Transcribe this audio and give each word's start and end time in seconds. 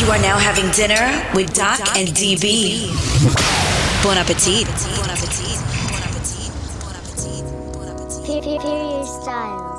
You 0.00 0.06
are 0.06 0.18
now 0.22 0.38
having 0.38 0.70
dinner 0.70 1.30
with 1.34 1.52
Doc 1.52 1.78
and 1.94 2.08
DB. 2.08 2.88
Bon 4.02 4.16
appetit. 4.16 4.66
Bon 4.96 5.10
appetit. 5.10 5.60
Bon 5.90 6.02
appetit. 6.08 6.48
Bon 6.80 6.94
appetit. 6.96 7.44
Bon 7.74 7.86
appetit. 7.86 8.24
Period 8.24 9.04
Styles. 9.04 9.69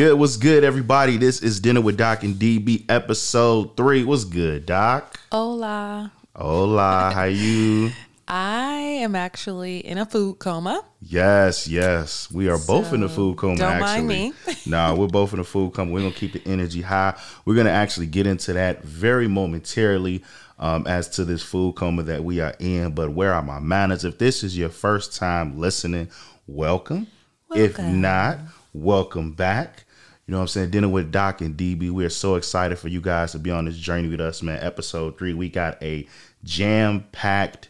Good? 0.00 0.18
What's 0.18 0.38
good? 0.38 0.64
Everybody? 0.64 1.18
This 1.18 1.42
is 1.42 1.60
Dinner 1.60 1.82
with 1.82 1.98
Doc 1.98 2.24
and 2.24 2.36
DB, 2.36 2.86
episode 2.88 3.76
three. 3.76 4.02
What's 4.02 4.24
good, 4.24 4.64
Doc? 4.64 5.20
Hola. 5.30 6.10
Hola, 6.34 7.12
how 7.14 7.24
you? 7.24 7.90
I 8.26 8.78
am 9.02 9.14
actually 9.14 9.80
in 9.80 9.98
a 9.98 10.06
food 10.06 10.38
coma. 10.38 10.82
Yes, 11.02 11.68
yes. 11.68 12.32
We 12.32 12.48
are 12.48 12.56
both 12.56 12.94
in 12.94 13.02
So, 13.02 13.08
food 13.08 13.36
coma. 13.36 13.58
don't 13.58 13.72
actually, 13.72 13.88
mind 13.88 14.08
me. 14.08 14.32
nah, 14.66 14.94
we're 14.94 15.06
both 15.06 15.34
in 15.34 15.38
the 15.38 15.44
food 15.44 15.74
coma. 15.74 15.92
We're 15.92 16.00
gonna 16.00 16.14
keep 16.14 16.32
the 16.32 16.42
energy 16.46 16.80
high. 16.80 17.20
We're 17.44 17.56
gonna 17.56 17.68
actually 17.68 18.06
get 18.06 18.26
into 18.26 18.54
that 18.54 18.82
very 18.82 19.28
momentarily. 19.28 20.24
Um, 20.58 20.86
as 20.86 21.08
to 21.10 21.26
this 21.26 21.42
food 21.42 21.74
coma 21.74 22.04
that 22.04 22.24
we 22.24 22.40
are 22.40 22.54
in, 22.58 22.94
but 22.94 23.10
where 23.10 23.34
are 23.34 23.42
my 23.42 23.58
manners? 23.58 24.04
If 24.04 24.16
this 24.16 24.42
is 24.42 24.56
your 24.56 24.68
first 24.70 25.14
time 25.14 25.58
listening, 25.58 26.08
welcome. 26.46 27.06
If 27.54 27.78
not, 27.78 28.38
welcome 28.72 29.32
back. 29.32 29.84
You 30.30 30.34
know 30.34 30.38
what 30.38 30.42
I'm 30.42 30.48
saying? 30.48 30.70
Dinner 30.70 30.88
with 30.88 31.10
Doc 31.10 31.40
and 31.40 31.56
DB. 31.56 31.90
We 31.90 32.04
are 32.04 32.08
so 32.08 32.36
excited 32.36 32.78
for 32.78 32.86
you 32.86 33.00
guys 33.00 33.32
to 33.32 33.40
be 33.40 33.50
on 33.50 33.64
this 33.64 33.76
journey 33.76 34.06
with 34.06 34.20
us, 34.20 34.44
man. 34.44 34.60
Episode 34.62 35.18
three. 35.18 35.34
We 35.34 35.48
got 35.48 35.82
a 35.82 36.06
jam-packed 36.44 37.68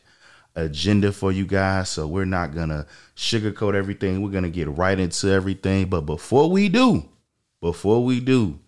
agenda 0.55 1.11
for 1.11 1.33
you 1.33 1.47
guys. 1.47 1.89
So 1.89 2.07
we're 2.07 2.27
not 2.27 2.55
gonna 2.55 2.85
sugarcoat 3.17 3.73
everything. 3.75 4.21
We're 4.21 4.29
gonna 4.31 4.51
get 4.51 4.69
right 4.77 5.01
into 5.01 5.29
everything. 5.31 5.87
But 5.89 6.03
before 6.03 6.51
we 6.51 6.69
do, 6.69 7.09
before 7.63 8.05
we 8.05 8.21
do, 8.21 8.59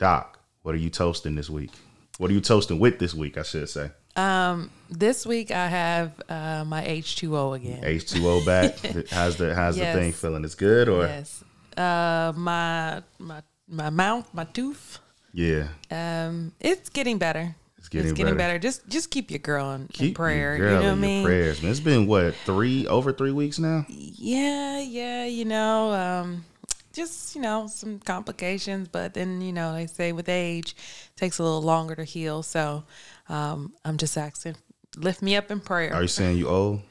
Doc, 0.00 0.40
what 0.62 0.74
are 0.74 0.78
you 0.78 0.90
toasting 0.90 1.36
this 1.36 1.48
week? 1.48 1.70
What 2.18 2.28
are 2.28 2.34
you 2.34 2.40
toasting 2.40 2.80
with 2.80 2.98
this 2.98 3.14
week? 3.14 3.38
I 3.38 3.44
should 3.44 3.68
say. 3.68 3.92
Um, 4.16 4.68
this 4.90 5.24
week 5.24 5.52
I 5.52 5.68
have 5.68 6.10
uh, 6.28 6.64
my 6.66 6.82
H2O 6.84 7.54
again. 7.54 7.84
H2O 7.84 8.44
back. 8.44 8.78
how's 9.10 9.36
the 9.36 9.54
how's 9.54 9.78
Yes. 9.78 9.94
the 9.94 10.00
thing 10.00 10.10
feeling? 10.12 10.44
It's 10.44 10.56
good 10.56 10.88
or 10.88 11.04
Yes. 11.04 11.44
Uh, 11.76 12.32
my 12.36 13.02
my 13.18 13.42
my 13.68 13.90
mouth, 13.90 14.28
my 14.34 14.44
tooth. 14.44 14.98
yeah. 15.32 15.68
Um, 15.90 16.52
it's 16.60 16.88
getting 16.90 17.18
better. 17.18 17.54
It's 17.78 17.88
getting 17.88 18.14
better. 18.14 18.34
better. 18.36 18.58
Just 18.58 18.86
just 18.88 19.10
keep 19.10 19.30
your 19.30 19.40
girl 19.40 19.72
in, 19.72 19.82
in 19.82 19.88
Keep 19.88 20.16
prayer. 20.16 20.56
your 20.56 20.58
girl 20.58 20.74
you 20.76 20.82
know 20.82 20.88
what 20.90 20.98
I 20.98 21.00
mean? 21.00 21.24
prayers, 21.24 21.62
man. 21.62 21.70
It's 21.72 21.80
been 21.80 22.06
what 22.06 22.34
three 22.44 22.86
over 22.86 23.12
three 23.12 23.32
weeks 23.32 23.58
now. 23.58 23.84
Yeah, 23.88 24.78
yeah, 24.80 25.24
you 25.26 25.44
know, 25.44 25.92
um, 25.92 26.44
just 26.92 27.34
you 27.34 27.42
know, 27.42 27.66
some 27.66 27.98
complications, 27.98 28.86
but 28.88 29.14
then 29.14 29.40
you 29.40 29.52
know, 29.52 29.74
they 29.74 29.86
say 29.86 30.12
with 30.12 30.28
age, 30.28 30.72
it 30.72 31.16
takes 31.16 31.38
a 31.38 31.42
little 31.42 31.62
longer 31.62 31.96
to 31.96 32.04
heal. 32.04 32.42
So, 32.44 32.84
um, 33.28 33.72
I'm 33.84 33.96
just 33.96 34.16
asking, 34.16 34.56
lift 34.96 35.20
me 35.22 35.34
up 35.36 35.50
in 35.50 35.58
prayer. 35.60 35.92
Are 35.92 36.02
you 36.02 36.08
saying 36.08 36.36
you 36.38 36.48
old? 36.48 36.82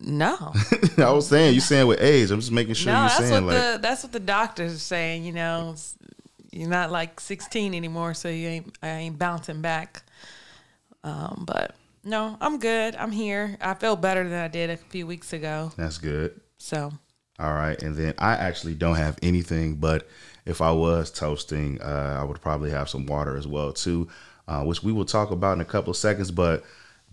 No, 0.00 0.52
I 0.98 1.10
was 1.10 1.28
saying 1.28 1.54
you 1.54 1.60
saying 1.60 1.86
with 1.86 2.00
age. 2.00 2.30
I'm 2.30 2.40
just 2.40 2.52
making 2.52 2.74
sure 2.74 2.92
no, 2.92 3.00
you're 3.00 3.08
that's 3.08 3.28
saying 3.28 3.44
what 3.44 3.54
like 3.54 3.62
the 3.62 3.78
that's 3.80 4.02
what 4.02 4.12
the 4.12 4.20
doctors 4.20 4.74
are 4.74 4.78
saying. 4.78 5.24
You 5.24 5.32
know, 5.32 5.76
you're 6.50 6.68
not 6.68 6.90
like 6.90 7.20
16 7.20 7.74
anymore, 7.74 8.14
so 8.14 8.28
you 8.28 8.48
ain't 8.48 8.78
I 8.82 8.88
ain't 8.88 9.18
bouncing 9.18 9.60
back. 9.60 10.02
Um, 11.02 11.44
but 11.46 11.74
no, 12.02 12.36
I'm 12.40 12.58
good. 12.58 12.96
I'm 12.96 13.12
here. 13.12 13.56
I 13.60 13.74
feel 13.74 13.96
better 13.96 14.28
than 14.28 14.38
I 14.38 14.48
did 14.48 14.70
a 14.70 14.76
few 14.76 15.06
weeks 15.06 15.32
ago. 15.32 15.72
that's 15.76 15.98
good. 15.98 16.40
So, 16.58 16.92
All 17.38 17.52
right, 17.52 17.80
and 17.82 17.94
then 17.94 18.14
I 18.18 18.32
actually 18.34 18.74
don't 18.74 18.96
have 18.96 19.18
anything, 19.22 19.76
but 19.76 20.08
if 20.46 20.60
I 20.60 20.72
was 20.72 21.10
toasting, 21.10 21.80
uh, 21.82 22.18
I 22.20 22.24
would 22.24 22.40
probably 22.40 22.70
have 22.70 22.88
some 22.88 23.06
water 23.06 23.36
as 23.36 23.46
well 23.46 23.72
too, 23.72 24.08
uh, 24.48 24.62
which 24.62 24.82
we 24.82 24.92
will 24.92 25.04
talk 25.04 25.30
about 25.30 25.54
in 25.54 25.60
a 25.60 25.64
couple 25.64 25.90
of 25.90 25.96
seconds. 25.96 26.30
But 26.30 26.64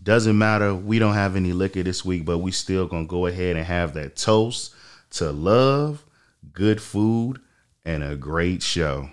doesn't 0.04 0.38
matter, 0.38 0.74
we 0.74 1.00
don't 1.00 1.14
have 1.14 1.36
any 1.36 1.54
liquor 1.54 1.84
this 1.84 2.04
week, 2.04 2.26
but 2.26 2.40
we 2.40 2.52
still 2.52 2.88
gonna 2.88 3.06
go 3.06 3.28
ahead 3.28 3.56
and 3.56 3.66
have 3.66 3.94
that 3.94 4.16
toast 4.16 4.74
to 5.12 5.32
love, 5.32 6.04
good 6.54 6.82
food, 6.82 7.40
and 7.86 8.04
a 8.04 8.16
great 8.16 8.64
show. 8.64 9.10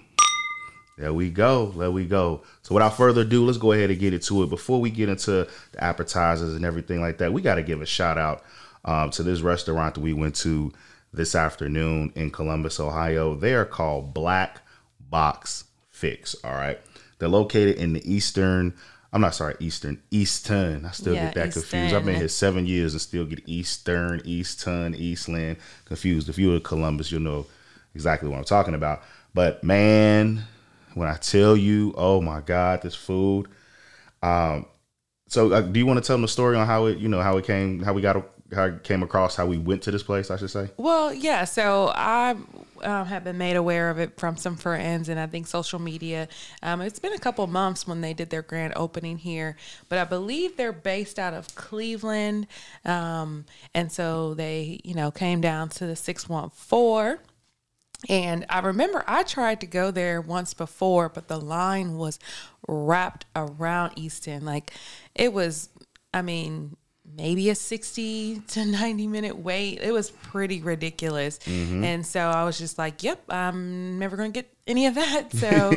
There 0.99 1.15
we 1.15 1.31
go. 1.31 1.67
There 1.67 1.93
we 1.93 2.07
go. 2.07 2.43
So 2.63 2.75
without 2.75 2.97
further 2.97 3.21
ado, 3.21 3.45
let's 3.45 3.59
go 3.59 3.71
ahead 3.71 3.91
and 3.91 4.01
get 4.01 4.15
into 4.15 4.43
it. 4.43 4.51
Before 4.51 4.81
we 4.81 4.91
get 4.91 5.09
into 5.09 5.47
the 5.73 5.85
appetizers 5.85 6.55
and 6.55 6.65
everything 6.65 7.01
like 7.01 7.19
that, 7.19 7.33
we 7.33 7.41
got 7.41 7.55
to 7.55 7.63
give 7.63 7.81
a 7.81 7.87
shout 7.87 8.19
out 8.19 8.43
um, 8.85 9.11
to 9.11 9.23
this 9.23 9.41
restaurant 9.41 9.95
that 9.95 10.01
we 10.01 10.13
went 10.13 10.35
to 10.37 10.73
this 11.13 11.37
afternoon 11.37 12.13
in 12.17 12.33
Columbus, 12.33 12.81
Ohio. 12.81 13.37
They 13.37 13.55
are 13.55 13.65
called 13.65 14.13
Black 14.13 14.61
Box 14.99 15.65
Fix. 15.91 16.35
All 16.43 16.53
right. 16.53 16.81
They're 17.19 17.29
located 17.29 17.77
in 17.77 17.93
the 17.93 18.13
eastern. 18.13 18.75
I'm 19.13 19.23
not 19.23 19.35
sorry, 19.35 19.55
Eastern, 19.61 20.03
Easton. 20.11 20.85
I 20.85 20.91
still 20.91 21.15
Yeah, 21.15 21.27
get 21.27 21.35
that 21.35 21.53
confused. 21.53 21.95
I've 21.95 22.05
been 22.05 22.17
here 22.17 22.29
seven 22.29 22.67
years 22.67 22.93
and 22.93 23.01
still 23.01 23.25
get 23.25 23.43
Eastern, 23.49 24.21
Easton, 24.25 24.95
Eastland 24.95 25.57
confused. 25.87 26.29
If 26.29 26.39
you 26.39 26.49
were 26.51 26.57
in 26.57 26.61
Columbus, 26.63 27.11
you'll 27.11 27.23
know 27.23 27.47
exactly 27.95 28.29
what 28.29 28.37
I'm 28.39 28.45
talking 28.45 28.75
about. 28.75 29.03
But 29.33 29.65
man, 29.65 30.45
when 30.95 31.09
I 31.09 31.15
tell 31.17 31.57
you, 31.57 31.95
oh 31.97 32.21
my 32.21 32.41
God, 32.41 32.83
this 32.83 32.95
food. 32.95 33.49
Um, 34.23 34.67
so 35.29 35.53
uh, 35.53 35.61
do 35.63 35.79
you 35.79 35.87
want 35.87 36.03
to 36.03 36.07
tell 36.07 36.15
them 36.15 36.23
the 36.23 36.29
story 36.29 36.57
on 36.57 36.67
how 36.67 36.87
it, 36.87 36.99
you 36.99 37.09
know, 37.09 37.21
how 37.21 37.37
it 37.39 37.47
came, 37.47 37.81
how 37.83 37.93
we 37.93 38.03
got, 38.03 38.17
how 38.55 38.65
it 38.65 38.83
came 38.83 39.03
across, 39.03 39.37
how 39.37 39.47
we 39.47 39.59
went 39.59 39.83
to 39.83 39.91
this 39.91 40.03
place? 40.03 40.31
I 40.31 40.37
should 40.37 40.51
say. 40.51 40.71
Well, 40.77 41.13
yeah. 41.13 41.45
So 41.45 41.93
I 41.95 42.37
um, 42.83 43.07
have 43.07 43.25
been 43.25 43.39
made 43.39 43.57
aware 43.57 43.91
of 43.91 43.99
it 43.99 44.19
from 44.19 44.37
some 44.37 44.57
friends, 44.57 45.09
and 45.09 45.19
I 45.19 45.27
think 45.27 45.47
social 45.47 45.79
media. 45.79 46.29
Um, 46.63 46.81
it's 46.81 46.99
been 46.99 47.13
a 47.13 47.19
couple 47.19 47.47
months 47.47 47.87
when 47.87 48.01
they 48.01 48.15
did 48.15 48.31
their 48.31 48.43
grand 48.43 48.73
opening 48.77 49.19
here, 49.19 49.57
but 49.89 49.99
I 49.99 50.05
believe 50.05 50.57
they're 50.57 50.73
based 50.73 51.19
out 51.19 51.35
of 51.35 51.55
Cleveland, 51.55 52.47
um, 52.85 53.45
and 53.75 53.91
so 53.91 54.35
they, 54.35 54.81
you 54.85 54.95
know, 54.95 55.11
came 55.11 55.41
down 55.41 55.69
to 55.71 55.87
the 55.87 55.97
six 55.97 56.29
one 56.29 56.51
four. 56.51 57.21
And 58.09 58.47
I 58.49 58.61
remember 58.61 59.03
I 59.09 59.25
tried 59.25 59.61
to 59.63 59.67
go 59.67 59.91
there 59.91 60.21
once 60.21 60.55
before, 60.55 61.09
but 61.09 61.27
the 61.27 61.41
line 61.41 61.97
was 61.97 62.21
wrapped 62.69 63.27
around 63.35 63.95
Easton. 63.97 64.45
Like 64.45 64.73
it 65.17 65.33
was, 65.33 65.69
I 66.15 66.23
mean, 66.23 66.77
maybe 67.19 67.51
a 67.51 67.55
60 67.55 68.43
to 68.47 68.65
90 68.65 69.07
minute 69.09 69.37
wait. 69.37 69.81
It 69.83 69.93
was 69.93 70.11
pretty 70.11 70.63
ridiculous. 70.63 71.39
And 71.85 72.07
so 72.07 72.21
I 72.21 72.45
was 72.45 72.57
just 72.57 72.79
like, 72.79 73.03
yep, 73.03 73.21
I'm 73.29 73.99
never 73.99 74.17
going 74.17 74.33
to 74.33 74.39
get 74.41 74.49
any 74.67 74.87
of 74.87 74.95
that. 74.95 75.29
So, 75.39 75.73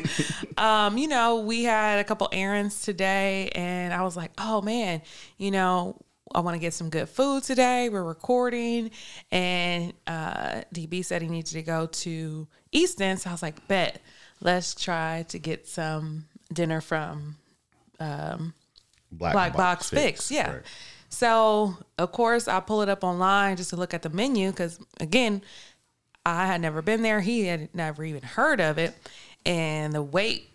um, 0.57 0.97
you 0.97 1.07
know, 1.07 1.39
we 1.39 1.63
had 1.63 1.99
a 1.99 2.03
couple 2.03 2.29
errands 2.31 2.81
today, 2.81 3.49
and 3.55 3.93
I 3.93 4.03
was 4.03 4.15
like, 4.15 4.31
oh 4.37 4.61
man, 4.61 5.01
you 5.37 5.51
know, 5.51 5.97
I 6.33 6.39
want 6.39 6.55
to 6.55 6.59
get 6.59 6.73
some 6.73 6.89
good 6.89 7.09
food 7.09 7.43
today. 7.43 7.89
We're 7.89 8.03
recording, 8.03 8.91
and 9.31 9.93
uh, 10.07 10.61
DB 10.73 11.03
said 11.03 11.21
he 11.21 11.27
needed 11.27 11.51
to 11.53 11.61
go 11.63 11.87
to 11.87 12.47
Easton. 12.71 13.17
So 13.17 13.29
I 13.29 13.33
was 13.33 13.41
like, 13.41 13.67
bet, 13.67 14.01
let's 14.41 14.73
try 14.75 15.25
to 15.29 15.39
get 15.39 15.67
some 15.67 16.25
dinner 16.53 16.81
from 16.81 17.35
Black 19.33 19.55
Box 19.57 19.89
Fix. 19.89 20.31
Yeah. 20.31 20.51
Right. 20.53 20.61
So, 21.11 21.77
of 21.97 22.11
course, 22.11 22.47
I 22.47 22.59
pull 22.61 22.81
it 22.81 22.89
up 22.89 23.03
online 23.03 23.57
just 23.57 23.69
to 23.71 23.75
look 23.75 23.93
at 23.93 24.01
the 24.01 24.09
menu 24.09 24.49
because, 24.49 24.79
again, 24.99 25.43
I 26.25 26.47
had 26.47 26.61
never 26.61 26.81
been 26.81 27.01
there. 27.01 27.19
He 27.19 27.45
had 27.45 27.73
never 27.75 28.03
even 28.03 28.23
heard 28.23 28.61
of 28.61 28.77
it. 28.77 28.95
And 29.45 29.93
the 29.93 30.01
wait 30.01 30.47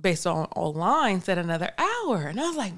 based 0.00 0.26
on 0.26 0.46
online 0.56 1.20
said 1.20 1.36
another 1.36 1.70
hour. 1.76 2.22
And 2.22 2.40
I 2.40 2.48
was 2.48 2.56
like, 2.56 2.72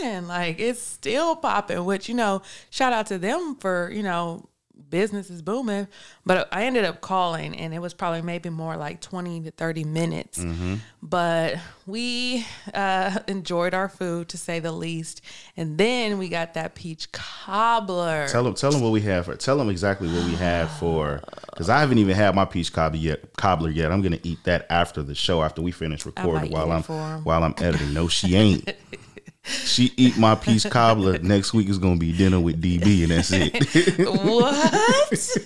man, 0.00 0.28
like 0.28 0.60
it's 0.60 0.80
still 0.80 1.34
popping, 1.34 1.84
which, 1.84 2.08
you 2.08 2.14
know, 2.14 2.42
shout 2.70 2.92
out 2.92 3.06
to 3.06 3.18
them 3.18 3.56
for, 3.56 3.90
you 3.90 4.04
know, 4.04 4.48
business 4.90 5.30
is 5.30 5.42
booming. 5.42 5.88
But 6.24 6.48
I 6.52 6.64
ended 6.64 6.84
up 6.84 7.00
calling, 7.00 7.56
and 7.56 7.74
it 7.74 7.80
was 7.80 7.94
probably 7.94 8.22
maybe 8.22 8.50
more 8.50 8.76
like 8.76 9.00
twenty 9.00 9.40
to 9.42 9.50
thirty 9.50 9.84
minutes. 9.84 10.38
Mm-hmm. 10.38 10.76
But 11.02 11.56
we 11.86 12.46
uh, 12.74 13.18
enjoyed 13.26 13.74
our 13.74 13.88
food 13.88 14.28
to 14.30 14.38
say 14.38 14.60
the 14.60 14.72
least, 14.72 15.20
and 15.56 15.78
then 15.78 16.18
we 16.18 16.28
got 16.28 16.54
that 16.54 16.74
peach 16.74 17.10
cobbler. 17.12 18.28
Tell 18.28 18.44
them, 18.44 18.54
tell 18.54 18.70
them 18.70 18.80
what 18.80 18.92
we 18.92 19.00
have 19.02 19.26
for. 19.26 19.36
Tell 19.36 19.58
them 19.58 19.68
exactly 19.68 20.08
what 20.08 20.24
we 20.24 20.34
have 20.34 20.70
for. 20.72 21.22
Because 21.50 21.68
I 21.68 21.80
haven't 21.80 21.98
even 21.98 22.14
had 22.14 22.34
my 22.34 22.44
peach 22.44 22.72
cobbler 22.72 22.98
yet. 22.98 23.36
Cobbler 23.36 23.70
yet. 23.70 23.90
I'm 23.92 24.02
gonna 24.02 24.20
eat 24.22 24.44
that 24.44 24.66
after 24.70 25.02
the 25.02 25.14
show. 25.14 25.42
After 25.42 25.62
we 25.62 25.72
finish 25.72 26.06
recording, 26.06 26.52
while 26.52 26.72
I'm 26.72 26.82
while 27.24 27.42
I'm 27.42 27.54
editing. 27.58 27.92
No, 27.92 28.08
she 28.08 28.34
ain't. 28.34 28.70
she 29.48 29.92
eat 29.96 30.16
my 30.16 30.34
peach 30.34 30.68
cobbler. 30.70 31.18
Next 31.22 31.52
week 31.54 31.68
is 31.68 31.78
gonna 31.78 31.96
be 31.96 32.12
dinner 32.12 32.40
with 32.40 32.60
DB, 32.62 33.02
and 33.02 33.12
that's 33.12 33.30
it. 33.32 34.08
what? 34.08 35.38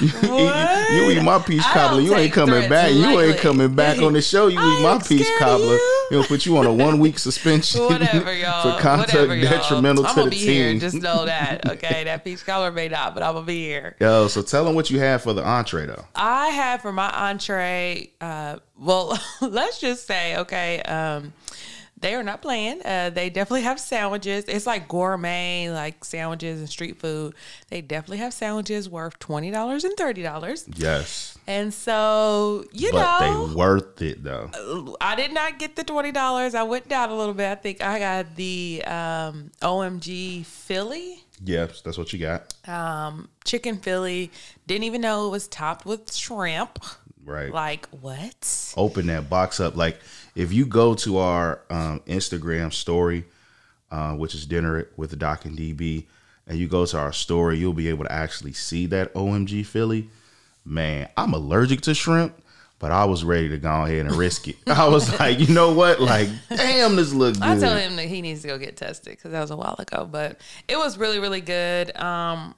you, 0.00 0.08
eat, 0.22 0.96
you 0.96 1.10
eat 1.10 1.22
my 1.22 1.38
peach 1.38 1.62
cobbler. 1.62 2.00
You 2.00 2.14
ain't 2.14 2.32
coming 2.32 2.68
back. 2.68 2.92
You 2.92 3.20
ain't 3.20 3.38
coming 3.38 3.74
back 3.74 3.98
on 4.00 4.12
the 4.12 4.22
show. 4.22 4.48
You 4.48 4.58
I 4.58 4.78
eat 4.78 4.82
my 4.82 4.98
peach 4.98 5.26
cobbler. 5.38 5.78
He'll 6.10 6.24
put 6.24 6.44
you 6.44 6.56
on 6.58 6.66
a 6.66 6.72
one 6.72 6.98
week 6.98 7.18
suspension. 7.18 7.80
Whatever, 7.84 8.34
y'all. 8.34 8.76
for 8.76 8.82
conduct 8.82 9.12
Whatever, 9.14 9.36
y'all. 9.36 9.50
detrimental 9.50 10.06
I'm 10.06 10.14
to 10.14 10.20
gonna 10.22 10.30
the 10.30 10.36
be 10.36 10.42
here. 10.42 10.70
team. 10.70 10.80
Just 10.80 10.96
know 10.96 11.24
that. 11.24 11.68
Okay, 11.70 12.04
that 12.04 12.24
peach 12.24 12.44
cobbler 12.44 12.72
may 12.72 12.88
not, 12.88 13.14
but 13.14 13.22
I'm 13.22 13.34
gonna 13.34 13.46
be 13.46 13.64
here. 13.64 13.96
Yo, 14.00 14.26
so 14.28 14.42
tell 14.42 14.64
them 14.64 14.74
what 14.74 14.90
you 14.90 14.98
have 14.98 15.22
for 15.22 15.32
the 15.32 15.44
entree 15.44 15.86
though. 15.86 16.04
I 16.14 16.48
have 16.48 16.82
for 16.82 16.92
my 16.92 17.10
entree, 17.10 18.10
uh, 18.20 18.56
well, 18.78 19.18
let's 19.40 19.78
just 19.80 20.06
say, 20.06 20.36
okay, 20.38 20.80
um, 20.82 21.32
they 22.00 22.14
are 22.14 22.22
not 22.22 22.40
playing. 22.42 22.80
Uh, 22.84 23.10
they 23.10 23.30
definitely 23.30 23.62
have 23.62 23.78
sandwiches. 23.78 24.44
It's 24.48 24.66
like 24.66 24.88
gourmet, 24.88 25.70
like 25.70 26.04
sandwiches 26.04 26.60
and 26.60 26.68
street 26.68 26.98
food. 26.98 27.34
They 27.68 27.80
definitely 27.82 28.18
have 28.18 28.32
sandwiches 28.32 28.88
worth 28.88 29.18
twenty 29.18 29.50
dollars 29.50 29.84
and 29.84 29.96
thirty 29.96 30.22
dollars. 30.22 30.66
Yes, 30.76 31.36
And 31.46 31.72
so, 31.74 32.64
you 32.72 32.90
but 32.92 33.20
know, 33.20 33.46
they 33.48 33.54
worth 33.54 34.00
it 34.02 34.24
though. 34.24 34.96
I 35.00 35.14
did 35.16 35.32
not 35.32 35.58
get 35.58 35.76
the 35.76 35.84
twenty 35.84 36.12
dollars. 36.12 36.54
I 36.54 36.62
went 36.62 36.88
down 36.88 37.10
a 37.10 37.16
little 37.16 37.34
bit. 37.34 37.50
I 37.50 37.54
think 37.56 37.82
I 37.82 37.98
got 37.98 38.34
the 38.36 38.82
um, 38.86 39.50
OMG 39.62 40.44
Philly 40.46 41.24
Yes, 41.42 41.80
that's 41.80 41.96
what 41.96 42.12
you 42.12 42.18
got. 42.18 42.52
um, 42.68 43.28
chicken 43.44 43.78
Philly. 43.78 44.30
Didn't 44.66 44.84
even 44.84 45.00
know 45.00 45.26
it 45.26 45.30
was 45.30 45.48
topped 45.48 45.86
with 45.86 46.12
shrimp. 46.12 46.78
Right. 47.24 47.52
Like 47.52 47.88
what? 47.88 48.74
Open 48.76 49.06
that 49.06 49.28
box 49.28 49.60
up. 49.60 49.76
Like 49.76 49.98
if 50.34 50.52
you 50.52 50.66
go 50.66 50.94
to 50.96 51.18
our 51.18 51.60
um, 51.70 52.00
Instagram 52.06 52.72
story, 52.72 53.24
uh, 53.90 54.14
which 54.14 54.34
is 54.34 54.46
dinner 54.46 54.88
with 54.96 55.18
Doc 55.18 55.44
and 55.44 55.56
DB, 55.56 56.06
and 56.46 56.58
you 56.58 56.66
go 56.66 56.86
to 56.86 56.98
our 56.98 57.12
story, 57.12 57.58
you'll 57.58 57.72
be 57.72 57.88
able 57.88 58.04
to 58.04 58.12
actually 58.12 58.52
see 58.52 58.86
that 58.86 59.12
OMG 59.14 59.64
Philly. 59.64 60.10
Man, 60.64 61.08
I'm 61.16 61.32
allergic 61.32 61.80
to 61.82 61.94
shrimp, 61.94 62.34
but 62.78 62.90
I 62.90 63.04
was 63.04 63.24
ready 63.24 63.48
to 63.50 63.58
go 63.58 63.84
ahead 63.84 64.06
and 64.06 64.14
risk 64.16 64.48
it. 64.48 64.56
I 64.66 64.88
was 64.88 65.18
like, 65.20 65.38
you 65.38 65.54
know 65.54 65.72
what? 65.72 66.00
Like, 66.00 66.28
damn, 66.48 66.96
this 66.96 67.12
look 67.12 67.34
good. 67.34 67.42
I 67.42 67.58
tell 67.58 67.76
him 67.76 67.96
that 67.96 68.06
he 68.06 68.20
needs 68.20 68.42
to 68.42 68.48
go 68.48 68.58
get 68.58 68.76
tested 68.76 69.12
because 69.12 69.32
that 69.32 69.40
was 69.40 69.50
a 69.50 69.56
while 69.56 69.76
ago, 69.78 70.08
but 70.10 70.40
it 70.68 70.76
was 70.76 70.98
really, 70.98 71.18
really 71.18 71.40
good. 71.40 71.96
Um, 71.96 72.54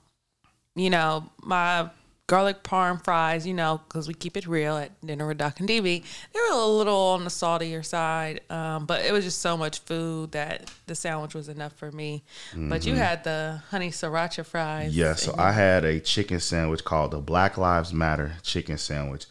you 0.75 0.91
know, 0.91 1.31
my 1.43 1.91
garlic 2.33 2.63
parm 2.63 3.05
fries, 3.05 3.47
you 3.47 3.53
know, 3.53 3.79
because 3.87 4.09
we 4.09 4.15
keep 4.15 4.39
it 4.39 4.47
real 4.47 4.79
at 4.79 4.91
dinner 5.07 5.27
with 5.27 5.37
Doc 5.37 5.61
and 5.61 5.69
DB, 5.69 6.03
they 6.33 6.41
were 6.41 6.57
a 6.57 6.67
little 6.67 6.97
on 6.97 7.25
the 7.25 7.31
saltier 7.31 7.83
side, 7.83 8.41
um, 8.49 8.87
but 8.87 9.05
it 9.05 9.13
was 9.13 9.23
just 9.23 9.43
so 9.43 9.55
much 9.55 9.81
food 9.81 10.33
that 10.33 10.73
the 10.87 10.95
sandwich 10.95 11.35
was 11.35 11.51
enough 11.51 11.75
for 11.75 11.93
me. 11.93 12.23
But 12.57 12.87
you 12.87 12.95
had 12.95 13.23
the 13.23 13.61
honey 13.69 13.91
sriracha 13.91 14.47
fries. 14.47 14.93
Mm-hmm. 14.93 14.99
Yeah, 14.99 15.15
so 15.15 15.35
I 15.37 15.53
had 15.53 15.85
a 15.85 16.01
chicken 16.01 16.41
sandwich 16.41 16.83
called 16.85 17.11
the 17.11 17.21
Black 17.21 17.59
Lives 17.59 17.93
Matter 17.93 18.33
chicken 18.43 18.79
sandwich. 18.79 19.27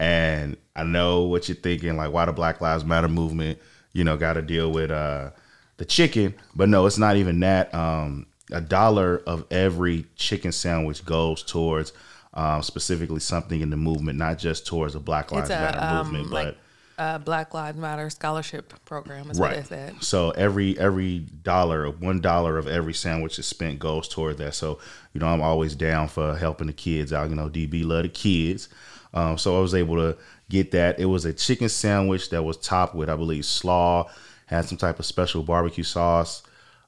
And 0.00 0.56
I 0.74 0.82
know 0.82 1.22
what 1.22 1.48
you're 1.48 1.54
thinking, 1.54 1.96
like 1.96 2.12
why 2.12 2.24
the 2.24 2.32
Black 2.32 2.60
Lives 2.60 2.84
Matter 2.84 3.06
movement, 3.06 3.60
you 3.92 4.02
know, 4.02 4.16
got 4.16 4.32
to 4.32 4.42
deal 4.42 4.72
with 4.72 4.90
uh 4.90 5.30
the 5.76 5.84
chicken, 5.84 6.34
but 6.56 6.68
no, 6.68 6.84
it's 6.86 6.98
not 6.98 7.14
even 7.14 7.38
that. 7.40 7.72
Um 7.72 8.26
a 8.50 8.60
dollar 8.60 9.22
of 9.24 9.46
every 9.52 10.06
chicken 10.16 10.50
sandwich 10.50 11.04
goes 11.04 11.44
towards 11.44 11.92
um, 12.34 12.62
specifically 12.62 13.20
something 13.20 13.60
in 13.60 13.70
the 13.70 13.76
movement, 13.76 14.18
not 14.18 14.38
just 14.38 14.66
towards 14.66 14.94
the 14.94 15.00
Black 15.00 15.32
Lives 15.32 15.50
a, 15.50 15.54
Matter 15.54 15.78
um, 15.80 16.06
movement, 16.06 16.30
like, 16.30 16.46
but 16.46 16.56
uh, 17.02 17.18
Black 17.18 17.54
Lives 17.54 17.78
Matter 17.78 18.10
scholarship 18.10 18.72
program 18.84 19.30
is 19.30 19.40
right. 19.40 19.64
So 20.00 20.30
every 20.30 20.78
every 20.78 21.20
dollar, 21.20 21.90
one 21.90 22.20
dollar 22.20 22.58
of 22.58 22.68
every 22.68 22.94
sandwich 22.94 23.38
is 23.38 23.46
spent 23.46 23.78
goes 23.78 24.06
toward 24.06 24.38
that. 24.38 24.54
So 24.54 24.78
you 25.12 25.20
know, 25.20 25.26
I'm 25.26 25.42
always 25.42 25.74
down 25.74 26.08
for 26.08 26.36
helping 26.36 26.66
the 26.66 26.72
kids 26.72 27.12
out. 27.12 27.30
You 27.30 27.36
know, 27.36 27.48
DB 27.48 27.84
love 27.84 28.02
the 28.02 28.08
kids, 28.08 28.68
um, 29.14 29.38
so 29.38 29.58
I 29.58 29.60
was 29.60 29.74
able 29.74 29.96
to 29.96 30.16
get 30.48 30.70
that. 30.72 31.00
It 31.00 31.06
was 31.06 31.24
a 31.24 31.32
chicken 31.32 31.68
sandwich 31.68 32.30
that 32.30 32.42
was 32.42 32.58
topped 32.58 32.94
with, 32.94 33.08
I 33.08 33.16
believe, 33.16 33.44
slaw, 33.44 34.10
had 34.46 34.66
some 34.66 34.78
type 34.78 34.98
of 34.98 35.06
special 35.06 35.42
barbecue 35.42 35.84
sauce, 35.84 36.42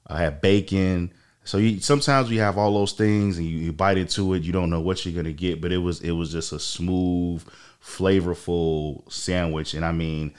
I 0.07 0.19
had 0.19 0.41
bacon. 0.41 1.13
So 1.45 1.57
you, 1.57 1.79
sometimes 1.81 2.31
you 2.31 2.39
have 2.39 2.57
all 2.57 2.73
those 2.73 2.93
things 2.93 3.37
and 3.37 3.45
you, 3.45 3.57
you 3.57 3.73
bite 3.73 3.97
into 3.97 4.33
it, 4.33 4.43
you 4.43 4.53
don't 4.53 4.69
know 4.69 4.79
what 4.79 5.05
you're 5.05 5.15
gonna 5.15 5.33
get, 5.33 5.61
but 5.61 5.71
it 5.71 5.77
was 5.79 6.01
it 6.01 6.11
was 6.11 6.31
just 6.31 6.53
a 6.53 6.59
smooth, 6.59 7.43
flavorful 7.83 9.11
sandwich. 9.11 9.73
And 9.73 9.83
I 9.85 9.91
mean, 9.91 10.33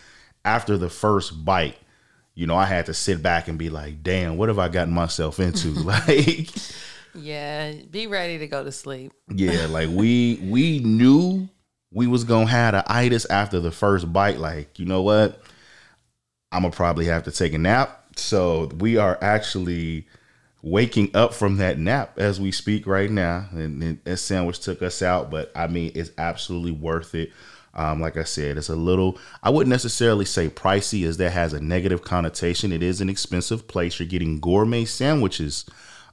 after 0.44 0.76
the 0.78 0.88
first 0.88 1.44
bite, 1.44 1.76
you 2.34 2.46
know, 2.46 2.56
I 2.56 2.64
had 2.64 2.86
to 2.86 2.94
sit 2.94 3.22
back 3.22 3.48
and 3.48 3.58
be 3.58 3.70
like, 3.70 4.02
damn, 4.02 4.36
what 4.36 4.48
have 4.48 4.58
I 4.58 4.68
gotten 4.68 4.94
myself 4.94 5.38
into? 5.40 5.68
like, 5.72 6.48
Yeah, 7.14 7.72
be 7.90 8.06
ready 8.06 8.38
to 8.38 8.46
go 8.46 8.64
to 8.64 8.72
sleep. 8.72 9.12
yeah, 9.28 9.66
like 9.66 9.88
we 9.90 10.40
we 10.42 10.80
knew 10.80 11.48
we 11.92 12.06
was 12.06 12.24
gonna 12.24 12.46
have 12.46 12.72
the 12.72 12.84
itis 12.92 13.24
after 13.26 13.60
the 13.60 13.70
first 13.70 14.12
bite. 14.12 14.38
Like, 14.38 14.78
you 14.78 14.86
know 14.86 15.02
what? 15.02 15.40
I'm 16.50 16.62
gonna 16.62 16.74
probably 16.74 17.06
have 17.06 17.24
to 17.24 17.30
take 17.30 17.52
a 17.52 17.58
nap. 17.58 18.06
So 18.16 18.66
we 18.78 18.96
are 18.96 19.18
actually 19.20 20.06
waking 20.64 21.10
up 21.14 21.34
from 21.34 21.58
that 21.58 21.78
nap 21.78 22.18
as 22.18 22.40
we 22.40 22.50
speak 22.50 22.86
right 22.86 23.10
now. 23.10 23.46
And, 23.52 23.82
and 23.82 24.04
that 24.04 24.16
sandwich 24.16 24.60
took 24.60 24.82
us 24.82 25.02
out, 25.02 25.30
but 25.30 25.52
I 25.54 25.66
mean, 25.66 25.92
it's 25.94 26.10
absolutely 26.16 26.72
worth 26.72 27.14
it. 27.14 27.32
Um, 27.74 28.00
like 28.00 28.16
I 28.16 28.24
said, 28.24 28.56
it's 28.56 28.70
a 28.70 28.76
little, 28.76 29.18
I 29.42 29.50
wouldn't 29.50 29.70
necessarily 29.70 30.24
say 30.24 30.48
pricey 30.48 31.06
as 31.06 31.18
that 31.18 31.30
has 31.30 31.52
a 31.52 31.60
negative 31.60 32.02
connotation. 32.02 32.72
It 32.72 32.82
is 32.82 33.00
an 33.00 33.10
expensive 33.10 33.68
place. 33.68 33.98
You're 33.98 34.08
getting 34.08 34.40
gourmet 34.40 34.86
sandwiches, 34.86 35.66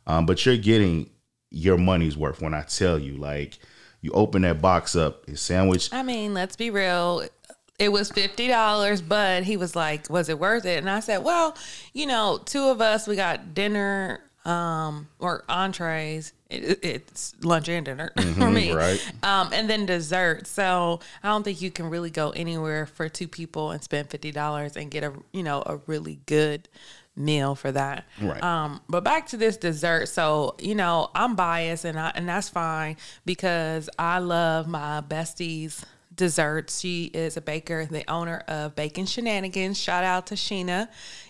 um, 0.06 0.26
but 0.26 0.46
you're 0.46 0.58
getting 0.58 1.12
your 1.50 1.78
money's 1.78 2.18
worth 2.18 2.42
when 2.42 2.54
I 2.54 2.64
tell 2.64 3.00
you, 3.00 3.16
like, 3.16 3.60
you 4.02 4.12
open 4.12 4.42
that 4.42 4.62
box 4.62 4.96
up, 4.96 5.24
it's 5.28 5.42
sandwich. 5.42 5.94
I 5.94 6.04
mean, 6.04 6.34
let's 6.34 6.56
be 6.56 6.72
real. 6.72 7.24
It 7.78 7.92
was 7.92 8.12
fifty 8.12 8.48
dollars, 8.48 9.02
but 9.02 9.44
he 9.44 9.58
was 9.58 9.76
like, 9.76 10.10
"Was 10.10 10.30
it 10.30 10.40
worth 10.40 10.66
it?" 10.66 10.78
And 10.78 10.90
I 10.90 11.00
said, 11.00 11.24
"Well, 11.24 11.56
you 11.94 12.06
know, 12.06 12.40
two 12.44 12.64
of 12.66 12.82
us, 12.82 13.08
we 13.08 13.16
got 13.16 13.54
dinner 13.54 14.22
um 14.46 15.08
or 15.20 15.44
entrees. 15.48 16.34
It, 16.50 16.80
it's 16.84 17.34
lunch 17.44 17.70
and 17.70 17.86
dinner 17.86 18.12
for 18.38 18.50
me, 18.50 18.74
right. 18.74 19.02
Um, 19.24 19.52
and 19.54 19.70
then 19.70 19.86
dessert. 19.86 20.48
So 20.48 21.00
I 21.24 21.30
don't 21.30 21.44
think 21.44 21.62
you 21.62 21.72
can 21.72 21.90
really 21.90 22.10
go 22.10 22.32
anywhere 22.32 22.86
for 22.86 23.08
two 23.08 23.28
people 23.28 23.72
and 23.72 23.84
spend 23.84 24.10
fifty 24.10 24.32
dollars 24.32 24.76
and 24.76 24.92
get 24.92 25.04
a 25.04 25.14
you 25.32 25.44
know 25.44 25.64
a 25.66 25.78
really 25.88 26.20
good 26.26 26.68
meal 27.16 27.56
for 27.56 27.72
that. 27.72 28.06
Right. 28.22 28.42
Um, 28.42 28.82
but 28.90 29.04
back 29.04 29.28
to 29.28 29.38
this 29.38 29.58
dessert. 29.58 30.08
So, 30.08 30.56
you 30.60 30.76
know, 30.76 31.10
I'm 31.14 31.36
biased 31.36 31.86
and 31.86 32.00
I 32.00 32.12
and 32.16 32.28
that's 32.28 32.50
fine 32.50 32.98
because 33.26 33.90
I 33.98 34.20
love 34.20 34.68
my 34.68 35.02
bestie's 35.02 35.86
desserts. 36.14 36.80
She 36.80 37.06
is 37.06 37.38
a 37.38 37.42
baker, 37.42 37.86
the 37.86 38.10
owner 38.12 38.44
of 38.48 38.76
Bacon 38.76 39.06
Shenanigans. 39.06 39.78
Shout 39.78 40.04
out 40.04 40.28
to 40.28 40.36
Sheena. 40.36 40.88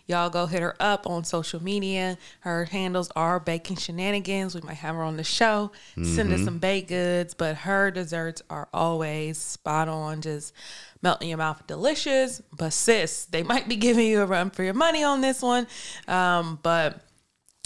Y'all 0.07 0.29
go 0.29 0.45
hit 0.45 0.61
her 0.61 0.75
up 0.79 1.07
on 1.07 1.23
social 1.23 1.61
media. 1.63 2.17
Her 2.41 2.65
handles 2.65 3.09
are 3.15 3.39
Bacon 3.39 3.75
Shenanigans. 3.75 4.55
We 4.55 4.61
might 4.61 4.73
have 4.77 4.95
her 4.95 5.03
on 5.03 5.17
the 5.17 5.23
show. 5.23 5.71
Send 6.03 6.33
us 6.33 6.43
some 6.43 6.57
baked 6.57 6.89
goods, 6.89 7.33
but 7.33 7.55
her 7.57 7.91
desserts 7.91 8.41
are 8.49 8.67
always 8.73 9.37
spot 9.37 9.87
on, 9.87 10.21
just 10.21 10.53
melt 11.01 11.21
in 11.21 11.29
your 11.29 11.37
mouth, 11.37 11.65
delicious. 11.67 12.41
But 12.57 12.73
sis, 12.73 13.25
they 13.25 13.43
might 13.43 13.69
be 13.69 13.75
giving 13.77 14.07
you 14.07 14.21
a 14.21 14.25
run 14.25 14.49
for 14.49 14.63
your 14.63 14.73
money 14.73 15.03
on 15.03 15.21
this 15.21 15.41
one. 15.41 15.67
Um, 16.07 16.59
but 16.61 16.99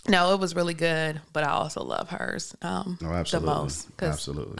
no, 0.07 0.33
it 0.35 0.39
was 0.39 0.55
really 0.55 0.75
good. 0.75 1.21
But 1.33 1.45
I 1.45 1.49
also 1.51 1.81
love 1.83 2.09
hers 2.09 2.55
um, 2.61 2.99
Oh, 3.03 3.11
absolutely. 3.11 3.49
the 3.49 3.55
most. 3.55 3.87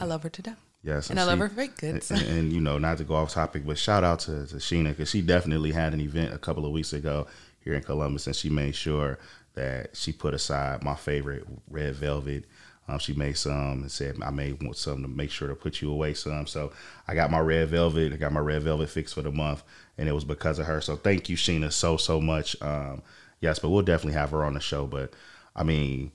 I 0.00 0.04
love 0.06 0.22
her 0.24 0.30
to 0.30 0.42
death. 0.42 0.58
Yes, 0.86 1.10
and 1.10 1.18
I 1.18 1.24
love 1.24 1.38
she- 1.38 1.40
her 1.40 1.48
baked 1.48 1.80
goods. 1.80 2.10
And, 2.12 2.22
and, 2.22 2.52
you 2.52 2.60
know, 2.60 2.78
not 2.78 2.98
to 2.98 3.04
go 3.04 3.16
off 3.16 3.32
topic, 3.32 3.66
but 3.66 3.76
shout 3.76 4.04
out 4.04 4.20
to, 4.20 4.46
to 4.46 4.56
Sheena 4.56 4.90
because 4.90 5.10
she 5.10 5.20
definitely 5.20 5.72
had 5.72 5.92
an 5.92 6.00
event 6.00 6.32
a 6.32 6.38
couple 6.38 6.64
of 6.64 6.70
weeks 6.70 6.92
ago 6.92 7.26
here 7.64 7.74
in 7.74 7.82
Columbus, 7.82 8.28
and 8.28 8.36
she 8.36 8.48
made 8.48 8.76
sure 8.76 9.18
that 9.54 9.96
she 9.96 10.12
put 10.12 10.32
aside 10.32 10.84
my 10.84 10.94
favorite 10.94 11.44
red 11.68 11.96
velvet. 11.96 12.44
Um, 12.88 13.00
she 13.00 13.14
made 13.14 13.36
some 13.36 13.82
and 13.82 13.90
said 13.90 14.16
I 14.22 14.30
may 14.30 14.52
want 14.52 14.76
some 14.76 15.02
to 15.02 15.08
make 15.08 15.32
sure 15.32 15.48
to 15.48 15.56
put 15.56 15.82
you 15.82 15.90
away 15.90 16.14
some. 16.14 16.46
So 16.46 16.72
I 17.08 17.16
got 17.16 17.32
my 17.32 17.40
red 17.40 17.68
velvet. 17.68 18.12
I 18.12 18.16
got 18.16 18.32
my 18.32 18.38
red 18.38 18.62
velvet 18.62 18.88
fixed 18.88 19.14
for 19.14 19.22
the 19.22 19.32
month, 19.32 19.64
and 19.98 20.08
it 20.08 20.12
was 20.12 20.24
because 20.24 20.60
of 20.60 20.66
her. 20.66 20.80
So 20.80 20.94
thank 20.94 21.28
you, 21.28 21.36
Sheena, 21.36 21.72
so 21.72 21.96
so 21.96 22.20
much. 22.20 22.54
Um, 22.62 23.02
yes, 23.40 23.58
but 23.58 23.70
we'll 23.70 23.82
definitely 23.82 24.16
have 24.16 24.30
her 24.30 24.44
on 24.44 24.54
the 24.54 24.60
show. 24.60 24.86
But 24.86 25.14
I 25.56 25.64
mean, 25.64 26.12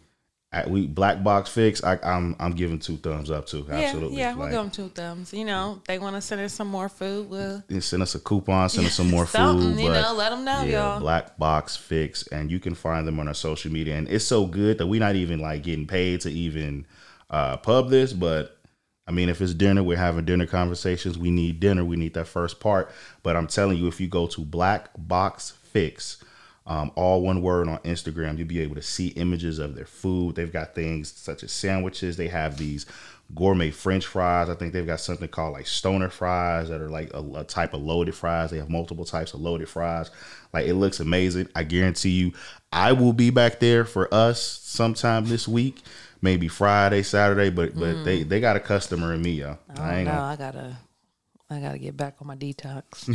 we 0.67 0.85
black 0.85 1.23
box 1.23 1.49
fix. 1.49 1.81
I, 1.83 1.97
I'm 2.03 2.35
I'm 2.39 2.51
giving 2.51 2.79
two 2.79 2.97
thumbs 2.97 3.31
up 3.31 3.45
too. 3.45 3.65
Absolutely. 3.69 4.17
Yeah, 4.17 4.31
yeah, 4.31 4.35
we'll 4.35 4.43
Like, 4.43 4.51
give 4.51 4.61
them 4.61 4.71
two 4.71 4.89
thumbs. 4.89 5.33
You 5.33 5.45
know, 5.45 5.81
they 5.87 5.97
want 5.97 6.17
to 6.17 6.21
send 6.21 6.41
us 6.41 6.53
some 6.53 6.67
more 6.67 6.89
food. 6.89 7.29
We'll 7.29 7.63
Send 7.79 8.03
us 8.03 8.15
a 8.15 8.19
coupon. 8.19 8.67
Send 8.69 8.87
us 8.87 8.93
some 8.93 9.09
more 9.11 9.25
food. 9.25 9.79
you 9.79 9.89
know, 9.89 10.13
let 10.13 10.29
them 10.29 10.43
know, 10.43 10.63
yeah, 10.63 10.89
y'all. 10.91 10.99
Black 10.99 11.37
Box 11.37 11.77
Fix, 11.77 12.27
and 12.27 12.51
you 12.51 12.59
can 12.59 12.75
find 12.75 13.07
them 13.07 13.19
on 13.19 13.27
our 13.29 13.33
social 13.33 13.71
media. 13.71 13.95
And 13.95 14.09
it's 14.09 14.25
so 14.25 14.45
good 14.45 14.77
that 14.79 14.87
we're 14.87 14.99
not 14.99 15.15
even 15.15 15.39
like 15.39 15.63
getting 15.63 15.87
paid 15.87 16.21
to 16.21 16.29
even 16.29 16.85
uh, 17.29 17.55
pub 17.57 17.89
this. 17.89 18.11
But 18.11 18.57
I 19.07 19.11
mean, 19.11 19.29
if 19.29 19.39
it's 19.41 19.53
dinner, 19.53 19.83
we're 19.83 19.97
having 19.97 20.25
dinner 20.25 20.45
conversations. 20.45 21.17
We 21.17 21.31
need 21.31 21.61
dinner. 21.61 21.85
We 21.85 21.95
need 21.95 22.13
that 22.15 22.27
first 22.27 22.59
part. 22.59 22.91
But 23.23 23.37
I'm 23.37 23.47
telling 23.47 23.77
you, 23.77 23.87
if 23.87 24.01
you 24.01 24.07
go 24.07 24.27
to 24.27 24.41
Black 24.41 24.89
Box 24.97 25.51
Fix, 25.63 26.20
um, 26.67 26.91
all 26.95 27.21
one 27.21 27.41
word 27.41 27.67
on 27.67 27.79
Instagram, 27.79 28.37
you'll 28.37 28.47
be 28.47 28.61
able 28.61 28.75
to 28.75 28.81
see 28.81 29.07
images 29.09 29.59
of 29.59 29.75
their 29.75 29.85
food. 29.85 30.35
They've 30.35 30.51
got 30.51 30.75
things 30.75 31.11
such 31.11 31.43
as 31.43 31.51
sandwiches. 31.51 32.17
They 32.17 32.27
have 32.27 32.57
these 32.57 32.85
gourmet 33.33 33.71
French 33.71 34.05
fries. 34.05 34.49
I 34.49 34.55
think 34.55 34.73
they've 34.73 34.85
got 34.85 34.99
something 34.99 35.27
called 35.27 35.53
like 35.53 35.67
stoner 35.67 36.09
fries 36.09 36.69
that 36.69 36.81
are 36.81 36.89
like 36.89 37.13
a, 37.13 37.23
a 37.35 37.43
type 37.43 37.73
of 37.73 37.81
loaded 37.81 38.13
fries. 38.13 38.51
They 38.51 38.57
have 38.57 38.69
multiple 38.69 39.05
types 39.05 39.33
of 39.33 39.41
loaded 39.41 39.69
fries. 39.69 40.11
Like 40.53 40.67
it 40.67 40.75
looks 40.75 40.99
amazing. 40.99 41.49
I 41.55 41.63
guarantee 41.63 42.11
you, 42.11 42.33
I 42.71 42.91
will 42.91 43.13
be 43.13 43.29
back 43.29 43.59
there 43.59 43.85
for 43.85 44.13
us 44.13 44.41
sometime 44.41 45.25
this 45.25 45.47
week, 45.47 45.81
maybe 46.21 46.47
Friday, 46.47 47.03
Saturday. 47.03 47.49
But 47.49 47.75
but 47.77 48.03
they 48.03 48.23
they 48.23 48.39
got 48.39 48.55
a 48.55 48.59
customer 48.59 49.13
in 49.13 49.21
me, 49.21 49.31
yo. 49.31 49.57
I 49.77 49.97
ain't 49.97 50.05
no, 50.05 50.11
gonna, 50.11 50.23
I 50.23 50.35
gotta, 50.35 50.77
I 51.49 51.59
gotta 51.59 51.79
get 51.79 51.97
back 51.97 52.15
on 52.21 52.27
my 52.27 52.35
detox. 52.35 53.09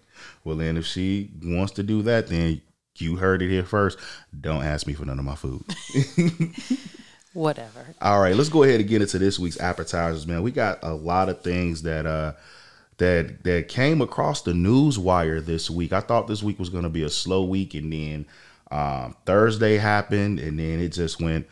well 0.44 0.56
then 0.56 0.76
if 0.76 0.86
she 0.86 1.30
wants 1.42 1.72
to 1.74 1.82
do 1.82 2.02
that, 2.02 2.28
then 2.28 2.60
you 2.96 3.16
heard 3.16 3.42
it 3.42 3.48
here 3.48 3.64
first. 3.64 3.98
Don't 4.38 4.64
ask 4.64 4.86
me 4.86 4.94
for 4.94 5.04
none 5.04 5.18
of 5.18 5.24
my 5.24 5.34
food. 5.34 5.64
Whatever. 7.32 7.94
All 8.00 8.20
right, 8.20 8.34
let's 8.34 8.48
go 8.48 8.62
ahead 8.64 8.80
and 8.80 8.88
get 8.88 9.02
into 9.02 9.18
this 9.18 9.38
week's 9.38 9.60
appetizers, 9.60 10.26
man. 10.26 10.42
We 10.42 10.50
got 10.50 10.78
a 10.82 10.94
lot 10.94 11.28
of 11.28 11.42
things 11.42 11.82
that 11.82 12.06
uh 12.06 12.32
that 12.98 13.44
that 13.44 13.68
came 13.68 14.00
across 14.00 14.42
the 14.42 14.54
news 14.54 14.98
wire 14.98 15.40
this 15.40 15.70
week. 15.70 15.92
I 15.92 16.00
thought 16.00 16.26
this 16.26 16.42
week 16.42 16.58
was 16.58 16.68
going 16.68 16.82
to 16.82 16.90
be 16.90 17.04
a 17.04 17.10
slow 17.10 17.44
week, 17.44 17.74
and 17.74 17.92
then 17.92 18.26
um, 18.70 19.16
Thursday 19.24 19.76
happened, 19.76 20.40
and 20.40 20.58
then 20.58 20.80
it 20.80 20.90
just 20.90 21.20
went 21.20 21.46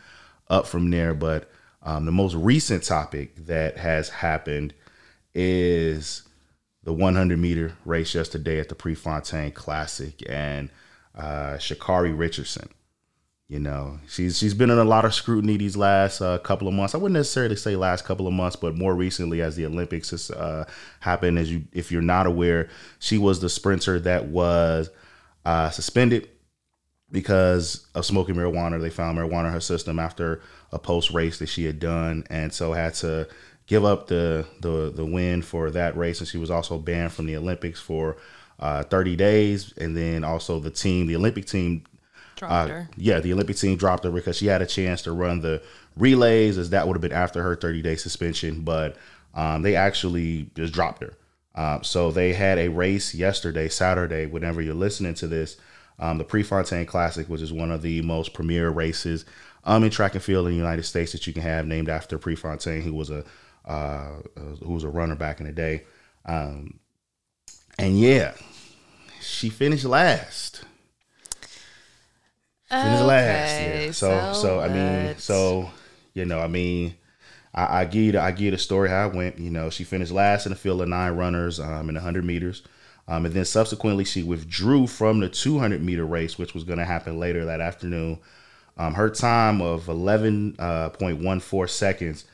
up 0.49 0.67
from 0.67 0.91
there. 0.91 1.15
But 1.15 1.51
um, 1.83 2.05
the 2.05 2.13
most 2.13 2.35
recent 2.35 2.83
topic 2.83 3.47
that 3.47 3.77
has 3.79 4.09
happened 4.09 4.75
is 5.35 6.26
the 6.87 6.93
100 6.93 7.37
meter 7.37 7.73
race 7.85 8.15
yesterday 8.15 8.61
at 8.61 8.69
the 8.69 8.75
Prefontaine 8.77 9.51
Classic, 9.51 10.23
and 10.29 10.71
uh, 11.17 11.57
Sha'Carri 11.59 12.17
Richardson. 12.17 12.69
You 13.49 13.59
know, 13.59 13.99
she's 14.09 14.39
she's 14.39 14.55
been 14.55 14.71
in 14.71 14.79
a 14.79 14.85
lot 14.85 15.05
of 15.05 15.13
scrutiny 15.13 15.57
these 15.57 15.77
last 15.77 16.21
uh, 16.21 16.39
couple 16.39 16.69
of 16.69 16.75
months. 16.75 16.95
I 16.95 16.99
wouldn't 16.99 17.19
necessarily 17.19 17.57
say 17.57 17.75
last 17.75 18.05
couple 18.05 18.29
of 18.29 18.33
months, 18.33 18.57
but 18.57 18.77
more 18.77 18.95
recently 18.95 19.43
as 19.43 19.57
the 19.57 19.67
Olympics 19.67 20.11
has 20.11 20.31
uh, 20.31 20.65
happened. 21.01 21.39
As 21.39 21.53
you, 21.53 21.65
if 21.73 21.91
you're 21.91 22.03
not 22.03 22.27
aware, 22.27 22.69
she 23.01 23.19
was 23.19 23.41
the 23.41 23.49
sprinter 23.49 23.99
that 24.01 24.27
was 24.27 24.89
uh, 25.45 25.71
suspended 25.71 26.29
because 27.11 27.87
of 27.97 28.07
smoking 28.07 28.37
marijuana. 28.37 28.81
They 28.81 28.91
found 28.91 29.19
marijuana 29.19 29.47
in 29.47 29.53
her 29.53 29.61
system 29.61 29.99
after 29.99 30.41
a 30.71 30.79
post 30.79 31.11
race 31.11 31.41
that 31.41 31.49
she 31.49 31.65
had 31.65 31.81
done, 31.81 32.25
and 32.31 32.53
so 32.53 32.73
had 32.73 32.95
to 32.95 33.29
give 33.67 33.85
up 33.85 34.07
the 34.07 34.47
the 34.61 34.93
the 34.95 35.05
win 35.05 35.43
for 35.43 35.71
that 35.71 35.97
race. 35.97 36.21
And 36.21 36.29
she 36.29 36.39
was 36.39 36.51
also 36.51 36.79
banned 36.79 37.13
from 37.13 37.27
the 37.27 37.37
Olympics 37.37 37.81
for 37.81 38.17
uh, 38.59 38.83
30 38.85 39.17
days, 39.17 39.75
and 39.77 39.97
then 39.97 40.25
also 40.25 40.61
the 40.61 40.71
team, 40.71 41.07
the 41.07 41.17
Olympic 41.17 41.47
team 41.47 41.85
Dropped 42.37 42.53
uh, 42.53 42.67
her. 42.67 42.89
yeah, 42.97 43.21
the 43.21 43.33
Olympic 43.33 43.57
team 43.57 43.77
dropped 43.77 44.05
her 44.05 44.11
because 44.11 44.37
she 44.37 44.47
had 44.47 44.63
a 44.63 44.67
chance 44.67 45.03
to 45.03 45.13
run 45.13 45.41
the 45.41 45.63
relays, 45.97 46.59
as 46.59 46.71
that 46.71 46.87
would 46.87 46.95
have 46.95 47.01
been 47.01 47.13
after 47.13 47.43
her 47.43 47.57
30 47.57 47.83
day 47.83 47.97
suspension, 47.97 48.61
but 48.61 48.97
um, 49.35 49.63
they 49.63 49.75
actually 49.75 50.51
just 50.55 50.73
dropped 50.73 51.03
her. 51.03 51.15
Um, 51.55 51.83
so 51.83 52.11
they 52.11 52.35
had 52.35 52.59
a 52.59 52.69
race 52.69 53.15
yesterday, 53.15 53.69
Saturday, 53.69 54.27
whenever 54.27 54.61
you're 54.61 54.75
listening 54.75 55.15
to 55.15 55.27
this, 55.27 55.57
um, 55.99 56.19
the 56.19 56.25
Prefontaine 56.25 56.85
Classic, 56.85 57.27
which 57.29 57.41
is 57.41 57.53
one 57.53 57.71
of 57.71 57.81
the 57.81 58.03
most 58.03 58.35
premier 58.35 58.69
races 58.69 59.25
um, 59.65 59.83
in 59.83 59.91
track 59.91 60.15
and 60.15 60.23
field 60.23 60.47
in 60.47 60.53
the 60.53 60.59
United 60.59 60.85
States 60.85 61.13
that 61.13 61.27
you 61.27 61.33
can 61.33 61.43
have, 61.43 61.67
named 61.67 61.89
after 61.89 62.19
Prefontaine, 62.19 62.83
who 62.83 62.93
was 62.93 63.09
a 63.09 63.25
uh, 63.67 64.17
who 64.63 64.73
was 64.73 64.85
a 64.85 64.89
runner 64.89 65.15
back 65.15 65.41
in 65.41 65.47
the 65.47 65.53
day. 65.53 65.85
Um, 66.25 66.81
and 67.79 67.99
yeah, 67.99 68.33
she 69.21 69.49
finished 69.49 69.85
last 69.85 70.65
finished 72.69 73.05
last. 73.05 73.61
Yeah. 73.61 73.91
So 73.93 74.33
so, 74.33 74.61
I 74.61 74.69
mean 74.69 75.17
so 75.19 75.71
you 76.15 76.25
know 76.25 76.41
I 76.41 76.49
mean 76.49 76.95
I, 77.55 77.81
I 77.81 77.85
give 77.85 78.03
you 78.03 78.13
the, 78.13 78.21
I 78.21 78.31
give 78.33 78.41
you 78.43 78.51
the 78.53 78.59
story 78.59 78.89
how 78.89 79.09
it 79.09 79.15
went. 79.15 79.39
You 79.39 79.51
know 79.51 79.71
she 79.71 79.85
finished 79.85 80.13
last 80.13 80.47
in 80.47 80.51
the 80.51 80.57
field 80.57 80.83
of 80.83 80.89
nine 80.89 81.13
runners 81.13 81.61
um, 81.61 81.89
in 81.89 81.95
100 81.95 82.25
meters. 82.25 82.63
Um, 83.09 83.25
and 83.25 83.33
then 83.33 83.45
subsequently, 83.45 84.05
she 84.05 84.25
withdrew 84.25 84.89
from 84.89 85.21
the 85.21 85.29
200 85.29 85.81
meter 85.81 86.05
race, 86.05 86.39
which 86.39 86.55
was 86.55 86.65
going 86.65 86.81
to 86.81 86.85
happen 86.85 87.21
later 87.21 87.45
that 87.45 87.61
afternoon. 87.61 88.19
Um, 88.77 88.95
her 88.95 89.09
time 89.11 89.63
of 89.63 89.85
11.14 89.85 91.71
seconds 91.71 92.25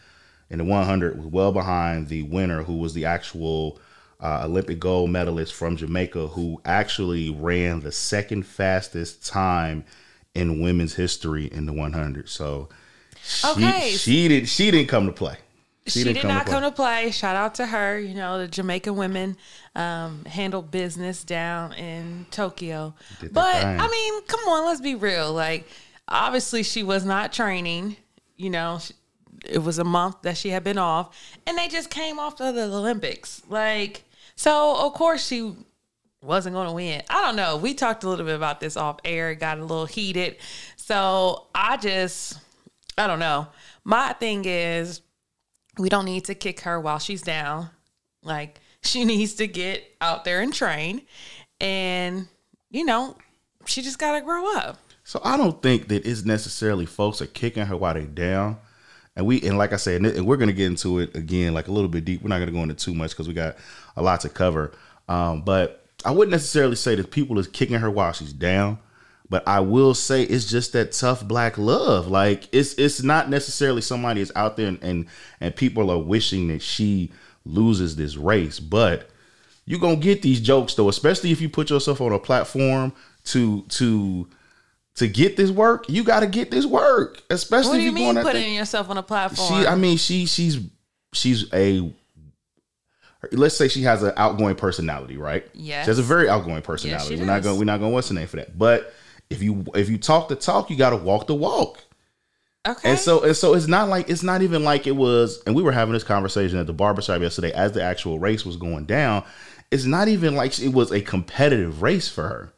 in 0.52 0.58
the 0.58 0.64
100 0.64 1.16
was 1.16 1.26
well 1.26 1.50
behind 1.50 2.08
the 2.08 2.22
winner, 2.24 2.62
who 2.62 2.76
was 2.76 2.92
the 2.92 3.06
actual 3.06 3.80
uh, 4.20 4.42
Olympic 4.44 4.78
gold 4.78 5.10
medalist 5.10 5.54
from 5.54 5.76
Jamaica, 5.76 6.28
who 6.28 6.60
actually 6.64 7.30
ran 7.30 7.80
the 7.80 7.90
second 7.90 8.44
fastest 8.46 9.26
time 9.26 9.84
in 10.34 10.60
women's 10.60 10.94
history 10.94 11.46
in 11.46 11.64
the 11.64 11.72
100. 11.72 12.28
So 12.28 12.68
she, 13.24 13.48
Okay. 13.48 13.90
she 13.90 14.28
did 14.28 14.48
she 14.48 14.70
didn't 14.70 14.88
come 14.88 15.06
to 15.06 15.12
play. 15.12 15.38
She, 15.86 16.04
did 16.04 16.22
not 16.22 16.46
come 16.46 16.62
to 16.62 16.70
play. 16.70 17.10
Shout 17.10 17.34
out 17.34 17.56
to 17.56 17.66
her. 17.66 17.98
You 17.98 18.14
know, 18.14 18.38
the 18.38 18.46
Jamaican 18.46 18.94
women 18.94 19.36
um, 19.74 20.24
handled 20.26 20.70
business 20.70 21.24
down 21.24 21.72
in 21.72 22.26
Tokyo. 22.30 22.94
But 23.32 23.54
thing. 23.54 23.80
I 23.80 23.88
mean, 23.88 24.22
come 24.26 24.40
on, 24.48 24.66
let's 24.66 24.80
be 24.80 24.94
real. 24.94 25.32
Like, 25.32 25.66
obviously, 26.06 26.62
she 26.62 26.84
was 26.84 27.04
not 27.04 27.32
training. 27.32 27.96
You 28.36 28.50
know, 28.50 28.78
she, 28.80 28.94
it 29.44 29.58
was 29.58 29.78
a 29.78 29.84
month 29.84 30.22
that 30.22 30.36
she 30.36 30.50
had 30.50 30.64
been 30.64 30.78
off, 30.78 31.16
and 31.46 31.58
they 31.58 31.68
just 31.68 31.90
came 31.90 32.18
off 32.18 32.40
of 32.40 32.54
the 32.54 32.64
Olympics. 32.64 33.42
Like, 33.48 34.04
so 34.36 34.76
of 34.86 34.94
course 34.94 35.26
she 35.26 35.54
wasn't 36.22 36.54
going 36.54 36.68
to 36.68 36.72
win. 36.72 37.02
I 37.10 37.22
don't 37.22 37.36
know. 37.36 37.56
We 37.56 37.74
talked 37.74 38.04
a 38.04 38.08
little 38.08 38.24
bit 38.24 38.36
about 38.36 38.60
this 38.60 38.76
off 38.76 38.98
air. 39.04 39.34
Got 39.34 39.58
a 39.58 39.62
little 39.62 39.86
heated. 39.86 40.36
So 40.76 41.46
I 41.54 41.76
just, 41.76 42.38
I 42.96 43.06
don't 43.06 43.18
know. 43.18 43.48
My 43.84 44.12
thing 44.12 44.44
is, 44.44 45.00
we 45.78 45.88
don't 45.88 46.04
need 46.04 46.26
to 46.26 46.34
kick 46.34 46.60
her 46.60 46.78
while 46.78 46.98
she's 46.98 47.22
down. 47.22 47.70
Like 48.22 48.60
she 48.82 49.04
needs 49.04 49.34
to 49.34 49.46
get 49.46 49.84
out 50.00 50.24
there 50.24 50.40
and 50.40 50.52
train. 50.52 51.02
And, 51.60 52.28
you 52.70 52.84
know, 52.84 53.16
she 53.66 53.82
just 53.82 53.98
got 53.98 54.12
to 54.12 54.20
grow 54.20 54.56
up. 54.56 54.78
So 55.04 55.20
I 55.24 55.36
don't 55.36 55.60
think 55.60 55.88
that 55.88 56.06
it's 56.06 56.24
necessarily 56.24 56.86
folks 56.86 57.20
are 57.20 57.26
kicking 57.26 57.66
her 57.66 57.76
while 57.76 57.94
they 57.94 58.04
down. 58.04 58.58
And 59.14 59.26
we 59.26 59.42
and 59.42 59.58
like 59.58 59.72
I 59.72 59.76
said, 59.76 60.04
and 60.04 60.26
we're 60.26 60.36
gonna 60.36 60.52
get 60.52 60.66
into 60.66 60.98
it 61.00 61.14
again, 61.14 61.52
like 61.54 61.68
a 61.68 61.72
little 61.72 61.88
bit 61.88 62.04
deep. 62.04 62.22
We're 62.22 62.28
not 62.28 62.38
gonna 62.38 62.52
go 62.52 62.62
into 62.62 62.74
too 62.74 62.94
much 62.94 63.10
because 63.10 63.28
we 63.28 63.34
got 63.34 63.56
a 63.96 64.02
lot 64.02 64.20
to 64.20 64.28
cover. 64.28 64.72
Um, 65.08 65.42
but 65.42 65.86
I 66.04 66.10
wouldn't 66.10 66.32
necessarily 66.32 66.76
say 66.76 66.94
that 66.94 67.10
people 67.10 67.38
is 67.38 67.46
kicking 67.46 67.78
her 67.78 67.90
while 67.90 68.12
she's 68.12 68.32
down. 68.32 68.78
But 69.28 69.46
I 69.46 69.60
will 69.60 69.94
say 69.94 70.24
it's 70.24 70.50
just 70.50 70.72
that 70.74 70.92
tough 70.92 71.26
black 71.26 71.56
love. 71.58 72.06
Like 72.06 72.48
it's 72.52 72.74
it's 72.74 73.02
not 73.02 73.28
necessarily 73.28 73.82
somebody 73.82 74.20
is 74.20 74.32
out 74.34 74.56
there 74.56 74.68
and, 74.68 74.82
and 74.82 75.06
and 75.40 75.56
people 75.56 75.90
are 75.90 75.98
wishing 75.98 76.48
that 76.48 76.62
she 76.62 77.12
loses 77.44 77.96
this 77.96 78.16
race, 78.16 78.60
but 78.60 79.10
you're 79.64 79.80
gonna 79.80 79.96
get 79.96 80.22
these 80.22 80.40
jokes 80.40 80.74
though, 80.74 80.88
especially 80.88 81.32
if 81.32 81.40
you 81.40 81.48
put 81.48 81.70
yourself 81.70 82.00
on 82.00 82.12
a 82.12 82.18
platform 82.18 82.92
to 83.24 83.62
to 83.62 84.28
to 84.96 85.08
get 85.08 85.36
this 85.36 85.50
work, 85.50 85.88
you 85.88 86.04
got 86.04 86.20
to 86.20 86.26
get 86.26 86.50
this 86.50 86.66
work. 86.66 87.22
Especially 87.30 87.68
What 87.70 87.74
do 87.74 87.78
if 87.80 87.84
you 87.98 88.04
you're 88.04 88.14
mean 88.14 88.22
putting 88.22 88.42
the- 88.42 88.56
yourself 88.56 88.90
on 88.90 88.98
a 88.98 89.02
platform? 89.02 89.62
She, 89.62 89.66
I 89.66 89.74
mean, 89.74 89.96
she, 89.96 90.26
she's, 90.26 90.58
she's 91.12 91.52
a. 91.52 91.92
Let's 93.30 93.56
say 93.56 93.68
she 93.68 93.82
has 93.84 94.02
an 94.02 94.12
outgoing 94.16 94.56
personality, 94.56 95.16
right? 95.16 95.46
Yes. 95.54 95.84
she 95.84 95.90
has 95.90 95.98
a 96.00 96.02
very 96.02 96.28
outgoing 96.28 96.62
personality. 96.62 97.14
she 97.14 97.20
we're 97.20 97.26
not 97.26 97.42
going, 97.42 97.56
we're 97.58 97.64
not 97.64 97.78
going. 97.78 97.92
What's 97.92 98.08
the 98.08 98.14
name 98.14 98.26
for 98.26 98.36
that? 98.36 98.58
But 98.58 98.92
if 99.30 99.42
you 99.42 99.64
if 99.74 99.88
you 99.88 99.96
talk 99.96 100.28
the 100.28 100.34
talk, 100.34 100.70
you 100.70 100.76
got 100.76 100.90
to 100.90 100.96
walk 100.96 101.28
the 101.28 101.34
walk. 101.34 101.78
okay. 102.66 102.90
And 102.90 102.98
so 102.98 103.22
and 103.22 103.36
so 103.36 103.54
it's 103.54 103.68
not 103.68 103.88
like 103.88 104.10
it's 104.10 104.24
not 104.24 104.42
even 104.42 104.64
like 104.64 104.88
it 104.88 104.96
was 104.96 105.40
and 105.46 105.54
we 105.54 105.62
were 105.62 105.70
having 105.70 105.94
this 105.94 106.02
conversation 106.02 106.58
at 106.58 106.66
the 106.66 106.72
barbershop 106.72 107.20
yesterday 107.22 107.52
as 107.52 107.70
the 107.72 107.82
actual 107.82 108.18
race 108.18 108.44
was 108.44 108.56
going 108.56 108.86
down. 108.86 109.22
It's 109.70 109.84
not 109.84 110.08
even 110.08 110.34
like 110.34 110.58
it 110.58 110.68
was 110.72 110.90
a 110.90 111.00
competitive 111.00 111.80
race 111.80 112.08
for 112.08 112.24
her. 112.28 112.52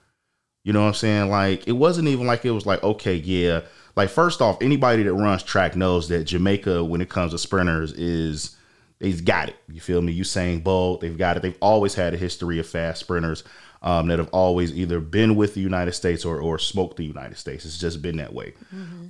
You 0.64 0.72
know 0.72 0.80
what 0.80 0.88
I'm 0.88 0.94
saying? 0.94 1.30
Like 1.30 1.68
it 1.68 1.72
wasn't 1.72 2.08
even 2.08 2.26
like 2.26 2.44
it 2.44 2.50
was 2.50 2.66
like, 2.66 2.82
okay, 2.82 3.14
yeah. 3.14 3.60
Like 3.96 4.08
first 4.08 4.40
off, 4.40 4.60
anybody 4.60 5.04
that 5.04 5.12
runs 5.12 5.42
track 5.42 5.76
knows 5.76 6.08
that 6.08 6.24
Jamaica, 6.24 6.82
when 6.82 7.00
it 7.00 7.08
comes 7.08 7.32
to 7.32 7.38
sprinters, 7.38 7.92
is 7.92 8.56
they've 8.98 9.24
got 9.24 9.50
it. 9.50 9.56
You 9.68 9.80
feel 9.80 10.00
me? 10.02 10.18
Usain 10.18 10.64
Bolt, 10.64 11.00
they've 11.02 11.16
got 11.16 11.36
it. 11.36 11.42
They've 11.42 11.58
always 11.60 11.94
had 11.94 12.14
a 12.14 12.16
history 12.16 12.58
of 12.58 12.66
fast 12.66 13.00
sprinters 13.00 13.44
um, 13.82 14.08
that 14.08 14.18
have 14.18 14.30
always 14.30 14.74
either 14.74 14.98
been 14.98 15.36
with 15.36 15.54
the 15.54 15.60
United 15.60 15.92
States 15.92 16.24
or 16.24 16.40
or 16.40 16.58
smoked 16.58 16.96
the 16.96 17.04
United 17.04 17.36
States. 17.36 17.66
It's 17.66 17.78
just 17.78 18.00
been 18.02 18.16
that 18.16 18.32
way. 18.32 18.54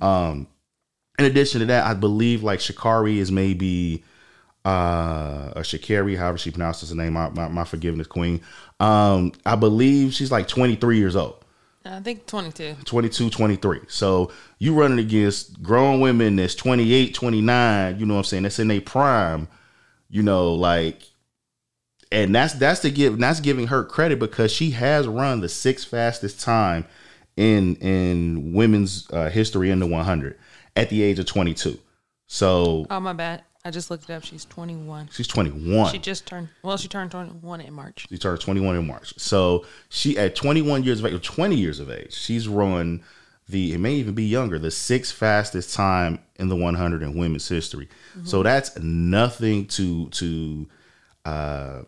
Um, 0.01 0.47
in 1.17 1.25
addition 1.25 1.61
to 1.61 1.65
that, 1.67 1.85
I 1.85 1.93
believe 1.93 2.43
like 2.43 2.59
Sha'Carri 2.59 3.17
is 3.17 3.31
maybe 3.31 4.03
uh 4.65 5.53
or 5.55 5.61
Sha'Carri, 5.61 6.17
however 6.17 6.37
she 6.37 6.51
pronounces 6.51 6.89
her 6.89 6.95
name, 6.95 7.13
my, 7.13 7.29
my, 7.29 7.47
my 7.47 7.63
forgiveness 7.63 8.07
queen. 8.07 8.41
Um, 8.81 9.31
I 9.45 9.55
believe 9.55 10.13
she's 10.13 10.31
like 10.31 10.49
23 10.49 10.97
years 10.97 11.15
old. 11.15 11.44
I 11.85 11.99
think 11.99 12.25
22. 12.25 12.77
22, 12.83 13.29
23. 13.29 13.81
So 13.87 14.31
you 14.57 14.73
running 14.73 14.99
against 14.99 15.61
grown 15.61 15.99
women 15.99 16.35
that's 16.35 16.55
28, 16.55 17.13
29, 17.13 17.99
you 17.99 18.05
know 18.05 18.15
what 18.15 18.19
I'm 18.19 18.23
saying? 18.23 18.43
That's 18.43 18.59
in 18.59 18.67
their 18.67 18.81
prime, 18.81 19.47
you 20.09 20.23
know, 20.23 20.53
like 20.53 21.03
and 22.11 22.33
that's 22.33 22.53
that's 22.53 22.81
to 22.81 22.91
give 22.91 23.17
that's 23.19 23.39
giving 23.39 23.67
her 23.67 23.83
credit 23.83 24.19
because 24.19 24.51
she 24.51 24.71
has 24.71 25.07
run 25.07 25.41
the 25.41 25.49
sixth 25.49 25.87
fastest 25.87 26.41
time 26.41 26.85
in 27.35 27.75
in 27.77 28.53
women's 28.53 29.07
uh, 29.11 29.29
history 29.29 29.69
in 29.69 29.79
the 29.79 29.87
100 29.87 30.37
at 30.75 30.89
the 30.89 31.03
age 31.03 31.19
of 31.19 31.25
22. 31.25 31.77
So 32.27 32.87
Oh, 32.89 32.99
my 32.99 33.13
bad. 33.13 33.43
I 33.65 33.71
just 33.71 33.89
looked 33.89 34.03
it 34.09 34.13
up. 34.13 34.23
She's 34.23 34.45
21. 34.45 35.09
she's 35.11 35.27
21. 35.27 35.91
She 35.91 35.97
just 35.97 36.27
turned, 36.27 36.49
well, 36.61 36.77
she 36.77 36.87
turned 36.87 37.09
21 37.09 37.61
in 37.61 37.73
March. 37.73 38.05
She 38.09 38.17
turned 38.19 38.39
21 38.39 38.75
in 38.75 38.87
March. 38.87 39.13
So 39.17 39.65
she 39.89 40.17
at 40.19 40.35
21 40.35 40.83
years 40.83 40.99
of 40.99 41.07
age, 41.07 41.25
20 41.25 41.55
years 41.55 41.79
of 41.79 41.89
age, 41.89 42.13
she's 42.13 42.47
run 42.47 43.03
the 43.47 43.73
it 43.73 43.79
may 43.79 43.93
even 43.95 44.15
be 44.15 44.23
younger, 44.23 44.57
the 44.57 44.71
sixth 44.71 45.13
fastest 45.13 45.75
time 45.75 46.19
in 46.37 46.49
the 46.49 46.55
100 46.55 47.03
in 47.03 47.15
women's 47.15 47.47
history. 47.47 47.87
So 48.23 48.41
that's 48.43 48.77
nothing 48.79 49.67
to 49.67 50.09
to 50.09 50.67
uh 51.25 51.81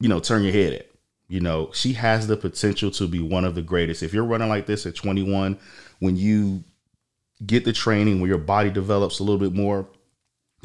you 0.00 0.08
know, 0.08 0.20
turn 0.20 0.42
your 0.42 0.52
head 0.52 0.74
at. 0.74 0.90
You 1.28 1.40
know, 1.40 1.70
she 1.72 1.94
has 1.94 2.26
the 2.26 2.36
potential 2.36 2.90
to 2.92 3.08
be 3.08 3.20
one 3.20 3.44
of 3.44 3.54
the 3.54 3.62
greatest. 3.62 4.02
If 4.02 4.12
you're 4.12 4.24
running 4.24 4.48
like 4.48 4.66
this 4.66 4.86
at 4.86 4.94
21, 4.94 5.58
when 5.98 6.16
you 6.16 6.64
get 7.44 7.64
the 7.64 7.72
training, 7.72 8.20
when 8.20 8.28
your 8.28 8.38
body 8.38 8.70
develops 8.70 9.18
a 9.18 9.24
little 9.24 9.38
bit 9.38 9.52
more, 9.52 9.88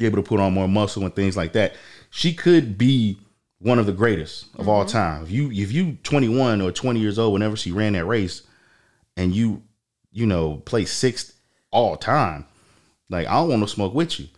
you're 0.02 0.10
able 0.10 0.22
to 0.22 0.28
put 0.28 0.40
on 0.40 0.52
more 0.52 0.68
muscle 0.68 1.04
and 1.04 1.14
things 1.14 1.36
like 1.36 1.52
that, 1.54 1.74
she 2.10 2.34
could 2.34 2.76
be 2.76 3.18
one 3.58 3.78
of 3.78 3.86
the 3.86 3.92
greatest 3.92 4.46
of 4.56 4.68
all 4.68 4.84
mm-hmm. 4.84 4.92
time. 4.92 5.22
If 5.22 5.30
you 5.30 5.50
if 5.50 5.72
you 5.72 5.98
21 6.02 6.60
or 6.60 6.72
20 6.72 7.00
years 7.00 7.18
old, 7.18 7.32
whenever 7.32 7.56
she 7.56 7.72
ran 7.72 7.94
that 7.94 8.04
race, 8.04 8.42
and 9.16 9.34
you 9.34 9.62
you 10.10 10.26
know 10.26 10.56
play 10.64 10.84
sixth 10.84 11.34
all 11.70 11.96
time, 11.96 12.44
like 13.08 13.26
I 13.26 13.32
don't 13.34 13.48
want 13.48 13.62
to 13.62 13.68
smoke 13.68 13.94
with 13.94 14.20
you, 14.20 14.28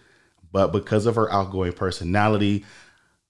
but 0.52 0.68
because 0.68 1.06
of 1.06 1.16
her 1.16 1.32
outgoing 1.32 1.72
personality, 1.72 2.64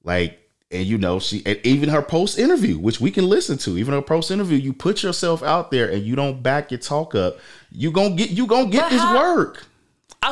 like 0.02 0.40
and 0.70 0.84
you 0.84 0.98
know 0.98 1.20
she 1.20 1.42
and 1.46 1.58
even 1.62 1.88
her 1.88 2.02
post 2.02 2.38
interview 2.38 2.78
which 2.78 3.00
we 3.00 3.10
can 3.10 3.28
listen 3.28 3.56
to 3.58 3.78
even 3.78 3.94
her 3.94 4.02
post 4.02 4.30
interview 4.30 4.58
you 4.58 4.72
put 4.72 5.02
yourself 5.02 5.42
out 5.42 5.70
there 5.70 5.88
and 5.88 6.02
you 6.02 6.16
don't 6.16 6.42
back 6.42 6.70
your 6.70 6.80
talk 6.80 7.14
up. 7.14 7.38
You 7.70 7.90
gonna 7.90 8.14
get 8.14 8.30
you 8.30 8.46
gonna 8.46 8.70
get 8.70 8.82
But 8.82 8.90
this 8.90 9.00
how- 9.00 9.16
work 9.16 9.66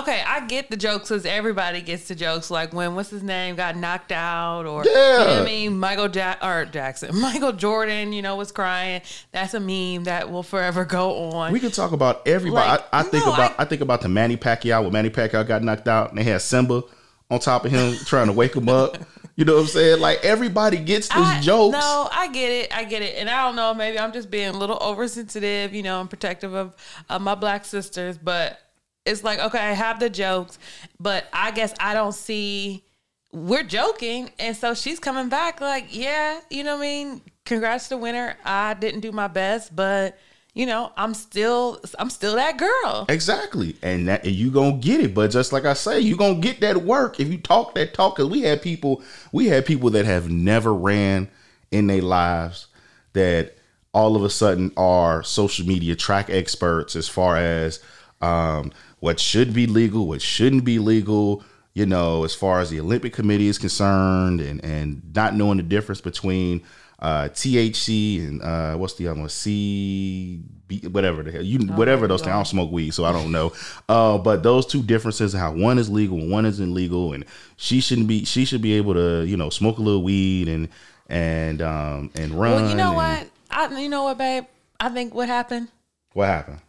Okay, 0.00 0.22
I 0.26 0.46
get 0.46 0.70
the 0.70 0.76
jokes 0.76 1.08
because 1.08 1.26
everybody 1.26 1.82
gets 1.82 2.08
the 2.08 2.14
jokes. 2.14 2.50
Like 2.50 2.72
when 2.72 2.94
what's 2.94 3.10
his 3.10 3.22
name 3.22 3.56
got 3.56 3.76
knocked 3.76 4.12
out, 4.12 4.64
or 4.66 4.84
you 4.84 4.92
know 4.94 5.38
I 5.40 5.44
mean, 5.44 5.78
Michael 5.78 6.08
Jack 6.08 6.38
or 6.42 6.64
Jackson, 6.64 7.14
Michael 7.20 7.52
Jordan, 7.52 8.12
you 8.12 8.22
know, 8.22 8.36
was 8.36 8.52
crying. 8.52 9.02
That's 9.32 9.54
a 9.54 9.60
meme 9.60 10.04
that 10.04 10.30
will 10.30 10.42
forever 10.42 10.84
go 10.84 11.30
on. 11.32 11.52
we 11.52 11.60
can 11.60 11.70
talk 11.70 11.92
about 11.92 12.26
everybody 12.26 12.68
Like, 12.68 12.80
I, 12.92 13.00
I 13.00 13.02
think 13.02 13.26
no, 13.26 13.34
about 13.34 13.52
I- 13.58 13.62
I, 13.62 13.64
think 13.66 13.82
about 13.82 14.00
the 14.00 14.08
Manny 14.08 14.36
Pacquiao 14.36 14.82
when 14.82 14.92
Manny 14.92 15.10
Pacquiao 15.10 15.46
got 15.46 15.62
knocked 15.62 15.88
out 15.88 16.10
and 16.10 16.18
they 16.18 16.24
had 16.24 16.40
Simba 16.42 16.82
on 17.30 17.38
top 17.40 17.64
of 17.64 17.70
him 17.70 17.94
trying 18.06 18.26
to 18.26 18.32
wake 18.32 18.54
him 18.54 18.68
up 18.68 18.98
you 19.36 19.44
know 19.46 19.54
what 19.54 19.62
I'm 19.62 19.66
saying 19.68 20.00
like 20.00 20.22
everybody 20.24 20.76
gets 20.76 21.08
these 21.08 21.16
I- 21.16 21.40
jokes 21.40 21.72
No, 21.72 22.08
I 22.12 22.28
get 22.28 22.50
it. 22.50 22.76
I 22.76 22.84
get 22.84 23.00
it. 23.02 23.16
And 23.16 23.30
I 23.30 23.46
don't 23.46 23.56
know, 23.56 23.72
maybe 23.74 23.98
I'm 23.98 24.12
just 24.12 24.30
being 24.30 24.48
a 24.48 24.52
little 24.58 24.78
oversensitive, 24.82 25.74
you 25.74 25.82
know, 25.82 26.00
and 26.00 26.10
protective 26.10 26.52
of, 26.54 26.74
of 27.08 27.22
my 27.22 27.34
black 27.34 27.64
sisters. 27.64 28.18
But 28.18 28.58
it's 29.04 29.24
like, 29.24 29.38
okay, 29.38 29.58
I 29.58 29.72
have 29.72 30.00
the 30.00 30.10
jokes, 30.10 30.58
but 31.00 31.26
I 31.32 31.50
guess 31.50 31.74
I 31.80 31.94
don't 31.94 32.14
see 32.14 32.84
we're 33.32 33.64
joking. 33.64 34.30
And 34.38 34.56
so 34.56 34.74
she's 34.74 35.00
coming 35.00 35.28
back 35.28 35.60
like, 35.60 35.94
yeah, 35.96 36.40
you 36.50 36.64
know 36.64 36.76
what 36.76 36.84
I 36.84 36.86
mean? 36.86 37.22
Congrats 37.44 37.84
to 37.84 37.90
the 37.90 37.98
winner. 37.98 38.36
I 38.44 38.74
didn't 38.74 39.00
do 39.00 39.10
my 39.10 39.28
best, 39.28 39.74
but 39.74 40.18
you 40.54 40.66
know, 40.66 40.92
I'm 40.98 41.14
still 41.14 41.80
I'm 41.98 42.10
still 42.10 42.36
that 42.36 42.58
girl. 42.58 43.06
Exactly, 43.08 43.74
and 43.82 44.06
that 44.08 44.24
and 44.24 44.34
you 44.34 44.50
gonna 44.50 44.76
get 44.76 45.00
it. 45.00 45.14
But 45.14 45.30
just 45.30 45.50
like 45.50 45.64
I 45.64 45.72
say, 45.72 46.00
you 46.00 46.14
gonna 46.14 46.40
get 46.40 46.60
that 46.60 46.84
work 46.84 47.18
if 47.18 47.28
you 47.28 47.38
talk 47.38 47.74
that 47.74 47.94
talk. 47.94 48.16
Cause 48.16 48.28
we 48.28 48.42
had 48.42 48.60
people, 48.60 49.02
we 49.32 49.46
had 49.46 49.64
people 49.64 49.88
that 49.90 50.04
have 50.04 50.30
never 50.30 50.74
ran 50.74 51.28
in 51.70 51.86
their 51.86 52.02
lives 52.02 52.66
that 53.14 53.56
all 53.94 54.14
of 54.14 54.24
a 54.24 54.30
sudden 54.30 54.72
are 54.76 55.22
social 55.22 55.66
media 55.66 55.96
track 55.96 56.28
experts 56.28 56.96
as 56.96 57.08
far 57.08 57.38
as 57.38 57.80
um, 58.20 58.72
what 59.02 59.18
should 59.18 59.52
be 59.52 59.66
legal, 59.66 60.06
what 60.06 60.22
shouldn't 60.22 60.64
be 60.64 60.78
legal. 60.78 61.42
You 61.74 61.86
know, 61.86 62.22
as 62.22 62.36
far 62.36 62.60
as 62.60 62.70
the 62.70 62.78
Olympic 62.78 63.12
Committee 63.12 63.48
is 63.48 63.58
concerned, 63.58 64.40
and 64.40 64.64
and 64.64 65.02
not 65.12 65.34
knowing 65.34 65.56
the 65.56 65.64
difference 65.64 66.00
between 66.00 66.62
uh, 67.00 67.24
THC 67.30 68.20
and 68.28 68.40
uh, 68.42 68.76
what's 68.76 68.94
the 68.94 69.08
other 69.08 69.18
one? 69.18 69.28
C, 69.28 70.40
B, 70.68 70.82
whatever 70.86 71.24
the 71.24 71.32
hell 71.32 71.42
you, 71.42 71.58
whatever 71.72 72.06
those 72.06 72.20
things. 72.20 72.30
I 72.30 72.34
don't 72.34 72.46
smoke 72.46 72.70
weed, 72.70 72.94
so 72.94 73.04
I 73.04 73.10
don't 73.10 73.32
know. 73.32 73.52
Uh, 73.88 74.18
but 74.18 74.44
those 74.44 74.66
two 74.66 74.84
differences, 74.84 75.32
how 75.32 75.50
one 75.50 75.78
is 75.78 75.90
legal 75.90 76.18
and 76.18 76.30
one 76.30 76.46
isn't 76.46 76.72
legal, 76.72 77.12
and 77.12 77.24
she 77.56 77.80
shouldn't 77.80 78.06
be. 78.06 78.24
She 78.24 78.44
should 78.44 78.62
be 78.62 78.74
able 78.74 78.94
to, 78.94 79.24
you 79.26 79.36
know, 79.36 79.50
smoke 79.50 79.78
a 79.78 79.82
little 79.82 80.04
weed 80.04 80.48
and 80.48 80.68
and 81.08 81.60
um 81.60 82.12
and 82.14 82.30
run. 82.34 82.52
Well, 82.52 82.70
you 82.70 82.76
know 82.76 82.96
and- 83.00 83.28
what? 83.28 83.30
I 83.50 83.80
you 83.80 83.88
know 83.88 84.04
what, 84.04 84.18
babe? 84.18 84.44
I 84.78 84.90
think 84.90 85.12
what 85.12 85.26
happened? 85.26 85.68
What 86.12 86.28
happened? 86.28 86.60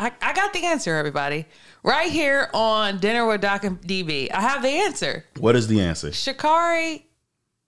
I, 0.00 0.12
I 0.22 0.32
got 0.32 0.52
the 0.54 0.64
answer, 0.64 0.96
everybody. 0.96 1.44
Right 1.82 2.10
here 2.10 2.48
on 2.54 2.98
Dinner 2.98 3.26
with 3.26 3.42
Doc 3.42 3.64
and 3.64 3.80
DB. 3.82 4.30
I 4.32 4.40
have 4.40 4.62
the 4.62 4.68
answer. 4.68 5.24
What 5.38 5.56
is 5.56 5.68
the 5.68 5.80
answer? 5.80 6.08
Sha'Carri 6.08 7.02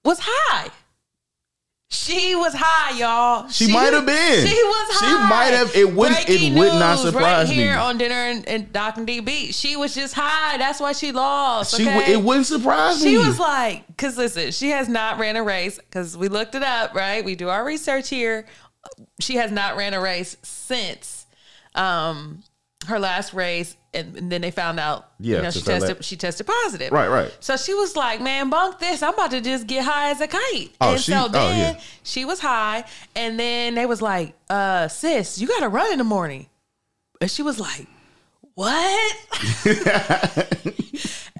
was 0.04 0.18
high. 0.22 0.68
She 1.90 2.34
was 2.34 2.54
high, 2.56 2.96
y'all. 2.98 3.50
She 3.50 3.70
might 3.70 3.92
have 3.92 4.06
been. 4.06 4.46
She 4.46 4.54
was 4.64 4.98
She 4.98 5.12
might 5.28 5.52
have- 5.52 5.76
it 5.76 5.92
wouldn't- 5.92 6.26
it 6.26 6.54
would 6.54 6.72
not 6.72 6.98
surprise 7.00 7.48
right 7.48 7.50
me. 7.50 7.54
here 7.54 7.76
on 7.76 7.98
Dinner 7.98 8.14
and, 8.14 8.48
and 8.48 8.72
Doc 8.72 8.96
and 8.96 9.06
DB. 9.06 9.52
She 9.54 9.76
was 9.76 9.94
just 9.94 10.14
high. 10.14 10.56
That's 10.56 10.80
why 10.80 10.92
she 10.92 11.12
lost. 11.12 11.76
She 11.76 11.82
okay? 11.86 12.14
it 12.14 12.22
wouldn't 12.22 12.46
surprise 12.46 13.04
me. 13.04 13.10
She 13.10 13.18
was 13.18 13.38
like, 13.38 13.86
because 13.88 14.16
listen, 14.16 14.52
she 14.52 14.70
has 14.70 14.88
not 14.88 15.18
ran 15.18 15.36
a 15.36 15.42
race 15.42 15.76
because 15.78 16.16
we 16.16 16.28
looked 16.28 16.54
it 16.54 16.62
up, 16.62 16.94
right? 16.94 17.22
We 17.22 17.34
do 17.34 17.50
our 17.50 17.62
research 17.62 18.08
here. 18.08 18.46
She 19.20 19.36
has 19.36 19.52
not 19.52 19.76
ran 19.76 19.92
a 19.92 20.00
race 20.00 20.38
since 20.42 21.21
um, 21.74 22.42
her 22.86 22.98
last 22.98 23.32
race, 23.34 23.76
and, 23.94 24.16
and 24.16 24.32
then 24.32 24.40
they 24.40 24.50
found 24.50 24.80
out, 24.80 25.10
Yeah, 25.20 25.36
you 25.36 25.42
know, 25.42 25.50
she 25.50 25.60
tested, 25.60 26.04
she 26.04 26.16
tested 26.16 26.46
positive. 26.46 26.92
Right, 26.92 27.08
right. 27.08 27.36
So 27.40 27.56
she 27.56 27.74
was 27.74 27.94
like, 27.96 28.20
"Man, 28.20 28.50
bunk 28.50 28.78
this! 28.78 29.02
I'm 29.02 29.14
about 29.14 29.30
to 29.32 29.40
just 29.40 29.66
get 29.66 29.84
high 29.84 30.10
as 30.10 30.20
a 30.20 30.26
kite." 30.26 30.74
Oh, 30.80 30.92
and 30.92 31.00
she- 31.00 31.12
so 31.12 31.26
oh, 31.26 31.28
then 31.28 31.74
yeah. 31.74 31.80
she 32.02 32.24
was 32.24 32.40
high, 32.40 32.84
and 33.14 33.38
then 33.38 33.74
they 33.74 33.86
was 33.86 34.02
like, 34.02 34.34
"Uh, 34.48 34.88
sis, 34.88 35.38
you 35.38 35.46
got 35.46 35.60
to 35.60 35.68
run 35.68 35.92
in 35.92 35.98
the 35.98 36.04
morning," 36.04 36.46
and 37.20 37.30
she 37.30 37.42
was 37.42 37.60
like, 37.60 37.86
"What?" 38.54 39.16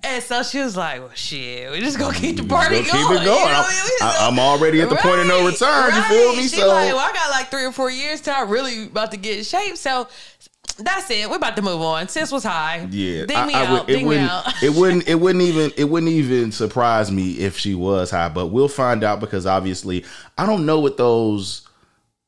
And 0.05 0.21
so 0.21 0.43
she 0.43 0.59
was 0.59 0.77
like, 0.77 0.99
"Well, 1.01 1.11
shit, 1.15 1.71
we 1.71 1.79
just 1.79 1.97
gonna 1.97 2.13
keep 2.17 2.37
the 2.37 2.43
party 2.43 2.79
Go 2.79 2.83
keep 2.83 2.93
going." 2.93 3.23
it 3.23 3.25
going. 3.25 3.25
You 3.25 3.27
know, 3.27 3.39
I'm- 3.47 3.65
we- 3.69 3.83
we 3.91 3.99
just 4.01 4.03
I- 4.21 4.27
I'm 4.29 4.39
already 4.41 4.81
at 4.81 4.89
the 4.89 4.97
point 4.97 5.21
of 5.21 5.27
no 5.29 5.47
return, 5.47 5.95
you 5.95 6.03
feel 6.03 6.35
me? 6.35 6.43
She 6.43 6.57
So- 6.57 6.67
like, 6.67 6.89
well, 6.89 6.99
I 6.99 7.13
got 7.13 7.31
like 7.31 7.51
three 7.53 7.65
or 7.65 7.71
four 7.73 7.89
years 7.89 8.21
till 8.21 8.35
I 8.35 8.41
really 8.41 8.87
about 8.87 9.13
to 9.13 9.17
get 9.17 9.39
in 9.39 9.45
shape. 9.45 9.77
So 9.77 10.09
that's 10.79 11.09
it. 11.09 11.31
We're 11.31 11.37
about 11.37 11.55
to 11.55 11.63
move 11.63 11.81
on. 11.81 12.09
Sis 12.09 12.33
was 12.33 12.43
high. 12.43 12.89
Yeah, 12.91 13.27
ding 13.27 13.47
me 13.47 13.55
I 13.55 13.65
out. 13.65 13.89
it 13.89 13.93
ding 13.93 14.03
me 14.03 14.09
wouldn't. 14.17 14.31
out. 14.31 14.63
it 14.63 14.71
wouldn't. 14.75 15.09
It 15.09 15.15
wouldn't 15.21 15.45
even. 15.45 15.73
It 15.77 15.85
wouldn't 15.85 16.11
even 16.11 16.51
surprise 16.51 17.13
me 17.13 17.39
if 17.39 17.57
she 17.57 17.77
was 17.77 18.11
high. 18.11 18.29
But 18.29 18.47
we'll 18.47 18.67
find 18.69 19.05
out 19.05 19.21
because 19.21 19.47
obviously, 19.47 20.05
I 20.37 20.47
don't 20.47 20.67
know 20.67 20.81
what 20.81 20.97
those 20.97 21.63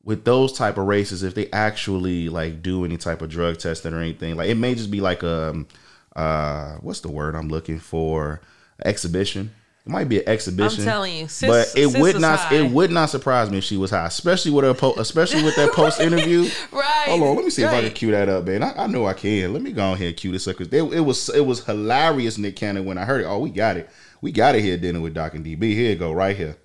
with 0.05 0.25
those 0.25 0.53
type 0.53 0.77
of 0.79 0.87
races 0.87 1.23
if 1.23 1.35
they 1.35 1.51
actually 1.51 2.29
like 2.29 2.63
do 2.63 2.85
any 2.85 2.97
type 2.97 3.23
of 3.23 3.31
drug 3.31 3.59
testing 3.59 3.93
or 3.95 4.01
anything. 4.01 4.37
Like 4.37 4.49
it 4.51 4.57
may 4.57 4.75
just 4.75 4.91
be 4.91 5.01
like 5.01 5.25
um 5.25 5.67
uh 6.15 6.75
what's 6.83 7.01
the 7.01 7.11
word 7.11 7.35
I'm 7.35 7.49
looking 7.49 7.79
for 7.79 8.41
exhibition. 8.85 9.51
It 9.87 9.91
might 9.91 10.09
be 10.09 10.21
an 10.21 10.29
exhibition. 10.29 10.81
I'm 10.81 10.87
telling 10.87 11.15
you, 11.15 11.29
sis- 11.29 11.47
but 11.47 11.79
it 11.79 12.01
would 12.01 12.19
not. 12.19 12.39
high. 12.39 12.55
It 12.55 12.71
would 12.71 12.91
not 12.91 13.11
surprise 13.11 13.51
me 13.51 13.59
if 13.59 13.65
she 13.65 13.77
was 13.77 13.91
high, 13.91 14.07
especially 14.07 14.51
with 14.51 14.65
her, 14.65 14.73
po- 14.73 14.95
especially 14.95 15.43
with 15.43 15.57
that 15.57 15.73
post 15.75 16.01
interview. 16.01 16.49
Right. 16.73 17.05
Hold 17.09 17.23
on, 17.23 17.37
let 17.37 17.45
me 17.45 17.51
see 17.51 17.65
if 17.65 17.71
I 17.71 17.83
can 17.83 17.93
cue 17.93 18.11
that 18.13 18.31
up, 18.31 18.47
man. 18.47 18.63
I, 18.63 18.73
I 18.85 18.87
know 18.87 19.07
I 19.07 19.13
can. 19.13 19.53
Let 19.53 19.61
me 19.61 19.73
go 19.73 19.93
ahead 19.93 20.07
and 20.09 20.17
cue 20.17 20.33
this 20.33 20.49
up 20.49 20.57
because 20.57 20.73
it 20.73 21.01
was 21.01 21.29
it 21.29 21.45
was 21.45 21.65
hilarious, 21.67 22.39
Nick 22.39 22.57
Cannon, 22.57 22.87
when 22.87 22.97
I 22.97 23.05
heard 23.05 23.21
it. 23.21 23.25
Oh, 23.25 23.41
we 23.41 23.51
got 23.51 23.77
it. 23.77 23.91
We 24.23 24.33
got 24.33 24.55
it 24.55 24.63
here 24.63 24.79
dinner 24.79 25.01
with 25.03 25.13
Doc 25.13 25.35
and 25.35 25.45
DB. 25.45 25.75
Here 25.75 25.91
you 25.91 25.97
go, 25.97 26.13
right 26.13 26.35
here. 26.35 26.57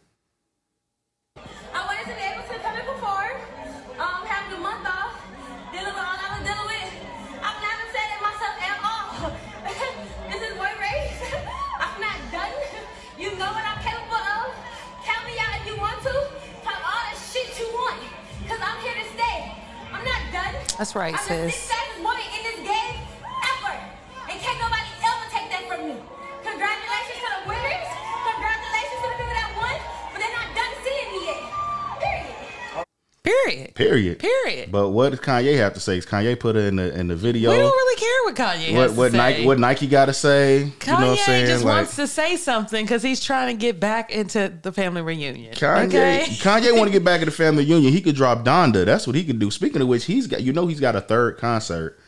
That's 20.79 20.95
right, 20.95 21.13
I'm 21.13 21.19
sis. 21.27 21.67
The 21.67 22.01
woman 22.01 22.23
in 22.39 22.43
this 22.47 22.55
game 22.63 23.03
ever, 23.27 23.75
and 24.31 24.39
can't 24.39 24.59
nobody 24.63 24.87
ever 25.03 25.27
take 25.27 25.51
that 25.51 25.67
from 25.67 25.91
me. 25.91 25.99
Congratulations 26.39 27.19
to 27.19 27.27
the 27.35 27.51
winners. 27.51 27.89
Congratulations 28.31 28.99
to 29.03 29.07
the 29.11 29.17
people 29.19 29.35
that 29.35 29.51
won, 29.59 29.75
but 30.15 30.23
they're 30.23 30.31
not 30.39 30.55
done 30.55 30.71
seeing 30.79 31.11
me 31.11 31.19
yet. 31.27 31.43
Period. 31.99 33.75
Period. 33.75 33.75
Period. 33.75 34.19
Period. 34.19 34.71
But 34.71 34.91
what 34.91 35.09
does 35.09 35.19
Kanye 35.19 35.57
have 35.57 35.73
to 35.73 35.81
say? 35.81 35.97
Is 35.97 36.05
Kanye 36.05 36.39
put 36.39 36.55
it 36.55 36.63
in 36.63 36.77
the 36.77 36.97
in 36.97 37.09
the 37.09 37.15
video. 37.17 37.51
We 37.51 37.57
don't 37.57 37.75
really 37.75 37.88
what 38.29 38.57
Kanye 38.57 38.75
what 38.75 38.91
what. 38.95 39.13
Nike 39.13 39.45
what 39.45 39.59
Nike 39.59 39.87
got 39.87 40.05
to 40.05 40.13
say? 40.13 40.71
Kanye 40.79 40.85
you 40.87 40.91
know 40.93 40.99
what 41.11 41.19
I'm 41.19 41.25
saying? 41.25 41.45
just 41.47 41.63
Like, 41.65 41.75
wants 41.75 41.95
to 41.97 42.07
say 42.07 42.35
something 42.35 42.85
because 42.85 43.03
he's 43.03 43.23
trying 43.23 43.55
to 43.55 43.59
get 43.59 43.79
back 43.79 44.11
into 44.11 44.53
the 44.61 44.71
family 44.71 45.01
reunion. 45.01 45.53
Kanye, 45.53 45.87
Okay. 45.87 46.25
Kanye 46.29 46.77
want 46.77 46.87
to 46.87 46.91
get 46.97 47.03
back 47.03 47.19
in 47.21 47.25
the 47.25 47.31
family 47.31 47.63
reunion. 47.65 47.91
He 47.93 48.01
could 48.01 48.15
drop 48.15 48.45
Donda. 48.45 48.85
That's 48.85 49.05
what 49.05 49.15
he 49.15 49.23
could 49.23 49.39
do. 49.39 49.51
Speaking 49.51 49.81
of 49.81 49.87
which, 49.87 50.05
he's 50.05 50.27
got 50.27 50.41
you 50.41 50.53
know 50.53 50.67
he's 50.67 50.79
got 50.79 50.95
a 50.95 51.01
third 51.01 51.37
concert 51.37 51.98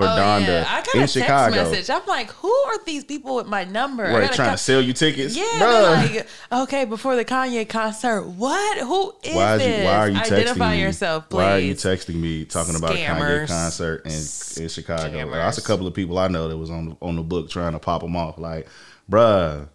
for 0.00 0.08
Oh, 0.08 0.16
Donda 0.16 0.46
yeah. 0.46 0.64
I 0.68 0.82
got 0.82 0.94
in 0.94 1.00
a 1.00 1.02
text 1.02 1.14
Chicago. 1.14 1.54
message. 1.56 1.90
I'm 1.90 2.06
like, 2.06 2.30
who 2.32 2.48
are 2.52 2.84
these 2.84 3.04
people 3.04 3.36
with 3.36 3.46
my 3.46 3.64
number? 3.64 4.04
Right, 4.04 4.32
trying 4.32 4.48
co- 4.48 4.54
to 4.54 4.58
sell 4.58 4.80
you 4.80 4.92
tickets. 4.92 5.36
Yeah, 5.36 6.06
like, 6.10 6.62
okay, 6.62 6.84
before 6.84 7.16
the 7.16 7.24
Kanye 7.24 7.68
concert. 7.68 8.22
What? 8.22 8.78
Who 8.78 9.14
is 9.22 9.34
why, 9.34 9.54
is 9.56 9.62
this? 9.62 9.78
you, 9.78 9.84
why 9.84 9.96
are 9.96 10.08
you 10.08 10.18
texting 10.18 10.32
Identify 10.32 10.72
me? 10.76 10.82
yourself, 10.82 11.28
please. 11.28 11.36
Why 11.36 11.52
are 11.52 11.58
you 11.58 11.74
texting 11.74 12.14
me 12.14 12.44
talking 12.44 12.76
about 12.76 12.92
a 12.92 12.98
Kanye 12.98 13.46
concert 13.48 14.06
in, 14.06 14.62
in 14.62 14.68
Chicago? 14.68 15.02
Scammers. 15.10 15.32
That's 15.32 15.58
a 15.58 15.62
couple 15.62 15.86
of 15.86 15.94
people 15.94 16.18
I 16.18 16.28
know 16.28 16.48
that 16.48 16.56
was 16.56 16.70
on 16.70 16.96
on 17.02 17.16
the 17.16 17.22
book 17.22 17.50
trying 17.50 17.72
to 17.72 17.78
pop 17.78 18.02
them 18.02 18.16
off. 18.16 18.38
Like, 18.38 18.66
bruh, 19.10 19.68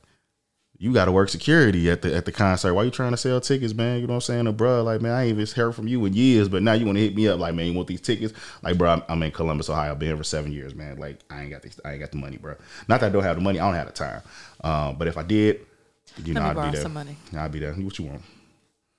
you 0.85 0.93
got 0.93 1.05
to 1.05 1.11
work 1.11 1.29
security 1.29 1.89
at 1.89 2.03
the 2.03 2.15
at 2.15 2.25
the 2.25 2.31
concert. 2.31 2.71
Why 2.75 2.83
you 2.83 2.91
trying 2.91 3.09
to 3.09 3.17
sell 3.17 3.41
tickets, 3.41 3.73
man? 3.73 4.01
You 4.01 4.05
know 4.05 4.13
what 4.13 4.29
I'm 4.29 4.45
saying? 4.45 4.55
Bruh, 4.55 4.85
like, 4.85 5.01
man, 5.01 5.13
I 5.13 5.23
ain't 5.23 5.39
even 5.39 5.47
heard 5.55 5.73
from 5.73 5.87
you 5.87 6.05
in 6.05 6.13
years, 6.13 6.47
but 6.47 6.61
now 6.61 6.73
you 6.73 6.85
want 6.85 6.99
to 6.99 7.01
hit 7.03 7.15
me 7.15 7.27
up, 7.27 7.39
like, 7.39 7.55
man, 7.55 7.65
you 7.65 7.73
want 7.73 7.87
these 7.87 8.01
tickets? 8.01 8.35
Like, 8.61 8.77
bro, 8.77 8.91
I'm, 8.91 9.03
I'm 9.09 9.23
in 9.23 9.31
Columbus, 9.31 9.67
Ohio. 9.67 9.89
I've 9.91 9.97
been 9.97 10.09
here 10.09 10.17
for 10.17 10.23
seven 10.23 10.51
years, 10.51 10.75
man. 10.75 10.97
Like, 10.97 11.21
I 11.31 11.41
ain't 11.41 11.49
got 11.49 11.63
these, 11.63 11.79
I 11.83 11.93
ain't 11.93 12.01
got 12.01 12.11
the 12.11 12.17
money, 12.17 12.37
bro. 12.37 12.53
Not 12.87 12.99
that 12.99 13.07
I 13.07 13.09
don't 13.09 13.23
have 13.23 13.35
the 13.37 13.41
money, 13.41 13.59
I 13.59 13.65
don't 13.65 13.73
have 13.73 13.87
the 13.87 13.93
time. 13.93 14.21
Um, 14.63 14.95
but 14.99 15.07
if 15.07 15.17
I 15.17 15.23
did, 15.23 15.61
you 16.23 16.35
know, 16.35 16.41
me 16.43 16.47
I'd 16.49 16.65
be 16.67 16.71
there. 16.73 16.81
some 16.83 16.93
money. 16.93 17.17
I'd 17.35 17.51
be 17.51 17.59
there. 17.59 17.73
What 17.73 17.97
you 17.97 18.05
want? 18.05 18.21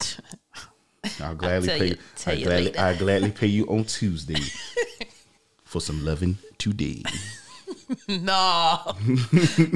I'll 1.22 1.37
gladly 1.37 1.68
tell 1.68 1.79
pay 1.79 1.87
you- 1.87 1.96
I 2.27 2.33
you 2.33 2.44
gladly. 2.46 2.79
I 2.79 2.96
gladly 2.96 3.31
pay 3.31 3.46
you 3.46 3.64
on 3.66 3.85
Tuesday 3.99 4.42
for 5.62 5.81
some 5.81 6.05
loving 6.05 6.38
today. 6.59 7.05
No, 8.09 8.96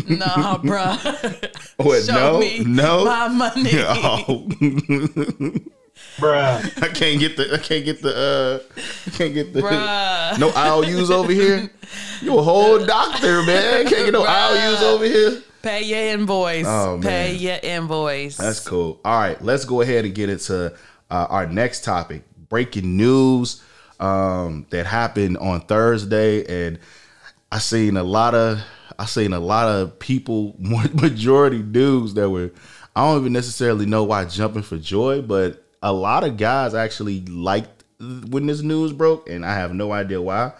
no, 0.09 0.61
bro. 0.63 0.97
What? 1.77 2.03
Show 2.05 2.13
no, 2.13 2.39
me 2.41 2.65
no. 2.65 3.05
my 3.05 3.29
money. 3.29 3.71
Oh. 3.77 4.47
Bruh. 6.17 6.83
I 6.83 6.89
can't 6.89 7.21
get 7.21 7.37
the. 7.37 7.55
I 7.55 7.59
can't 7.59 7.85
get 7.85 8.03
the. 8.03 8.17
uh 8.17 8.81
I 9.07 9.11
can't 9.11 9.35
get 9.35 9.53
the. 9.53 9.61
Bruh. 9.63 10.39
No 10.39 10.51
IOUs 10.51 11.11
over 11.11 11.33
here. 11.33 11.71
You 12.21 12.39
a 12.39 12.43
whole 12.43 12.85
doctor, 12.85 13.43
man. 13.43 13.87
Can't 13.87 14.07
get 14.07 14.13
no 14.13 14.25
IOUs 14.27 14.83
over 14.83 15.05
here. 15.05 15.43
Pay 15.63 15.83
your 15.83 16.15
invoice. 16.15 16.67
Oh. 16.67 16.99
Pay 17.03 17.35
your 17.35 17.59
invoice. 17.63 18.37
That's 18.37 18.61
cool. 18.67 19.01
All 19.05 19.19
right, 19.19 19.41
let's 19.43 19.65
go 19.65 19.83
ahead 19.83 20.05
and 20.05 20.15
get 20.15 20.31
into 20.31 20.73
uh, 21.11 21.27
our 21.29 21.47
next 21.47 21.85
topic. 21.85 22.23
Breaking 22.49 22.97
news 22.97 23.63
um, 24.01 24.67
that 24.71 24.87
happened 24.87 25.37
on 25.39 25.61
Thursday, 25.61 26.67
and 26.67 26.79
I 27.53 27.59
seen 27.59 27.97
a 27.97 28.03
lot 28.03 28.35
of 28.35 28.61
I 28.99 29.07
seen 29.07 29.33
a 29.33 29.41
lot 29.41 29.67
of 29.67 29.99
people, 29.99 30.55
majority 30.59 31.63
dudes 31.63 32.15
that 32.15 32.29
were. 32.29 32.51
I 32.95 33.07
don't 33.07 33.21
even 33.21 33.33
necessarily 33.33 33.87
know 33.87 34.05
why 34.05 34.25
jumping 34.25 34.63
for 34.63 34.77
joy, 34.77 35.23
but 35.23 35.65
a 35.83 35.93
lot 35.93 36.25
of 36.25 36.37
guys 36.37 36.75
actually 36.75 37.21
liked 37.23 37.85
when 37.99 38.47
this 38.47 38.63
news 38.63 38.93
broke, 38.93 39.29
and 39.29 39.47
I 39.47 39.55
have 39.55 39.73
no 39.73 39.93
idea 39.93 40.21
why. 40.21 40.53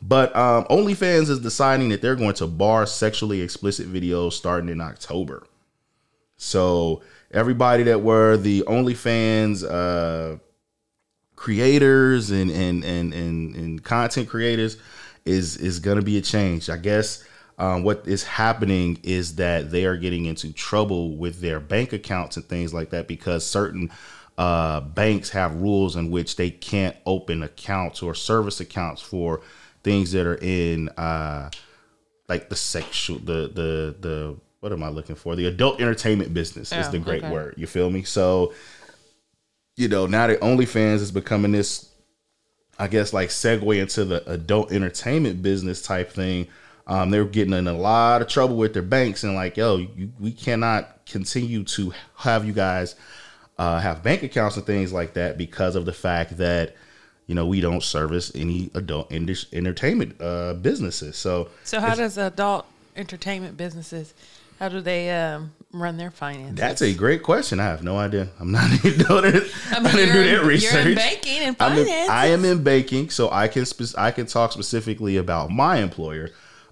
But 0.00 0.34
um, 0.36 0.64
OnlyFans 0.64 1.28
is 1.28 1.40
deciding 1.40 1.88
that 1.88 2.02
they're 2.02 2.14
going 2.14 2.34
to 2.34 2.46
bar 2.46 2.86
sexually 2.86 3.40
explicit 3.40 3.92
videos 3.92 4.34
starting 4.34 4.68
in 4.68 4.80
October. 4.80 5.44
So 6.36 7.02
everybody 7.32 7.82
that 7.84 8.02
were 8.02 8.36
the 8.36 8.62
OnlyFans 8.62 9.64
uh, 9.68 10.38
creators 11.34 12.30
and 12.30 12.50
and, 12.50 12.84
and 12.84 13.12
and 13.12 13.56
and 13.56 13.82
content 13.82 14.28
creators 14.28 14.76
is 15.24 15.56
is 15.56 15.80
gonna 15.80 16.02
be 16.02 16.18
a 16.18 16.22
change. 16.22 16.70
I 16.70 16.76
guess 16.76 17.24
um, 17.58 17.82
what 17.82 18.06
is 18.06 18.24
happening 18.24 18.98
is 19.02 19.36
that 19.36 19.70
they 19.70 19.84
are 19.84 19.96
getting 19.96 20.26
into 20.26 20.52
trouble 20.52 21.16
with 21.16 21.40
their 21.40 21.60
bank 21.60 21.92
accounts 21.92 22.36
and 22.36 22.46
things 22.46 22.72
like 22.72 22.90
that 22.90 23.08
because 23.08 23.44
certain 23.44 23.90
uh, 24.36 24.80
banks 24.80 25.30
have 25.30 25.56
rules 25.56 25.96
in 25.96 26.10
which 26.10 26.36
they 26.36 26.50
can't 26.50 26.96
open 27.06 27.42
accounts 27.42 28.02
or 28.02 28.14
service 28.14 28.60
accounts 28.60 29.02
for 29.02 29.40
things 29.82 30.12
that 30.12 30.26
are 30.26 30.38
in 30.40 30.88
uh, 30.90 31.50
like 32.28 32.48
the 32.48 32.56
sexual 32.56 33.18
the 33.18 33.48
the 33.48 33.96
the 34.00 34.36
what 34.60 34.72
am 34.72 34.82
I 34.82 34.88
looking 34.88 35.14
for? 35.16 35.36
The 35.36 35.46
adult 35.46 35.80
entertainment 35.80 36.34
business 36.34 36.72
is 36.72 36.88
Oh, 36.88 36.90
the 36.90 36.98
great 36.98 37.22
okay. 37.22 37.32
word. 37.32 37.54
You 37.56 37.66
feel 37.68 37.90
me? 37.90 38.02
So, 38.02 38.52
you 39.76 39.86
know, 39.86 40.06
now 40.06 40.26
that 40.26 40.40
OnlyFans 40.40 40.96
is 40.96 41.12
becoming 41.12 41.52
this, 41.52 41.87
I 42.78 42.88
guess, 42.88 43.12
like 43.12 43.30
segue 43.30 43.80
into 43.80 44.04
the 44.04 44.28
adult 44.30 44.72
entertainment 44.72 45.42
business 45.42 45.82
type 45.82 46.12
thing. 46.12 46.46
Um, 46.86 47.10
they're 47.10 47.24
getting 47.24 47.52
in 47.52 47.66
a 47.66 47.72
lot 47.72 48.22
of 48.22 48.28
trouble 48.28 48.56
with 48.56 48.72
their 48.72 48.82
banks 48.82 49.24
and 49.24 49.34
like, 49.34 49.56
yo, 49.56 49.76
you, 49.76 50.12
we 50.18 50.32
cannot 50.32 51.04
continue 51.04 51.64
to 51.64 51.92
have 52.16 52.46
you 52.46 52.52
guys 52.52 52.94
uh, 53.58 53.80
have 53.80 54.02
bank 54.02 54.22
accounts 54.22 54.56
and 54.56 54.64
things 54.64 54.92
like 54.92 55.14
that 55.14 55.36
because 55.36 55.74
of 55.74 55.84
the 55.84 55.92
fact 55.92 56.38
that 56.38 56.76
you 57.26 57.34
know 57.34 57.46
we 57.46 57.60
don't 57.60 57.82
service 57.82 58.32
any 58.34 58.70
adult 58.74 59.12
entertainment 59.12 60.20
uh, 60.20 60.54
businesses. 60.54 61.16
So, 61.16 61.48
so 61.64 61.80
how 61.80 61.94
does 61.94 62.16
adult 62.16 62.66
entertainment 62.96 63.56
businesses? 63.56 64.14
How 64.58 64.68
do 64.68 64.80
they 64.80 65.10
um, 65.10 65.52
run 65.72 65.96
their 65.96 66.10
finances? 66.10 66.56
That's 66.56 66.82
a 66.82 66.92
great 66.92 67.22
question. 67.22 67.60
I 67.60 67.64
have 67.64 67.82
no 67.84 67.96
idea. 67.96 68.28
I'm 68.40 68.50
not 68.50 68.72
even 68.84 69.06
doing 69.06 69.24
it. 69.26 69.52
I, 69.70 69.78
I 69.78 69.92
didn't 69.92 70.12
do 70.12 70.24
that 70.36 70.44
research. 70.44 70.72
You're 70.72 70.88
in 70.90 70.94
banking 70.96 71.38
and 71.40 71.56
I'm 71.60 71.78
in- 71.78 71.84
finance. 71.86 72.10
I 72.10 72.26
am 72.26 72.44
in 72.44 72.62
banking, 72.64 73.10
so 73.10 73.30
I 73.30 73.48
can 73.48 73.64
spe- 73.64 73.96
I 73.96 74.10
can 74.10 74.26
talk 74.26 74.52
specifically 74.52 75.16
about 75.16 75.50
my 75.50 75.76
employer. 75.76 76.30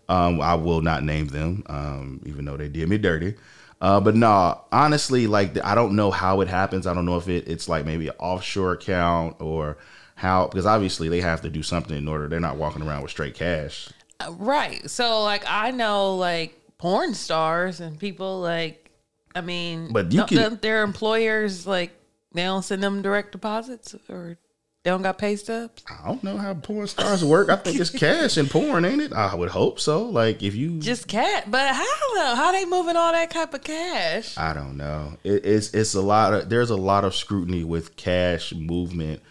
Um, 0.08 0.40
I 0.40 0.54
will 0.54 0.82
not 0.82 1.02
name 1.02 1.28
them, 1.28 1.64
um, 1.66 2.20
even 2.26 2.44
though 2.44 2.56
they 2.56 2.68
did 2.68 2.88
me 2.88 2.98
dirty. 2.98 3.34
Uh, 3.80 4.00
but 4.00 4.14
no, 4.16 4.60
honestly, 4.72 5.26
like 5.26 5.62
I 5.64 5.74
don't 5.74 5.94
know 5.96 6.10
how 6.10 6.40
it 6.40 6.48
happens. 6.48 6.86
I 6.86 6.94
don't 6.94 7.04
know 7.06 7.16
if 7.16 7.28
it, 7.28 7.46
it's 7.46 7.68
like 7.68 7.84
maybe 7.84 8.08
an 8.08 8.14
offshore 8.18 8.72
account 8.72 9.36
or 9.40 9.76
how 10.14 10.46
because 10.46 10.66
obviously 10.66 11.08
they 11.08 11.20
have 11.20 11.42
to 11.42 11.50
do 11.50 11.62
something 11.62 11.96
in 11.96 12.08
order. 12.08 12.26
They're 12.26 12.40
not 12.40 12.56
walking 12.56 12.82
around 12.82 13.02
with 13.02 13.10
straight 13.10 13.34
cash. 13.34 13.90
Right. 14.30 14.88
So 14.88 15.22
like 15.22 15.44
I 15.46 15.72
know 15.72 16.16
like 16.16 16.58
porn 16.78 17.14
stars 17.14 17.80
and 17.80 17.98
people 17.98 18.40
like 18.40 18.90
I 19.34 19.40
mean 19.40 19.92
But 19.92 20.12
you 20.12 20.24
can- 20.24 20.58
their 20.62 20.82
employers 20.82 21.66
like 21.66 21.92
they 22.32 22.42
don't 22.44 22.62
send 22.62 22.82
them 22.82 23.02
direct 23.02 23.32
deposits 23.32 23.94
or 24.08 24.36
they 24.82 24.90
don't 24.90 25.02
got 25.02 25.18
pay 25.18 25.34
stubs. 25.34 25.82
I 25.90 26.06
don't 26.06 26.22
know 26.22 26.36
how 26.36 26.54
porn 26.54 26.86
stars 26.86 27.24
work. 27.24 27.48
I 27.48 27.56
think 27.56 27.80
it's 27.80 27.90
cash 27.90 28.36
and 28.36 28.48
porn, 28.48 28.84
ain't 28.84 29.02
it? 29.02 29.12
I 29.12 29.34
would 29.34 29.48
hope 29.48 29.80
so. 29.80 30.04
Like 30.04 30.44
if 30.44 30.54
you 30.54 30.78
Just 30.78 31.08
cat 31.08 31.50
but 31.50 31.74
how 31.74 32.14
though? 32.14 32.34
How 32.36 32.52
they 32.52 32.64
moving 32.66 32.94
all 32.94 33.10
that 33.10 33.30
type 33.32 33.52
of 33.52 33.64
cash? 33.64 34.38
I 34.38 34.52
don't 34.52 34.76
know. 34.76 35.16
It, 35.24 35.44
it's 35.44 35.74
it's 35.74 35.94
a 35.94 36.00
lot 36.00 36.34
of 36.34 36.48
there's 36.48 36.70
a 36.70 36.76
lot 36.76 37.04
of 37.04 37.16
scrutiny 37.16 37.64
with 37.64 37.96
cash 37.96 38.52
movement, 38.54 39.22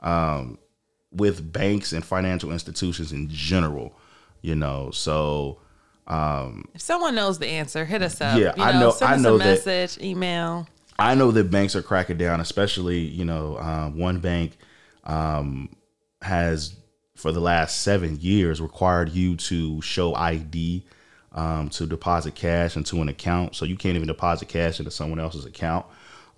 um, 0.00 0.58
with 1.10 1.52
banks 1.52 1.92
and 1.92 2.04
financial 2.04 2.52
institutions 2.52 3.10
in 3.10 3.28
general. 3.30 3.92
You 4.42 4.54
know, 4.54 4.90
so 4.92 5.58
If 6.08 6.80
someone 6.80 7.14
knows 7.14 7.38
the 7.38 7.46
answer, 7.46 7.84
hit 7.84 8.02
us 8.02 8.20
up. 8.20 8.38
Yeah, 8.38 8.54
you 8.56 8.62
I 8.62 8.78
know- 8.80 8.90
Send 8.90 9.10
I 9.10 9.14
us 9.14 9.20
know 9.20 9.34
a 9.36 9.38
that- 9.38 9.64
message, 9.66 10.02
email. 10.02 10.66
I 10.98 11.14
know 11.14 11.30
that 11.30 11.50
banks 11.50 11.74
are 11.74 11.82
cracking 11.82 12.18
down, 12.18 12.40
especially 12.40 12.98
you 12.98 13.24
know 13.24 13.56
um, 13.58 13.96
one 13.98 14.18
bank 14.20 14.58
um, 15.04 15.70
has 16.20 16.74
for 17.16 17.32
the 17.32 17.40
last 17.40 17.82
seven 17.82 18.18
years 18.20 18.60
required 18.60 19.08
you 19.10 19.36
to 19.36 19.80
show 19.82 20.14
ID 20.14 20.84
um, 21.32 21.68
to 21.70 21.86
deposit 21.86 22.34
cash 22.34 22.76
into 22.76 23.00
an 23.00 23.08
account. 23.08 23.54
So 23.56 23.64
you 23.64 23.76
can't 23.76 23.94
even 23.96 24.08
deposit 24.08 24.48
cash 24.48 24.78
into 24.78 24.90
someone 24.90 25.20
else's 25.20 25.44
account. 25.46 25.86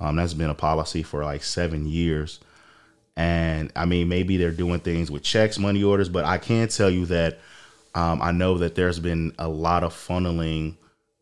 Um, 0.01 0.17
that's 0.17 0.35
been 0.35 0.51
a 0.51 0.55
policy 0.55 1.03
for 1.03 1.25
like 1.25 1.43
seven 1.45 1.87
years. 1.87 2.39
And 3.17 3.71
I 3.77 3.85
mean, 3.85 4.09
maybe 4.09 4.37
they're 4.37 4.51
doing 4.51 4.81
things 4.81 5.11
with 5.11 5.23
checks, 5.23 5.59
money 5.59 5.83
orders, 5.85 6.09
but 6.09 6.25
I 6.25 6.39
can 6.39 6.69
tell 6.69 6.91
you 6.91 7.07
that 7.07 7.39
um, 7.95 8.23
I 8.23 8.33
know 8.33 8.59
that 8.59 8.75
there's 8.75 8.99
been 8.99 9.33
a 9.39 9.49
lot 9.49 9.85
of 9.85 9.93
funneling 9.93 10.77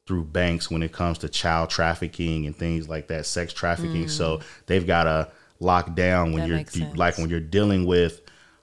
through 0.07 0.25
banks 0.25 0.71
when 0.71 0.83
it 0.83 0.93
comes 0.93 1.19
to 1.19 1.29
child 1.29 1.71
trafficking 1.71 2.47
and 2.47 2.57
things 2.57 2.89
like 2.89 3.09
that, 3.09 3.27
sex 3.27 3.53
trafficking. 3.53 4.09
So 4.09 4.41
they've 4.67 4.87
got 4.87 5.05
to 5.05 5.29
lock 5.61 5.95
down 5.95 6.33
when 6.33 6.49
That 6.49 6.75
you're 6.77 6.95
like 6.95 7.19
when 7.19 7.31
you're 7.31 7.39
dealing 7.41 7.87
with 7.87 8.21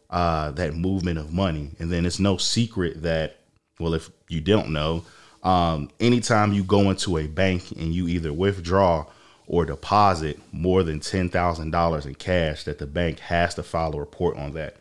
uh, 0.09 0.51
that 0.51 0.73
movement 0.73 1.19
of 1.19 1.33
money. 1.33 1.71
And 1.79 1.91
then 1.91 2.05
it's 2.05 2.19
no 2.19 2.37
secret 2.37 3.03
that, 3.03 3.37
well, 3.79 3.93
if 3.93 4.09
you 4.27 4.41
don't 4.41 4.69
know, 4.69 5.05
um, 5.43 5.89
anytime 5.99 6.53
you 6.53 6.63
go 6.63 6.89
into 6.89 7.17
a 7.17 7.27
bank 7.27 7.71
and 7.71 7.93
you 7.93 8.07
either 8.07 8.33
withdraw 8.33 9.05
or 9.45 9.65
deposit 9.65 10.39
more 10.51 10.83
than 10.83 10.99
ten 10.99 11.29
thousand 11.29 11.71
dollars 11.71 12.05
in 12.05 12.15
cash, 12.15 12.63
that 12.65 12.79
the 12.79 12.87
bank 12.87 13.19
has 13.19 13.55
to 13.55 13.63
file 13.63 13.95
a 13.95 13.99
report 13.99 14.35
on 14.37 14.53
that. 14.53 14.75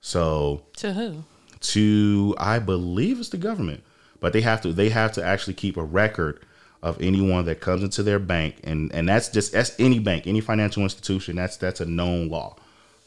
So 0.00 0.62
To 0.78 0.92
who? 0.92 1.24
To 1.60 2.34
I 2.38 2.58
believe 2.58 3.20
it's 3.20 3.28
the 3.30 3.38
government, 3.38 3.82
but 4.20 4.32
they 4.32 4.40
have 4.42 4.60
to 4.62 4.72
they 4.72 4.88
have 4.90 5.12
to 5.12 5.24
actually 5.24 5.54
keep 5.54 5.76
a 5.76 5.84
record 5.84 6.40
of 6.82 7.00
anyone 7.00 7.44
that 7.46 7.60
comes 7.60 7.82
into 7.82 8.02
their 8.02 8.18
bank, 8.18 8.56
and 8.64 8.92
and 8.94 9.08
that's 9.08 9.28
just 9.28 9.52
that's 9.52 9.74
any 9.78 9.98
bank, 9.98 10.26
any 10.26 10.40
financial 10.40 10.82
institution. 10.82 11.36
That's 11.36 11.56
that's 11.56 11.80
a 11.80 11.86
known 11.86 12.28
law. 12.28 12.56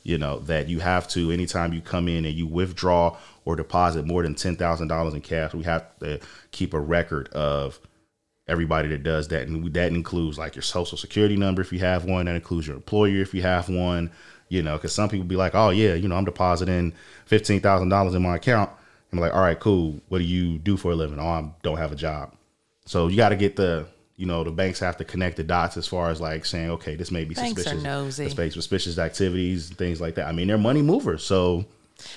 you 0.04 0.18
know, 0.18 0.40
that 0.40 0.68
you 0.68 0.80
have 0.80 1.08
to 1.10 1.32
anytime 1.32 1.74
you 1.74 1.82
come 1.82 2.08
in 2.10 2.26
and 2.26 2.36
you 2.36 2.46
withdraw 2.46 3.18
or 3.46 3.56
deposit 3.56 4.06
more 4.06 4.24
than 4.24 4.36
ten 4.36 4.56
thousand 4.56 4.90
dollars 4.90 5.14
in 5.14 5.22
cash, 5.22 5.54
we 5.54 5.64
have 5.64 5.86
to 6.00 6.20
keep 6.52 6.74
a 6.74 6.80
record 6.80 7.30
of 7.30 7.80
everybody 8.48 8.90
that 8.90 9.04
does 9.04 9.30
that, 9.30 9.48
and 9.48 9.74
that 9.74 9.92
includes 9.94 10.38
like 10.38 10.56
your 10.56 10.62
social 10.62 10.98
security 10.98 11.38
number 11.38 11.62
if 11.62 11.72
you 11.72 11.80
have 11.80 12.06
one. 12.06 12.26
That 12.26 12.36
includes 12.36 12.68
your 12.68 12.76
employer 12.76 13.22
if 13.22 13.34
you 13.34 13.42
have 13.44 13.70
one. 13.70 14.12
You 14.54 14.62
know, 14.62 14.78
because 14.78 14.94
some 14.94 15.10
people 15.10 15.26
be 15.26 15.36
like, 15.36 15.56
"Oh 15.56 15.72
yeah, 15.72 15.96
you 15.96 16.08
know, 16.08 16.16
I'm 16.16 16.26
depositing 16.26 16.94
fifteen 17.26 17.60
thousand 17.60 17.90
dollars 17.90 18.14
in 18.14 18.22
my 18.22 18.36
account." 18.36 18.70
I'm 19.12 19.20
like, 19.20 19.34
"All 19.34 19.42
right, 19.42 19.60
cool. 19.60 20.00
What 20.10 20.20
do 20.20 20.24
you 20.24 20.60
do 20.60 20.78
for 20.78 20.92
a 20.92 20.96
living?" 20.96 21.20
"Oh, 21.20 21.28
I 21.28 21.50
don't 21.64 21.78
have 21.78 21.92
a 21.92 21.96
job." 21.96 22.36
So 22.86 23.08
you 23.08 23.18
got 23.18 23.30
to 23.30 23.36
get 23.36 23.56
the 23.56 23.88
you 24.16 24.28
know 24.28 24.44
the 24.44 24.52
banks 24.52 24.80
have 24.80 24.98
to 24.98 25.06
connect 25.06 25.38
the 25.38 25.44
dots 25.44 25.76
as 25.76 25.88
far 25.88 26.12
as 26.12 26.22
like 26.22 26.46
saying, 26.46 26.70
okay, 26.70 26.96
this 26.96 27.10
may 27.10 27.24
be 27.24 27.34
Banks 27.34 27.62
are 27.62 27.64
suspicious, 27.64 27.84
nosy. 27.84 28.24
suspicious, 28.26 28.54
suspicious 28.54 28.98
activities, 29.00 29.70
things 29.70 30.00
like 30.00 30.16
that. 30.16 30.28
I 30.28 30.32
mean, 30.32 30.48
they're 30.48 30.58
money 30.60 30.84
movers, 30.84 31.24
so 31.24 31.66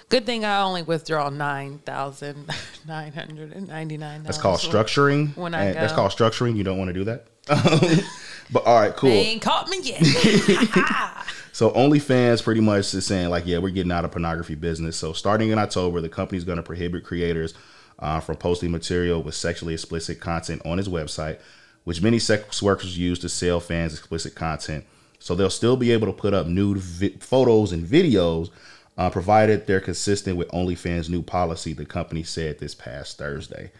Good 0.08 0.26
thing 0.26 0.44
I 0.44 0.60
only 0.62 0.82
withdraw 0.82 1.30
nine 1.30 1.78
thousand 1.78 2.50
nine 2.86 3.12
hundred 3.12 3.52
and 3.52 3.68
ninety 3.68 3.96
nine. 3.96 4.22
that's 4.22 4.38
called 4.38 4.60
structuring. 4.60 5.36
when 5.36 5.54
I 5.54 5.66
and 5.66 5.76
That's 5.76 5.92
called 5.92 6.12
structuring. 6.12 6.56
You 6.56 6.64
don't 6.64 6.78
want 6.78 6.88
to 6.88 6.94
do 6.94 7.04
that. 7.04 7.26
but 8.50 8.64
all 8.66 8.80
right, 8.80 8.94
cool. 8.94 9.10
They 9.10 9.20
ain't 9.20 9.42
caught 9.42 9.68
me 9.68 9.78
yet. 9.80 10.02
So 11.56 11.70
OnlyFans 11.70 12.42
pretty 12.42 12.60
much 12.60 12.92
is 12.92 13.06
saying 13.06 13.30
like, 13.30 13.46
yeah, 13.46 13.56
we're 13.56 13.70
getting 13.70 13.90
out 13.90 14.04
of 14.04 14.10
pornography 14.10 14.54
business. 14.54 14.94
So 14.94 15.14
starting 15.14 15.48
in 15.48 15.58
October, 15.58 16.02
the 16.02 16.08
company's 16.10 16.44
going 16.44 16.58
to 16.58 16.62
prohibit 16.62 17.02
creators 17.02 17.54
uh, 17.98 18.20
from 18.20 18.36
posting 18.36 18.70
material 18.70 19.22
with 19.22 19.34
sexually 19.34 19.72
explicit 19.72 20.20
content 20.20 20.60
on 20.66 20.78
its 20.78 20.86
website, 20.86 21.38
which 21.84 22.02
many 22.02 22.18
sex 22.18 22.62
workers 22.62 22.98
use 22.98 23.18
to 23.20 23.30
sell 23.30 23.58
fans 23.58 23.94
explicit 23.94 24.34
content. 24.34 24.84
So 25.18 25.34
they'll 25.34 25.48
still 25.48 25.78
be 25.78 25.92
able 25.92 26.08
to 26.08 26.12
put 26.12 26.34
up 26.34 26.46
nude 26.46 26.76
vi- 26.76 27.16
photos 27.20 27.72
and 27.72 27.86
videos, 27.86 28.50
uh, 28.98 29.08
provided 29.08 29.66
they're 29.66 29.80
consistent 29.80 30.36
with 30.36 30.48
OnlyFans' 30.48 31.08
new 31.08 31.22
policy. 31.22 31.72
The 31.72 31.86
company 31.86 32.22
said 32.22 32.58
this 32.58 32.74
past 32.74 33.16
Thursday. 33.16 33.72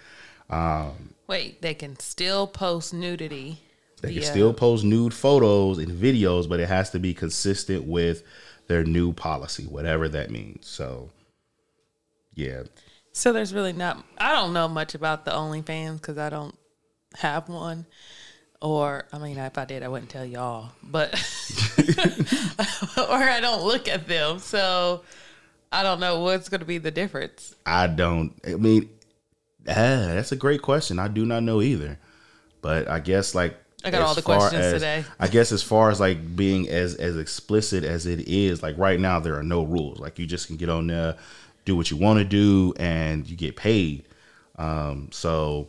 Wait, 1.27 1.61
they 1.61 1.75
can 1.75 1.99
still 1.99 2.47
post 2.47 2.95
nudity. 2.95 3.59
They 4.02 4.12
can 4.12 4.22
via- 4.22 4.30
still 4.30 4.52
post 4.52 4.85
nude 4.85 5.14
photos 5.14 5.78
and 5.78 5.88
videos, 5.88 6.48
but 6.48 6.61
it 6.61 6.68
has 6.68 6.90
to 6.90 6.98
be 6.98 7.14
consistent 7.14 7.85
with 7.85 8.22
their 8.68 8.85
new 8.85 9.12
policy, 9.12 9.64
whatever 9.64 10.09
that 10.09 10.30
means. 10.30 10.66
So, 10.66 11.11
yeah, 12.35 12.64
So 13.12 13.32
there's 13.32 13.54
really 13.54 13.72
not. 13.72 14.04
I 14.18 14.32
don't 14.32 14.52
know 14.52 14.68
much 14.68 14.94
about 14.94 15.24
the 15.24 15.30
OnlyFans 15.30 16.00
because 16.00 16.18
I 16.18 16.28
don't 16.28 16.56
have 17.16 17.48
one. 17.48 17.87
Or 18.61 19.06
I 19.12 19.18
mean, 19.18 19.38
if 19.38 19.56
I 19.59 19.64
did, 19.64 19.82
I 19.82 19.88
wouldn't 19.88 20.11
tell 20.11 20.24
y'all. 20.24 20.72
But 20.82 21.14
or 22.98 23.14
I 23.14 23.38
don't 23.40 23.64
look 23.64 23.87
at 23.88 24.09
them, 24.09 24.38
so 24.38 25.02
I 25.70 25.82
don't 25.82 26.00
know 26.00 26.20
what's 26.20 26.48
going 26.48 26.61
to 26.61 26.66
be 26.66 26.78
the 26.78 26.90
difference. 26.90 27.54
I 27.64 27.87
don't. 27.87 28.32
I 28.46 28.54
mean, 28.54 28.88
ah, 29.68 29.72
that's 30.14 30.32
a 30.32 30.37
great 30.37 30.62
question. 30.62 30.98
I 30.98 31.09
do 31.09 31.24
not 31.26 31.42
know 31.42 31.61
either, 31.62 31.98
but 32.62 32.88
I 32.88 32.98
guess 33.00 33.35
like 33.35 33.56
I 33.87 33.90
got 33.90 34.03
all 34.03 34.14
the 34.14 34.22
questions 34.22 34.62
as- 34.64 34.72
today. 34.75 35.05
I 35.20 35.29
guess 35.29 35.53
as 35.53 35.62
far 35.62 35.90
as 35.90 36.01
like 36.01 36.37
being 36.37 36.68
as 36.68 36.94
as 36.96 37.16
explicit 37.16 37.85
as 37.85 38.07
it 38.07 38.29
is, 38.29 38.62
like 38.62 38.77
right 38.79 38.99
now 39.01 39.20
there 39.20 39.37
are 39.38 39.42
no 39.42 39.62
rules. 39.62 39.99
Like 39.99 40.18
you 40.18 40.27
just 40.27 40.46
can 40.46 40.57
get 40.57 40.68
on 40.68 40.87
there, 40.88 41.16
do 41.64 41.77
what 41.77 41.90
you 41.90 41.96
want 41.96 42.18
to 42.18 42.25
do, 42.25 42.75
and 42.79 43.29
you 43.29 43.37
get 43.37 43.57
paid. 43.57 44.05
Um, 44.59 45.09
so 45.12 45.68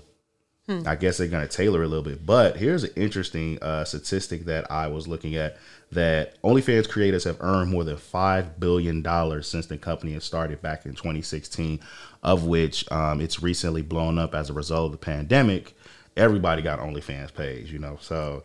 Hmm. 0.67 0.81
I 0.85 0.97
guess 0.97 1.17
they're 1.17 1.29
gonna 1.29 1.47
tailor 1.47 1.81
a 1.81 1.87
little 1.87 2.03
bit. 2.03 2.25
But 2.25 2.57
here's 2.57 2.83
an 2.83 2.89
interesting 2.97 3.57
uh, 3.61 3.85
statistic 3.85 4.43
that 4.45 4.69
I 4.69 4.87
was 4.87 5.07
looking 5.07 5.37
at 5.37 5.55
that 5.93 6.41
OnlyFans 6.41 6.89
creators 6.89 7.23
have 7.23 7.37
earned 7.39 7.71
more 7.71 7.85
than 7.85 7.95
five 7.95 8.59
billion 8.59 9.01
dollars 9.01 9.47
since 9.47 9.67
the 9.67 9.77
company 9.77 10.11
has 10.11 10.25
started 10.25 10.61
back 10.61 10.85
in 10.85 10.91
2016, 10.93 11.79
of 12.21 12.43
which 12.43 12.83
um, 12.91 13.21
it's 13.21 13.41
recently 13.41 13.81
blown 13.81 14.19
up 14.19 14.35
as 14.35 14.49
a 14.49 14.53
result 14.53 14.87
of 14.87 14.91
the 14.91 14.97
pandemic. 14.97 15.73
Everybody 16.17 16.61
got 16.61 16.79
OnlyFans 16.79 17.33
page, 17.33 17.71
you 17.71 17.79
know. 17.79 17.97
So, 18.01 18.43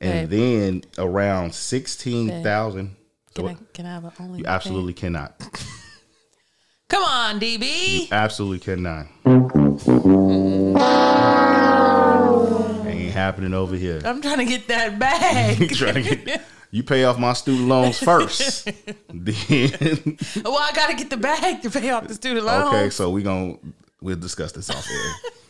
and 0.00 0.28
then 0.28 0.82
around 0.98 1.54
sixteen 1.54 2.42
thousand. 2.42 2.96
Can 3.34 3.48
I 3.48 3.56
can 3.72 3.86
I 3.86 3.94
have 3.94 4.04
an 4.04 4.10
OnlyFans? 4.10 4.38
You 4.38 4.46
absolutely 4.46 4.92
cannot. 4.92 5.38
Come 6.88 7.02
on, 7.02 7.40
DB. 7.40 8.10
Absolutely 8.12 8.58
cannot. 8.58 9.06
Ain't 12.86 13.12
happening 13.12 13.54
over 13.54 13.74
here. 13.74 14.00
I'm 14.04 14.20
trying 14.20 14.38
to 14.38 14.44
get 14.44 14.68
that 14.68 14.98
bag. 14.98 15.70
trying 15.74 15.94
to 15.94 16.02
get 16.02 16.42
you 16.70 16.82
pay 16.82 17.04
off 17.04 17.18
my 17.18 17.32
student 17.32 17.68
loans 17.68 17.98
first. 17.98 18.64
then 19.08 20.18
well, 20.44 20.58
I 20.58 20.72
got 20.74 20.90
to 20.90 20.94
get 20.96 21.08
the 21.08 21.16
bag 21.16 21.62
to 21.62 21.70
pay 21.70 21.90
off 21.90 22.08
the 22.08 22.14
student 22.14 22.44
loan. 22.44 22.68
okay, 22.68 22.90
so 22.90 23.10
we 23.10 23.22
gonna 23.22 23.54
we'll 24.00 24.16
discuss 24.16 24.52
this 24.52 24.68
off 24.70 24.84
air. 24.90 25.12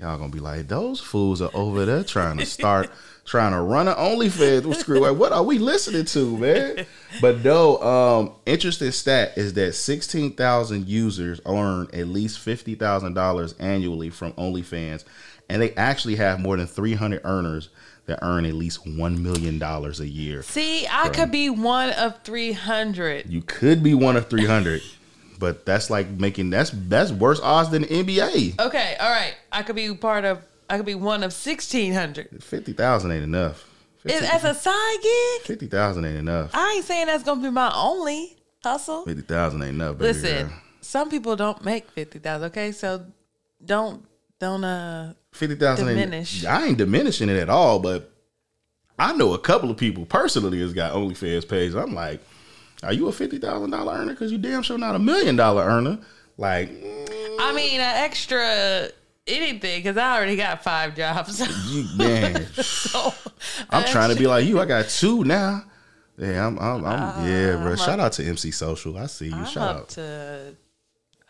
Y'all 0.00 0.16
gonna 0.16 0.32
be 0.32 0.40
like, 0.40 0.66
those 0.68 0.98
fools 0.98 1.42
are 1.42 1.50
over 1.52 1.84
there 1.84 2.02
trying 2.02 2.38
to 2.38 2.46
start 2.46 2.90
trying 3.26 3.52
to 3.52 3.60
run 3.60 3.86
an 3.86 3.94
OnlyFans 3.94 4.64
with 4.64 4.78
screw. 4.78 4.98
Like, 4.98 5.18
what 5.18 5.30
are 5.30 5.42
we 5.42 5.58
listening 5.58 6.06
to, 6.06 6.38
man? 6.38 6.86
But 7.20 7.44
no, 7.44 7.78
um, 7.82 8.32
interesting 8.46 8.92
stat 8.92 9.34
is 9.36 9.52
that 9.54 9.74
sixteen 9.74 10.32
thousand 10.32 10.88
users 10.88 11.40
earn 11.44 11.88
at 11.92 12.08
least 12.08 12.38
fifty 12.38 12.74
thousand 12.74 13.12
dollars 13.12 13.52
annually 13.58 14.08
from 14.08 14.32
OnlyFans, 14.32 15.04
and 15.50 15.60
they 15.60 15.74
actually 15.74 16.16
have 16.16 16.40
more 16.40 16.56
than 16.56 16.66
three 16.66 16.94
hundred 16.94 17.20
earners 17.24 17.68
that 18.06 18.20
earn 18.22 18.46
at 18.46 18.54
least 18.54 18.86
one 18.86 19.22
million 19.22 19.58
dollars 19.58 20.00
a 20.00 20.08
year. 20.08 20.42
See, 20.42 20.86
I 20.90 21.10
could 21.10 21.30
be 21.30 21.50
one 21.50 21.90
of 21.90 22.22
300. 22.22 23.28
You 23.28 23.42
could 23.42 23.82
be 23.82 23.94
one 23.94 24.16
of 24.16 24.28
three 24.28 24.46
hundred, 24.46 24.82
but 25.40 25.66
that's 25.66 25.90
like 25.90 26.08
making 26.10 26.50
that's 26.50 26.70
that's 26.70 27.10
worse 27.10 27.40
odds 27.40 27.70
than 27.70 27.82
the 27.82 27.88
NBA. 27.88 28.60
Okay, 28.60 28.96
all 29.00 29.10
right. 29.10 29.34
I 29.50 29.62
could 29.64 29.74
be 29.74 29.92
part 29.94 30.24
of. 30.24 30.42
I 30.68 30.76
could 30.76 30.86
be 30.86 30.94
one 30.94 31.24
of 31.24 31.32
1600. 31.32 32.44
Fifty 32.44 32.72
thousand 32.72 33.10
ain't 33.10 33.24
enough. 33.24 33.66
Is 34.04 34.22
as 34.22 34.44
a 34.44 34.54
side 34.54 35.02
gig? 35.02 35.42
Fifty 35.42 35.66
thousand 35.66 36.04
ain't 36.04 36.18
enough. 36.18 36.50
I 36.54 36.74
ain't 36.76 36.84
saying 36.84 37.06
that's 37.06 37.24
gonna 37.24 37.42
be 37.42 37.50
my 37.50 37.72
only 37.74 38.36
hustle. 38.62 39.04
Fifty 39.04 39.22
thousand 39.22 39.62
ain't 39.62 39.74
enough. 39.74 39.98
Baby 39.98 40.12
Listen, 40.12 40.48
girl. 40.48 40.56
some 40.80 41.10
people 41.10 41.34
don't 41.34 41.64
make 41.64 41.90
fifty 41.90 42.18
thousand. 42.18 42.46
Okay, 42.48 42.72
so 42.72 43.04
don't 43.64 44.06
don't 44.38 44.62
uh. 44.62 45.14
fifty 45.32 45.56
thousand. 45.56 45.88
diminish. 45.88 46.44
I 46.44 46.66
ain't 46.66 46.78
diminishing 46.78 47.28
it 47.28 47.36
at 47.36 47.48
all, 47.50 47.80
but 47.80 48.12
I 48.98 49.14
know 49.14 49.32
a 49.32 49.38
couple 49.38 49.70
of 49.70 49.78
people 49.78 50.06
personally 50.06 50.60
has 50.60 50.72
got 50.72 50.92
OnlyFans 50.92 51.48
pages. 51.48 51.74
I'm 51.74 51.94
like, 51.94 52.20
are 52.82 52.92
you 52.92 53.08
a 53.08 53.12
fifty 53.12 53.38
thousand 53.38 53.70
dollar 53.70 53.94
earner? 53.94 54.12
Because 54.12 54.32
you 54.32 54.38
damn 54.38 54.62
sure 54.62 54.78
not 54.78 54.94
a 54.94 54.98
million 54.98 55.36
dollar 55.36 55.64
earner. 55.64 55.98
Like, 56.38 56.70
mm, 56.70 57.36
I 57.40 57.52
mean, 57.54 57.80
an 57.80 57.96
extra 58.04 58.88
anything 59.26 59.80
because 59.82 59.96
I 59.96 60.16
already 60.16 60.36
got 60.36 60.62
five 60.62 60.96
jobs. 60.96 61.40
you 61.70 61.86
man, 61.96 62.46
so 62.54 63.12
I'm 63.68 63.84
trying 63.86 64.10
to 64.10 64.16
be 64.16 64.26
like 64.26 64.46
you. 64.46 64.60
I 64.60 64.64
got 64.64 64.88
two 64.88 65.24
now. 65.24 65.64
Yeah, 66.18 66.46
I'm, 66.46 66.58
I'm, 66.58 66.84
I'm 66.84 67.26
yeah, 67.26 67.56
bro. 67.56 67.66
Uh, 67.66 67.70
I'm 67.70 67.76
Shout 67.76 68.00
up- 68.00 68.06
out 68.06 68.12
to 68.14 68.24
MC 68.24 68.50
Social. 68.50 68.98
I 68.98 69.06
see 69.06 69.28
you. 69.28 69.34
I'm 69.34 69.46
Shout 69.46 69.76
out. 69.76 69.88
to. 69.90 70.54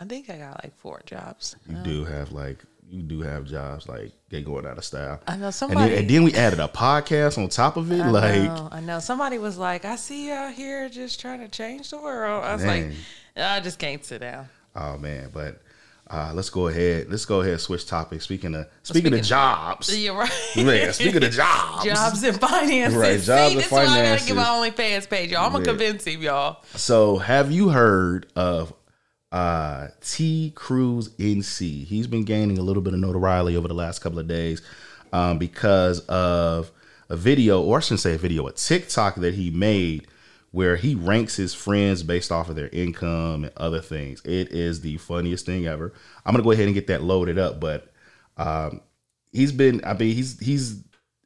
I 0.01 0.05
think 0.05 0.31
I 0.31 0.39
got 0.39 0.65
like 0.65 0.75
four 0.77 1.01
jobs. 1.05 1.57
You 1.69 1.77
do 1.77 2.05
have 2.05 2.33
like 2.33 2.59
you 2.91 3.03
do 3.03 3.21
have 3.23 3.45
jobs 3.47 3.89
like 3.89 4.13
they 4.29 4.43
going 4.43 4.67
out 4.67 4.77
of 4.79 4.85
style. 4.85 5.21
I 5.27 5.33
know 5.33 5.35
And 5.35 5.43
then, 5.45 5.53
somebody. 5.53 5.97
and 5.97 6.11
then 6.11 6.23
we 6.25 6.35
added 6.35 6.59
a 6.61 6.69
podcast 6.69 7.39
on 7.39 7.49
top 7.49 7.77
of 7.77 7.91
it. 7.93 8.01
I 8.01 8.11
like, 8.11 8.43
know, 8.43 8.69
I 8.73 8.81
know. 8.81 8.99
Somebody 8.99 9.39
was 9.39 9.57
like, 9.59 9.85
"I 9.85 9.97
see 9.97 10.27
you 10.27 10.33
out 10.33 10.53
here 10.55 10.89
just 10.89 11.21
trying 11.21 11.41
to 11.41 11.49
change 11.49 11.91
the 11.91 11.99
world." 11.99 12.45
I 12.45 12.53
was 12.55 12.63
Dang. 12.63 12.89
like, 12.89 12.97
"I 13.37 13.61
just 13.61 13.79
can't 13.79 14.05
sit 14.05 14.21
down." 14.21 14.49
oh 14.77 14.97
man, 14.99 15.31
but 15.33 15.61
uh, 16.09 16.33
let's 16.35 16.51
go 16.51 16.67
ahead. 16.67 17.09
Let's 17.09 17.25
go 17.25 17.41
ahead 17.41 17.61
switch 17.61 17.87
topics. 17.87 18.25
Speaking 18.25 18.55
of 18.57 18.67
speaking, 18.83 19.13
of 19.13 19.19
Speaking- 19.19 19.25
jobs, 19.29 19.97
You're 20.03 20.17
right. 20.17 20.31
man. 20.57 20.93
Speaking 20.93 21.23
of 21.23 21.31
jobs, 21.31 21.85
jobs 21.85 22.23
and 22.25 22.41
finances. 22.41 22.97
Right, 22.99 23.21
See, 23.21 23.27
jobs 23.27 23.51
and 23.53 23.59
this 23.61 23.67
is 23.67 23.73
why 23.73 23.83
I 23.85 24.03
gotta 24.17 24.27
get 24.27 24.37
my 24.37 24.43
OnlyFans 24.45 25.09
page, 25.09 25.31
y'all. 25.31 25.47
I'm 25.47 25.53
gonna 25.53 25.65
convince 25.65 26.05
him, 26.05 26.21
y'all. 26.23 26.63
So, 26.75 27.19
have 27.19 27.53
you 27.53 27.69
heard 27.69 28.27
of 28.35 28.73
uh, 29.33 29.89
T 30.01 30.53
Cruz 30.55 31.11
NC? 31.11 31.85
He's 31.85 32.07
been 32.07 32.25
gaining 32.25 32.59
a 32.59 32.63
little 32.63 32.83
bit 32.83 32.95
of 32.95 33.01
notoriety 33.01 33.57
over 33.57 33.69
the 33.69 33.75
last 33.75 34.01
couple 34.01 34.19
of 34.19 34.29
days 34.29 34.63
um, 35.13 35.39
because 35.39 36.01
of 36.07 36.71
a 37.09 37.17
video, 37.17 37.63
or 37.63 37.79
I 37.79 37.81
shouldn't 37.81 38.01
say 38.01 38.15
a 38.15 38.19
video, 38.19 38.47
a 38.47 38.53
TikTok 38.53 39.17
that 39.17 39.35
he 39.35 39.51
made 39.51 40.07
where 40.53 40.77
he 40.77 40.95
ranks 40.95 41.37
his 41.37 41.55
friends 41.55 42.03
based 42.03 42.33
off 42.33 42.49
of 42.49 42.57
their 42.57 42.69
income 42.69 43.45
and 43.45 43.53
other 43.57 43.81
things. 43.81 44.21
It 44.25 44.49
is 44.53 44.81
the 44.81 44.97
funniest 44.99 45.47
thing 45.47 45.67
ever. 45.67 45.93
I'm 46.25 46.33
gonna 46.33 46.45
go 46.45 46.51
ahead 46.51 46.67
and 46.67 46.75
get 46.75 46.89
that 46.89 47.03
loaded 47.03 47.39
up, 47.39 47.61
but 47.61 47.93
um, 48.37 48.81
he's 49.33 49.53
been. 49.53 49.85
I 49.85 49.95
mean, 49.95 50.15
he's 50.15 50.39
he's 50.41 50.83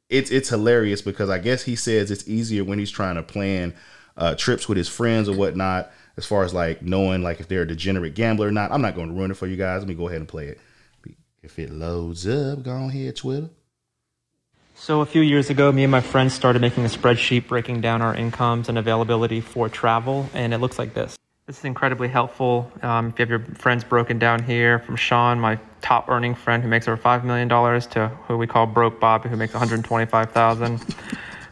it's 0.09 0.31
it's 0.31 0.49
hilarious 0.49 1.01
because 1.01 1.29
I 1.29 1.39
guess 1.39 1.63
he 1.63 1.75
says 1.75 2.11
it's 2.11 2.27
easier 2.27 2.63
when 2.63 2.79
he's 2.79 2.91
trying 2.91 3.15
to 3.15 3.23
plan 3.23 3.73
uh, 4.17 4.35
trips 4.35 4.69
with 4.69 4.77
his 4.77 4.87
friends 4.87 5.27
or 5.27 5.35
whatnot, 5.35 5.91
as 6.17 6.25
far 6.25 6.43
as 6.43 6.53
like 6.53 6.81
knowing 6.81 7.23
like 7.23 7.39
if 7.39 7.47
they're 7.47 7.63
a 7.63 7.67
degenerate 7.67 8.15
gambler 8.15 8.47
or 8.47 8.51
not. 8.51 8.71
I'm 8.71 8.81
not 8.81 8.95
going 8.95 9.09
to 9.09 9.13
ruin 9.13 9.31
it 9.31 9.37
for 9.37 9.47
you 9.47 9.55
guys. 9.55 9.81
Let 9.81 9.87
me 9.87 9.95
go 9.95 10.07
ahead 10.07 10.19
and 10.19 10.27
play 10.27 10.47
it. 10.47 10.59
If 11.43 11.59
it 11.59 11.71
loads 11.71 12.27
up, 12.27 12.63
go 12.63 12.71
ahead, 12.87 13.15
Twitter. 13.15 13.49
So 14.73 15.01
a 15.01 15.05
few 15.05 15.21
years 15.21 15.49
ago, 15.49 15.71
me 15.71 15.83
and 15.83 15.91
my 15.91 16.01
friends 16.01 16.33
started 16.33 16.61
making 16.61 16.83
a 16.85 16.89
spreadsheet 16.89 17.47
breaking 17.47 17.81
down 17.81 18.01
our 18.01 18.15
incomes 18.15 18.67
and 18.67 18.77
availability 18.77 19.39
for 19.39 19.69
travel, 19.69 20.29
and 20.33 20.53
it 20.53 20.57
looks 20.57 20.77
like 20.77 20.93
this. 20.93 21.15
This 21.45 21.59
is 21.59 21.65
incredibly 21.65 22.07
helpful. 22.07 22.71
Um, 22.81 23.09
if 23.09 23.19
you 23.19 23.23
have 23.23 23.29
your 23.29 23.39
friends 23.55 23.83
broken 23.83 24.17
down 24.17 24.41
here, 24.43 24.79
from 24.79 24.95
Sean, 24.95 25.39
my 25.39 25.59
top 25.81 26.09
earning 26.09 26.33
friend 26.33 26.63
who 26.63 26.67
makes 26.67 26.87
over 26.87 26.97
five 26.97 27.23
million 27.23 27.47
dollars, 27.47 27.85
to 27.87 28.07
who 28.27 28.37
we 28.37 28.47
call 28.47 28.65
Broke 28.65 28.99
Bobby, 28.99 29.29
who 29.29 29.37
makes 29.37 29.53
one 29.53 29.59
hundred 29.59 29.85
twenty-five 29.85 30.31
thousand. 30.31 30.83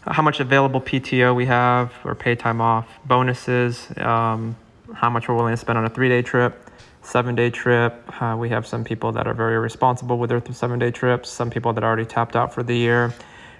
How 0.07 0.21
much 0.21 0.39
available 0.39 0.81
PTO 0.81 1.35
we 1.35 1.45
have 1.45 1.93
or 2.03 2.15
paid 2.15 2.39
time 2.39 2.59
off, 2.59 2.87
bonuses, 3.05 3.87
um, 3.97 4.55
how 4.93 5.09
much 5.09 5.27
we're 5.27 5.35
willing 5.35 5.53
to 5.53 5.57
spend 5.57 5.77
on 5.77 5.85
a 5.85 5.89
three-day 5.89 6.21
trip, 6.21 6.69
seven-day 7.01 7.49
trip. 7.49 8.21
Uh, 8.21 8.35
we 8.37 8.49
have 8.49 8.67
some 8.67 8.83
people 8.83 9.11
that 9.13 9.27
are 9.27 9.33
very 9.33 9.57
responsible 9.57 10.17
with 10.17 10.29
their 10.29 10.41
th- 10.41 10.55
seven-day 10.55 10.91
trips. 10.91 11.29
Some 11.29 11.49
people 11.49 11.73
that 11.73 11.83
already 11.83 12.05
tapped 12.05 12.35
out 12.35 12.53
for 12.53 12.63
the 12.63 12.75
year. 12.75 13.13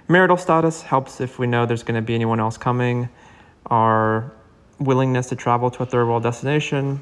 Marital 0.06 0.36
status 0.36 0.82
helps 0.82 1.20
if 1.20 1.38
we 1.38 1.46
know 1.46 1.64
there's 1.64 1.82
going 1.82 1.96
to 1.96 2.02
be 2.02 2.14
anyone 2.14 2.40
else 2.40 2.58
coming. 2.58 3.08
Our 3.66 4.30
willingness 4.78 5.28
to 5.28 5.36
travel 5.36 5.70
to 5.70 5.82
a 5.82 5.86
third 5.86 6.06
world 6.06 6.22
destination, 6.22 7.00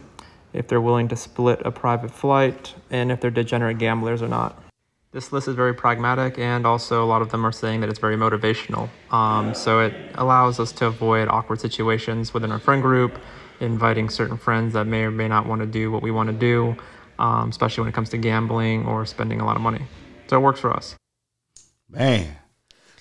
if 0.52 0.68
they're 0.68 0.80
willing 0.80 1.08
to 1.08 1.16
split 1.16 1.62
a 1.64 1.72
private 1.72 2.12
flight, 2.12 2.74
and 2.90 3.10
if 3.10 3.20
they're 3.20 3.30
degenerate 3.30 3.78
gamblers 3.78 4.22
or 4.22 4.28
not. 4.28 4.62
This 5.12 5.30
list 5.30 5.46
is 5.46 5.54
very 5.54 5.74
pragmatic, 5.74 6.38
and 6.38 6.66
also 6.66 7.04
a 7.04 7.06
lot 7.06 7.20
of 7.20 7.30
them 7.30 7.44
are 7.44 7.52
saying 7.52 7.80
that 7.80 7.90
it's 7.90 7.98
very 7.98 8.16
motivational. 8.16 8.88
Um, 9.10 9.54
so 9.54 9.80
it 9.80 9.94
allows 10.14 10.58
us 10.58 10.72
to 10.72 10.86
avoid 10.86 11.28
awkward 11.28 11.60
situations 11.60 12.32
within 12.32 12.50
our 12.50 12.58
friend 12.58 12.80
group, 12.80 13.18
inviting 13.60 14.08
certain 14.08 14.38
friends 14.38 14.72
that 14.72 14.86
may 14.86 15.02
or 15.02 15.10
may 15.10 15.28
not 15.28 15.46
want 15.46 15.60
to 15.60 15.66
do 15.66 15.92
what 15.92 16.02
we 16.02 16.10
want 16.10 16.28
to 16.28 16.32
do, 16.32 16.74
um, 17.18 17.50
especially 17.50 17.82
when 17.82 17.88
it 17.90 17.94
comes 17.94 18.08
to 18.08 18.16
gambling 18.16 18.86
or 18.86 19.04
spending 19.04 19.42
a 19.42 19.44
lot 19.44 19.54
of 19.54 19.60
money. 19.60 19.82
So 20.28 20.38
it 20.38 20.40
works 20.40 20.60
for 20.60 20.72
us. 20.72 20.96
Man. 21.90 22.38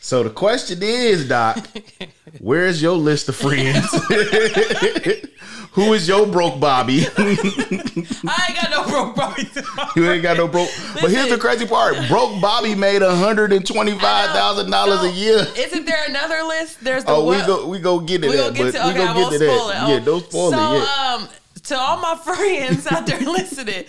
So 0.01 0.21
the 0.23 0.31
question 0.31 0.83
is, 0.83 1.29
Doc, 1.29 1.65
where's 2.39 2.81
your 2.81 2.97
list 2.97 3.29
of 3.29 3.37
friends? 3.37 3.87
Who 5.73 5.93
is 5.93 6.05
your 6.07 6.27
broke 6.27 6.59
Bobby? 6.59 7.05
I 7.17 8.45
ain't 8.49 8.61
got 8.61 8.69
no 8.71 8.83
broke 8.89 9.15
Bobby. 9.15 9.49
you 9.95 10.11
ain't 10.11 10.21
got 10.23 10.37
no 10.37 10.47
broke. 10.47 10.69
But 10.99 11.11
here's 11.11 11.29
the 11.29 11.37
crazy 11.37 11.65
part: 11.65 11.95
broke 12.09 12.41
Bobby 12.41 12.75
made 12.75 13.01
hundred 13.01 13.53
and 13.53 13.65
twenty 13.65 13.97
five 13.97 14.31
thousand 14.31 14.69
dollars 14.69 15.01
a 15.03 15.11
year. 15.11 15.45
Isn't 15.57 15.85
there 15.85 16.03
another 16.09 16.43
list? 16.43 16.83
There's 16.83 17.03
the 17.05 17.11
Oh, 17.11 17.25
we 17.29 17.37
go 17.45 17.67
we 17.67 17.79
go 17.79 17.99
get 17.99 18.21
to 18.21 18.29
we 18.29 18.35
that, 18.35 18.53
get 18.53 18.73
to 18.73 18.79
we 18.83 18.89
okay, 18.89 18.97
gonna 18.97 19.11
I 19.11 19.13
get 19.13 19.15
won't 19.15 19.31
to 19.31 19.39
spoil 19.39 19.67
that. 19.69 19.89
it. 19.89 19.93
Yeah, 19.93 19.99
don't 20.05 20.23
spoil 20.25 20.51
so, 20.51 20.73
it. 20.75 20.79
Yeah. 20.79 21.15
um, 21.21 21.29
to 21.63 21.77
all 21.77 21.97
my 22.01 22.15
friends 22.23 22.87
out 22.87 23.05
there 23.05 23.19
listening, 23.21 23.85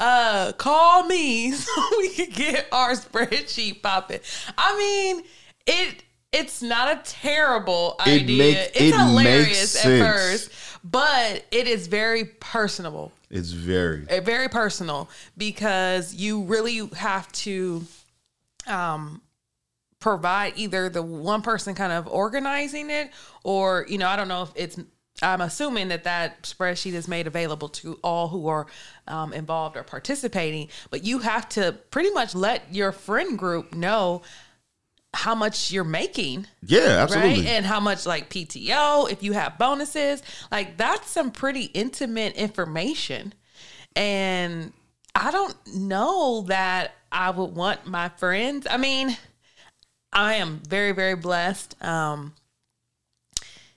uh, 0.00 0.52
call 0.52 1.04
me 1.06 1.52
so 1.52 1.72
we 1.98 2.10
can 2.10 2.28
get 2.30 2.66
our 2.72 2.90
spreadsheet 2.92 3.80
popping. 3.82 4.20
I 4.58 4.76
mean, 4.76 5.22
it 5.66 6.02
it's 6.32 6.62
not 6.62 6.88
a 6.96 7.00
terrible 7.04 7.96
It 8.06 8.22
idea. 8.22 8.38
make- 8.38 8.56
it's 8.74 8.80
it 8.80 8.94
hilarious 8.94 9.74
makes 9.84 9.86
at 9.86 9.98
first, 10.00 10.50
but 10.84 11.44
it 11.50 11.66
is 11.66 11.86
very 11.86 12.24
personable. 12.24 13.12
It's 13.30 13.50
very. 13.50 14.06
Uh, 14.08 14.20
very 14.20 14.48
personal 14.48 15.08
because 15.36 16.14
you 16.14 16.42
really 16.42 16.86
have 16.96 17.30
to 17.32 17.84
um 18.66 19.20
provide 20.02 20.52
either 20.56 20.88
the 20.88 21.02
one 21.02 21.42
person 21.42 21.74
kind 21.74 21.92
of 21.92 22.08
organizing 22.08 22.90
it 22.90 23.10
or 23.44 23.86
you 23.88 23.96
know 23.96 24.08
i 24.08 24.16
don't 24.16 24.26
know 24.26 24.42
if 24.42 24.50
it's 24.56 24.78
i'm 25.22 25.40
assuming 25.40 25.88
that 25.88 26.02
that 26.04 26.42
spreadsheet 26.42 26.92
is 26.92 27.06
made 27.06 27.28
available 27.28 27.68
to 27.68 27.98
all 28.02 28.26
who 28.28 28.48
are 28.48 28.66
um, 29.06 29.32
involved 29.32 29.76
or 29.76 29.84
participating 29.84 30.68
but 30.90 31.04
you 31.04 31.20
have 31.20 31.48
to 31.48 31.72
pretty 31.90 32.10
much 32.10 32.34
let 32.34 32.62
your 32.74 32.90
friend 32.90 33.38
group 33.38 33.74
know 33.74 34.22
how 35.14 35.34
much 35.34 35.70
you're 35.70 35.84
making 35.84 36.46
yeah, 36.64 37.02
absolutely. 37.02 37.40
right? 37.40 37.46
And 37.46 37.66
how 37.66 37.80
much 37.80 38.06
like 38.06 38.30
PTO, 38.30 39.10
if 39.10 39.22
you 39.22 39.32
have 39.32 39.58
bonuses, 39.58 40.22
like 40.50 40.76
that's 40.76 41.10
some 41.10 41.30
pretty 41.30 41.64
intimate 41.64 42.34
information. 42.34 43.34
And 43.94 44.72
I 45.14 45.30
don't 45.30 45.54
know 45.74 46.44
that 46.48 46.92
I 47.10 47.30
would 47.30 47.54
want 47.54 47.86
my 47.86 48.08
friends. 48.08 48.66
I 48.70 48.78
mean, 48.78 49.16
I 50.12 50.34
am 50.34 50.62
very, 50.66 50.92
very 50.92 51.14
blessed. 51.14 51.82
Um, 51.84 52.34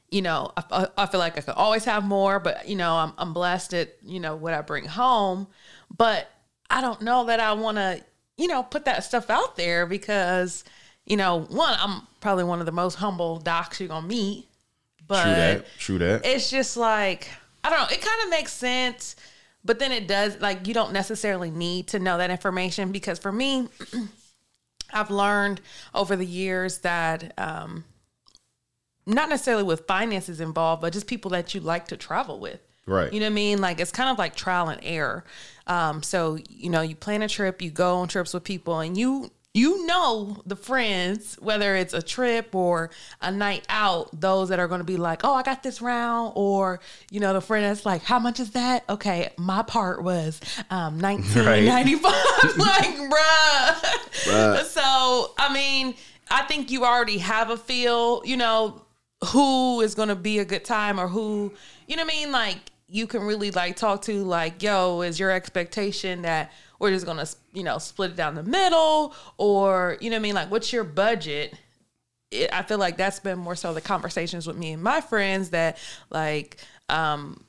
you 0.09 0.21
know, 0.21 0.53
I, 0.55 0.87
I 0.97 1.05
feel 1.07 1.19
like 1.19 1.37
I 1.37 1.41
could 1.41 1.55
always 1.55 1.83
have 1.83 2.05
more, 2.05 2.39
but 2.39 2.69
you 2.69 2.77
know, 2.77 2.95
I'm, 2.95 3.13
I'm 3.17 3.33
blessed 3.33 3.73
at, 3.73 3.95
you 4.03 4.21
know, 4.21 4.37
what 4.37 4.53
I 4.53 4.61
bring 4.61 4.85
home. 4.85 5.47
But 5.95 6.29
I 6.69 6.79
don't 6.79 7.01
know 7.01 7.25
that 7.25 7.41
I 7.41 7.53
want 7.53 7.77
to, 7.77 8.01
you 8.37 8.47
know, 8.47 8.63
put 8.63 8.85
that 8.85 9.03
stuff 9.03 9.29
out 9.29 9.57
there 9.57 9.85
because, 9.85 10.63
you 11.05 11.17
know, 11.17 11.41
one, 11.41 11.77
I'm 11.79 12.01
probably 12.19 12.43
one 12.43 12.59
of 12.59 12.65
the 12.65 12.71
most 12.71 12.95
humble 12.95 13.37
docs 13.39 13.79
you're 13.79 13.89
going 13.89 14.03
to 14.03 14.07
meet. 14.07 14.47
But 15.07 15.23
True 15.23 15.31
that. 15.31 15.65
True 15.77 15.97
that. 15.99 16.25
it's 16.25 16.49
just 16.49 16.77
like 16.77 17.29
I 17.63 17.69
don't 17.69 17.79
know. 17.79 17.95
It 17.95 18.01
kind 18.01 18.23
of 18.23 18.29
makes 18.29 18.51
sense, 18.51 19.15
but 19.63 19.79
then 19.79 19.91
it 19.91 20.07
does 20.07 20.39
like 20.39 20.67
you 20.67 20.73
don't 20.73 20.93
necessarily 20.93 21.51
need 21.51 21.87
to 21.89 21.99
know 21.99 22.17
that 22.17 22.31
information 22.31 22.91
because 22.91 23.19
for 23.19 23.31
me, 23.31 23.67
I've 24.93 25.11
learned 25.11 25.61
over 25.93 26.15
the 26.15 26.25
years 26.25 26.79
that 26.79 27.33
um, 27.37 27.85
not 29.05 29.29
necessarily 29.29 29.63
with 29.63 29.87
finances 29.87 30.39
involved, 30.39 30.81
but 30.81 30.93
just 30.93 31.07
people 31.07 31.31
that 31.31 31.53
you 31.53 31.61
like 31.61 31.87
to 31.89 31.97
travel 31.97 32.39
with. 32.39 32.59
Right. 32.87 33.11
You 33.11 33.19
know 33.19 33.25
what 33.25 33.31
I 33.31 33.35
mean? 33.35 33.61
Like 33.61 33.79
it's 33.79 33.91
kind 33.91 34.09
of 34.09 34.17
like 34.17 34.35
trial 34.35 34.69
and 34.69 34.79
error. 34.83 35.23
Um, 35.67 36.03
so 36.03 36.37
you 36.49 36.69
know, 36.69 36.81
you 36.81 36.95
plan 36.95 37.21
a 37.21 37.27
trip, 37.27 37.61
you 37.61 37.71
go 37.71 37.97
on 37.97 38.07
trips 38.07 38.33
with 38.33 38.43
people, 38.43 38.79
and 38.79 38.97
you 38.97 39.31
you 39.55 39.87
know 39.87 40.41
the 40.45 40.57
friends, 40.57 41.37
whether 41.41 41.77
it's 41.77 41.93
a 41.93 42.01
trip 42.01 42.53
or 42.53 42.89
a 43.21 43.31
night 43.31 43.65
out, 43.69 44.09
those 44.19 44.49
that 44.49 44.59
are 44.59 44.67
going 44.67 44.81
to 44.81 44.85
be 44.85 44.97
like, 44.97 45.21
"Oh, 45.23 45.33
I 45.33 45.43
got 45.43 45.63
this 45.63 45.81
round," 45.81 46.33
or 46.35 46.81
you 47.09 47.21
know, 47.21 47.31
the 47.31 47.39
friend 47.39 47.63
that's 47.63 47.85
like, 47.85 48.03
"How 48.03 48.19
much 48.19 48.41
is 48.41 48.51
that?" 48.51 48.83
Okay, 48.89 49.29
my 49.37 49.61
part 49.61 50.03
was 50.03 50.41
um, 50.69 50.99
nineteen 50.99 51.65
ninety 51.65 51.95
five. 51.95 52.13
like, 52.57 52.95
bruh. 52.97 53.73
Bruh. 54.25 54.63
So 54.65 55.33
I 55.37 55.53
mean, 55.53 55.95
I 56.29 56.43
think 56.43 56.69
you 56.69 56.83
already 56.83 57.19
have 57.19 57.49
a 57.49 57.55
feel. 57.55 58.21
You 58.25 58.35
know, 58.35 58.85
who 59.27 59.79
is 59.79 59.95
going 59.95 60.09
to 60.09 60.15
be 60.15 60.39
a 60.39 60.45
good 60.45 60.65
time 60.65 60.99
or 60.99 61.07
who, 61.07 61.53
you 61.87 61.95
know 61.95 62.03
what 62.03 62.13
I 62.13 62.17
mean? 62.17 62.31
Like 62.33 62.57
you 62.87 63.07
can 63.07 63.21
really 63.21 63.51
like 63.51 63.77
talk 63.77 64.01
to 64.03 64.23
like, 64.23 64.61
yo, 64.61 65.01
is 65.01 65.19
your 65.19 65.31
expectation 65.31 66.23
that 66.23 66.51
we're 66.79 66.91
just 66.91 67.05
going 67.05 67.25
to, 67.25 67.35
you 67.55 67.63
know, 67.63 67.77
split 67.77 68.11
it 68.11 68.15
down 68.17 68.35
the 68.35 68.43
middle 68.43 69.13
or, 69.37 69.97
you 70.01 70.09
know 70.09 70.15
what 70.17 70.19
I 70.19 70.23
mean? 70.23 70.35
Like 70.35 70.51
what's 70.51 70.71
your 70.73 70.83
budget? 70.83 71.53
It, 72.31 72.49
I 72.53 72.63
feel 72.63 72.77
like 72.77 72.97
that's 72.97 73.19
been 73.19 73.39
more 73.39 73.55
so 73.55 73.73
the 73.73 73.81
conversations 73.81 74.45
with 74.47 74.57
me 74.57 74.71
and 74.73 74.83
my 74.83 75.01
friends 75.01 75.51
that 75.51 75.77
like, 76.09 76.57
um, 76.89 77.43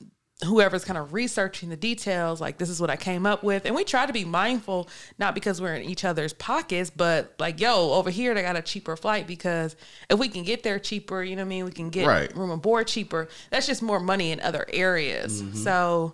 whoever's 0.45 0.85
kind 0.85 0.99
of 0.99 1.15
researching 1.15 1.71
the 1.71 1.77
details, 1.79 2.43
like 2.43 2.59
this 2.59 2.69
is 2.69 2.79
what 2.79 2.91
I 2.91 2.97
came 2.97 3.25
up 3.25 3.43
with. 3.43 3.65
And 3.65 3.75
we 3.75 3.85
try 3.85 4.05
to 4.05 4.13
be 4.13 4.25
mindful, 4.27 4.87
not 5.19 5.35
because 5.35 5.63
we're 5.63 5.77
in 5.77 5.89
each 5.89 6.05
other's 6.05 6.35
pockets, 6.35 6.91
but 6.91 7.35
like, 7.39 7.59
yo, 7.59 7.95
over 7.95 8.11
here 8.11 8.35
they 8.35 8.43
got 8.43 8.55
a 8.55 8.61
cheaper 8.61 8.97
flight 8.97 9.27
because 9.27 9.77
if 10.11 10.19
we 10.19 10.29
can 10.29 10.43
get 10.43 10.63
there 10.63 10.79
cheaper, 10.79 11.23
you 11.23 11.37
know 11.37 11.41
what 11.43 11.47
I 11.47 11.49
mean? 11.49 11.65
We 11.65 11.71
can 11.71 11.89
get 11.89 12.07
Right. 12.07 12.37
room 12.37 12.51
and 12.51 12.61
board 12.61 12.87
cheaper. 12.87 13.29
That's 13.51 13.67
just 13.67 13.81
more 13.83 13.99
money 13.99 14.31
in 14.31 14.41
other 14.41 14.67
areas. 14.71 15.43
So 15.55 16.13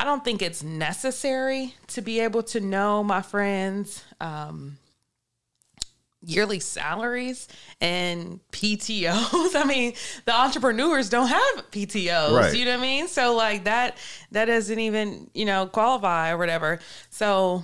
I 0.00 0.04
don't 0.04 0.24
think 0.24 0.40
it's 0.40 0.62
necessary 0.62 1.74
to 1.88 2.00
be 2.00 2.20
able 2.20 2.42
to 2.44 2.60
know 2.60 3.04
my 3.04 3.20
friends. 3.20 4.02
Um, 4.18 4.78
yearly 6.22 6.58
salaries 6.58 7.48
and 7.82 8.40
PTOs. 8.52 9.54
I 9.54 9.64
mean, 9.64 9.92
the 10.24 10.34
entrepreneurs 10.34 11.10
don't 11.10 11.28
have 11.28 11.70
PTOs. 11.70 12.32
Right. 12.32 12.54
You 12.54 12.64
know 12.64 12.72
what 12.72 12.80
I 12.80 12.82
mean? 12.82 13.08
So 13.08 13.34
like 13.34 13.64
that 13.64 13.98
that 14.32 14.46
doesn't 14.46 14.78
even, 14.78 15.30
you 15.34 15.44
know, 15.44 15.66
qualify 15.66 16.30
or 16.30 16.38
whatever. 16.38 16.80
So 17.10 17.62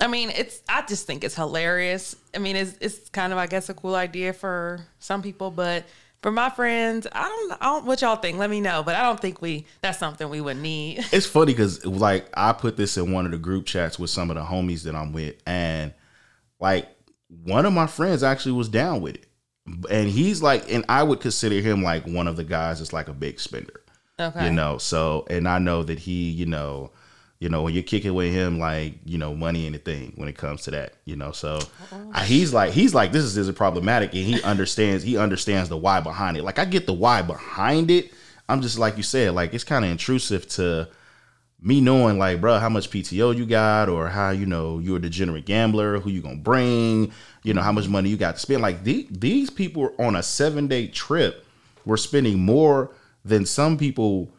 I 0.00 0.08
mean, 0.08 0.30
it's 0.30 0.62
I 0.68 0.82
just 0.82 1.06
think 1.06 1.22
it's 1.22 1.36
hilarious. 1.36 2.16
I 2.34 2.38
mean, 2.38 2.56
it's 2.56 2.76
it's 2.80 3.08
kind 3.10 3.32
of 3.32 3.38
I 3.38 3.46
guess 3.46 3.68
a 3.68 3.74
cool 3.74 3.94
idea 3.94 4.32
for 4.32 4.80
some 4.98 5.22
people, 5.22 5.52
but 5.52 5.84
for 6.22 6.32
my 6.32 6.50
friends, 6.50 7.06
I 7.12 7.28
don't, 7.28 7.52
I 7.62 7.64
don't 7.66 7.84
what 7.86 8.02
y'all 8.02 8.16
think. 8.16 8.38
Let 8.38 8.50
me 8.50 8.60
know, 8.60 8.82
but 8.82 8.94
I 8.96 9.02
don't 9.02 9.20
think 9.20 9.40
we 9.40 9.66
that's 9.82 9.98
something 9.98 10.28
we 10.28 10.40
would 10.40 10.56
need. 10.56 11.04
it's 11.12 11.26
funny 11.26 11.52
because 11.52 11.84
like 11.86 12.28
I 12.34 12.52
put 12.52 12.76
this 12.76 12.96
in 12.96 13.12
one 13.12 13.24
of 13.24 13.32
the 13.32 13.38
group 13.38 13.66
chats 13.66 13.98
with 13.98 14.10
some 14.10 14.30
of 14.30 14.36
the 14.36 14.42
homies 14.42 14.82
that 14.84 14.94
I'm 14.94 15.12
with, 15.12 15.36
and 15.46 15.94
like 16.60 16.88
one 17.44 17.66
of 17.66 17.72
my 17.72 17.86
friends 17.86 18.22
actually 18.22 18.52
was 18.52 18.68
down 18.68 19.00
with 19.00 19.14
it, 19.16 19.26
and 19.90 20.08
he's 20.08 20.42
like, 20.42 20.72
and 20.72 20.84
I 20.88 21.02
would 21.02 21.20
consider 21.20 21.56
him 21.60 21.82
like 21.82 22.06
one 22.06 22.26
of 22.26 22.36
the 22.36 22.44
guys 22.44 22.78
that's 22.78 22.92
like 22.92 23.08
a 23.08 23.12
big 23.12 23.38
spender, 23.38 23.82
Okay. 24.18 24.46
you 24.46 24.52
know. 24.52 24.78
So, 24.78 25.26
and 25.30 25.46
I 25.46 25.58
know 25.58 25.82
that 25.82 25.98
he, 26.00 26.30
you 26.30 26.46
know, 26.46 26.90
you 27.40 27.48
know, 27.48 27.62
when 27.62 27.72
you're 27.74 27.82
kicking 27.84 28.14
with 28.14 28.32
him, 28.32 28.58
like 28.58 28.94
you 29.04 29.16
know, 29.18 29.34
money 29.34 29.66
ain't 29.66 29.76
a 29.76 29.78
thing 29.78 30.12
when 30.16 30.28
it 30.28 30.36
comes 30.36 30.62
to 30.62 30.70
that, 30.72 30.94
you 31.04 31.14
know. 31.16 31.32
So 31.32 31.60
I- 32.12 32.24
he's 32.24 32.52
like, 32.52 32.72
he's 32.72 32.94
like, 32.94 33.12
this 33.12 33.22
is, 33.24 33.34
this 33.34 33.46
is 33.48 33.54
problematic, 33.54 34.12
and 34.14 34.24
he 34.24 34.42
understands, 34.42 35.04
he 35.04 35.16
understands 35.16 35.68
the 35.68 35.76
why 35.76 36.00
behind 36.00 36.36
it. 36.36 36.42
Like 36.42 36.58
I 36.58 36.64
get 36.64 36.86
the 36.86 36.92
why 36.94 37.22
behind 37.22 37.90
it. 37.90 38.12
I'm 38.48 38.60
just 38.62 38.78
like 38.78 38.96
you 38.96 39.02
said, 39.02 39.34
like 39.34 39.54
it's 39.54 39.64
kind 39.64 39.84
of 39.84 39.90
intrusive 39.90 40.48
to 40.50 40.88
me 41.60 41.80
knowing 41.80 42.18
like, 42.18 42.40
bro, 42.40 42.58
how 42.58 42.68
much 42.68 42.88
PTO 42.90 43.36
you 43.36 43.44
got, 43.46 43.88
or 43.88 44.08
how 44.08 44.30
you 44.30 44.46
know 44.46 44.78
you're 44.78 44.96
a 44.96 45.00
degenerate 45.00 45.44
gambler, 45.44 45.98
who 46.00 46.08
you 46.10 46.20
gonna 46.22 46.36
bring, 46.36 47.12
you 47.42 47.52
know 47.54 47.62
how 47.62 47.72
much 47.72 47.88
money 47.88 48.08
you 48.08 48.16
got 48.16 48.34
to 48.36 48.40
spend. 48.40 48.62
Like 48.62 48.84
the, 48.84 49.06
these 49.10 49.50
people 49.50 49.92
on 49.98 50.16
a 50.16 50.22
seven 50.22 50.66
day 50.68 50.86
trip 50.88 51.44
were 51.84 51.96
spending 51.96 52.38
more 52.40 52.90
than 53.24 53.44
some 53.44 53.76
people 53.76 54.30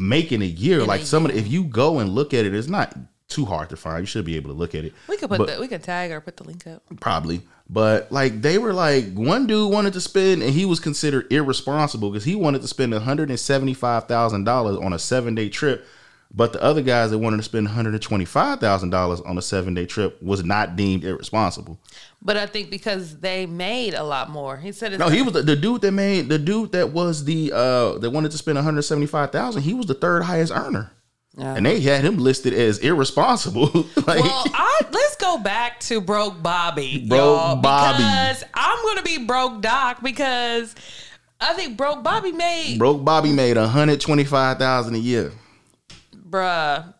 make 0.00 0.32
in 0.32 0.42
a 0.42 0.46
year. 0.46 0.80
In 0.80 0.86
like 0.86 1.02
a 1.02 1.06
some 1.06 1.24
of 1.26 1.32
the, 1.32 1.38
if 1.38 1.46
you 1.48 1.64
go 1.64 1.98
and 2.00 2.10
look 2.10 2.32
at 2.34 2.44
it, 2.44 2.54
it's 2.54 2.68
not 2.68 2.96
too 3.28 3.44
hard 3.44 3.68
to 3.70 3.76
find. 3.76 4.00
You 4.00 4.06
should 4.06 4.24
be 4.24 4.34
able 4.36 4.50
to 4.50 4.56
look 4.56 4.74
at 4.74 4.84
it. 4.84 4.92
We 5.08 5.16
could 5.16 5.28
put 5.28 5.38
But- 5.38 5.54
the, 5.54 5.60
we 5.60 5.68
could 5.68 5.82
tag 5.82 6.10
or 6.10 6.20
put 6.20 6.36
the 6.36 6.44
link 6.44 6.66
up. 6.66 6.82
probably. 7.00 7.42
But 7.68 8.10
like 8.10 8.42
they 8.42 8.58
were 8.58 8.72
like 8.72 9.12
one 9.14 9.46
dude 9.46 9.72
wanted 9.72 9.92
to 9.92 10.00
spend 10.00 10.42
and 10.42 10.52
he 10.52 10.64
was 10.64 10.80
considered 10.80 11.32
irresponsible 11.32 12.10
because 12.10 12.24
he 12.24 12.34
wanted 12.34 12.62
to 12.62 12.68
spend 12.68 12.92
one 12.92 13.02
hundred 13.02 13.30
and 13.30 13.38
seventy 13.38 13.74
five 13.74 14.08
thousand 14.08 14.42
dollars 14.44 14.76
on 14.78 14.92
a 14.92 14.98
seven 14.98 15.36
day 15.36 15.48
trip. 15.48 15.86
But 16.32 16.52
the 16.52 16.62
other 16.62 16.80
guys 16.80 17.10
that 17.10 17.18
wanted 17.18 17.38
to 17.38 17.42
spend 17.42 17.66
one 17.66 17.74
hundred 17.74 17.94
and 17.94 18.02
twenty 18.02 18.24
five 18.24 18.60
thousand 18.60 18.90
dollars 18.90 19.20
on 19.22 19.36
a 19.36 19.42
seven 19.42 19.74
day 19.74 19.84
trip 19.84 20.22
was 20.22 20.44
not 20.44 20.76
deemed 20.76 21.02
irresponsible. 21.04 21.80
But 22.22 22.36
I 22.36 22.46
think 22.46 22.70
because 22.70 23.18
they 23.18 23.46
made 23.46 23.94
a 23.94 24.04
lot 24.04 24.30
more. 24.30 24.56
He 24.56 24.70
said 24.70 24.92
it's 24.92 25.00
No, 25.00 25.08
he 25.08 25.22
was 25.22 25.32
the, 25.32 25.42
the 25.42 25.56
dude 25.56 25.80
that 25.80 25.90
made 25.92 26.28
the 26.28 26.38
dude 26.38 26.70
that 26.72 26.92
was 26.92 27.24
the 27.24 27.50
uh 27.52 27.98
that 27.98 28.10
wanted 28.10 28.30
to 28.30 28.38
spend 28.38 28.56
one 28.56 28.64
hundred 28.64 28.82
seventy 28.82 29.06
five 29.08 29.32
thousand. 29.32 29.62
He 29.62 29.74
was 29.74 29.86
the 29.86 29.94
third 29.94 30.22
highest 30.22 30.52
earner, 30.52 30.92
Yeah. 31.36 31.56
and 31.56 31.66
they 31.66 31.80
had 31.80 32.04
him 32.04 32.18
listed 32.18 32.52
as 32.54 32.78
irresponsible. 32.78 33.66
like, 34.06 34.22
Well, 34.22 34.44
I, 34.54 34.82
let's 34.92 35.16
go 35.16 35.36
back 35.38 35.80
to 35.80 36.00
broke 36.00 36.40
Bobby, 36.40 37.06
Broke 37.08 37.60
Bobby. 37.60 37.98
because 38.04 38.44
I'm 38.54 38.84
gonna 38.86 39.02
be 39.02 39.18
broke 39.24 39.62
Doc 39.62 40.00
because 40.00 40.76
I 41.40 41.54
think 41.54 41.76
broke 41.76 42.04
Bobby 42.04 42.30
made, 42.30 42.78
broke 42.78 43.04
Bobby 43.04 43.32
made 43.32 43.56
one 43.56 43.68
hundred 43.68 44.00
twenty 44.00 44.22
five 44.24 44.58
thousand 44.58 44.94
a 44.94 44.98
year, 44.98 45.32
bruh. 46.30 46.94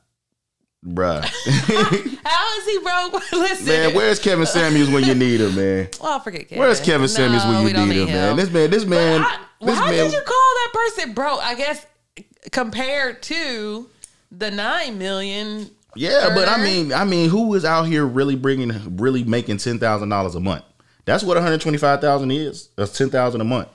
bruh. 0.85 1.25
How 2.25 2.59
is 2.59 2.67
he 2.67 2.79
broke? 2.79 3.33
Listen, 3.33 3.67
Man, 3.67 3.95
where's 3.95 4.19
Kevin 4.19 4.47
Samuels 4.47 4.91
when 4.91 5.05
you 5.05 5.15
need 5.15 5.41
him, 5.41 5.55
man? 5.55 5.89
Well, 6.01 6.13
I'll 6.13 6.17
oh, 6.17 6.21
forget 6.21 6.49
Kevin. 6.49 6.59
Where's 6.59 6.81
Kevin 6.81 7.09
Samuels 7.09 7.45
when 7.45 7.67
you 7.67 7.73
don't 7.73 7.89
need 7.89 8.09
him, 8.09 8.09
man? 8.09 8.37
This 8.37 8.51
man, 8.51 8.71
this 8.71 8.85
man, 8.85 9.23
I- 9.23 9.39
this 9.61 9.77
how 9.77 9.87
man. 9.87 9.95
did 9.95 10.13
you 10.13 10.23
call 10.23 10.55
that 10.55 10.73
person 10.73 11.13
broke? 11.13 11.41
I 11.43 11.55
guess 11.55 11.87
compared 12.51 13.23
to 13.25 13.89
the 14.33 14.51
nine 14.51 14.99
million. 14.99 15.71
yeah, 15.95 16.31
but 16.35 16.49
I 16.49 16.63
mean, 16.63 16.93
I 16.93 17.05
mean, 17.05 17.29
who 17.29 17.55
is 17.55 17.65
out 17.65 17.85
here 17.85 18.07
really 18.07 18.37
bringing, 18.37 18.97
really 18.97 19.25
making 19.25 19.59
ten 19.59 19.79
thousand 19.79 20.09
dollars 20.09 20.35
a 20.35 20.41
month? 20.41 20.65
That's 21.05 21.23
what 21.23 21.37
one 21.37 21.43
hundred 21.43 21.61
twenty 21.61 21.79
five 21.79 22.01
thousand 22.01 22.31
is. 22.31 22.69
That's 22.77 22.97
ten 22.97 23.11
thousand 23.11 23.41
a 23.41 23.45
month. 23.45 23.69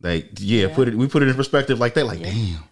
Like, 0.00 0.30
yeah, 0.38 0.74
put 0.74 0.88
it. 0.88 0.94
We 0.94 1.06
put 1.06 1.22
it 1.22 1.28
in 1.28 1.34
perspective 1.34 1.78
like 1.78 1.94
that. 1.94 2.06
Like, 2.06 2.22
damn. 2.22 2.64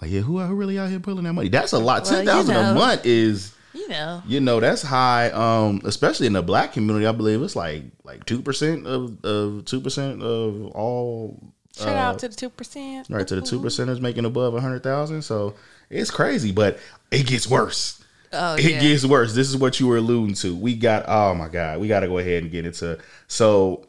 Like, 0.00 0.10
yeah, 0.10 0.20
who, 0.20 0.38
who 0.40 0.54
really 0.54 0.78
out 0.78 0.90
here 0.90 1.00
pulling 1.00 1.24
that 1.24 1.32
money? 1.32 1.48
That's 1.48 1.72
a 1.72 1.78
lot. 1.78 2.02
Well, 2.04 2.12
Ten 2.12 2.24
you 2.24 2.30
thousand 2.30 2.56
a 2.56 2.74
month 2.74 3.06
is. 3.06 3.52
You 3.72 3.88
know, 3.88 4.22
You 4.26 4.40
know 4.40 4.58
that's 4.58 4.80
high, 4.80 5.30
um, 5.32 5.82
especially 5.84 6.26
in 6.26 6.32
the 6.32 6.42
black 6.42 6.72
community. 6.72 7.06
I 7.06 7.12
believe 7.12 7.42
it's 7.42 7.54
like 7.54 7.84
like 8.04 8.24
two 8.24 8.40
percent 8.40 8.86
of 8.86 9.22
of 9.22 9.66
two 9.66 9.82
percent 9.82 10.22
of 10.22 10.66
all 10.68 11.52
shout 11.76 11.94
out 11.94 12.18
to 12.20 12.28
the 12.28 12.34
two 12.34 12.48
percent. 12.48 13.06
right 13.10 13.28
to 13.28 13.34
the 13.36 13.42
two 13.42 13.60
percenters 13.60 14.00
making 14.00 14.24
above 14.24 14.54
a 14.54 14.62
hundred 14.62 14.82
thousand. 14.82 15.20
So 15.22 15.56
it's 15.90 16.10
crazy, 16.10 16.52
but 16.52 16.78
it 17.10 17.26
gets 17.26 17.46
worse. 17.46 18.02
Oh 18.32 18.54
It 18.54 18.64
yeah. 18.64 18.80
gets 18.80 19.04
worse. 19.04 19.34
This 19.34 19.48
is 19.48 19.58
what 19.58 19.78
you 19.78 19.88
were 19.88 19.98
alluding 19.98 20.36
to. 20.36 20.56
We 20.56 20.74
got 20.74 21.04
oh 21.06 21.34
my 21.34 21.48
god, 21.48 21.78
we 21.78 21.86
got 21.86 22.00
to 22.00 22.08
go 22.08 22.16
ahead 22.16 22.42
and 22.44 22.50
get 22.50 22.64
into 22.64 22.98
so 23.28 23.86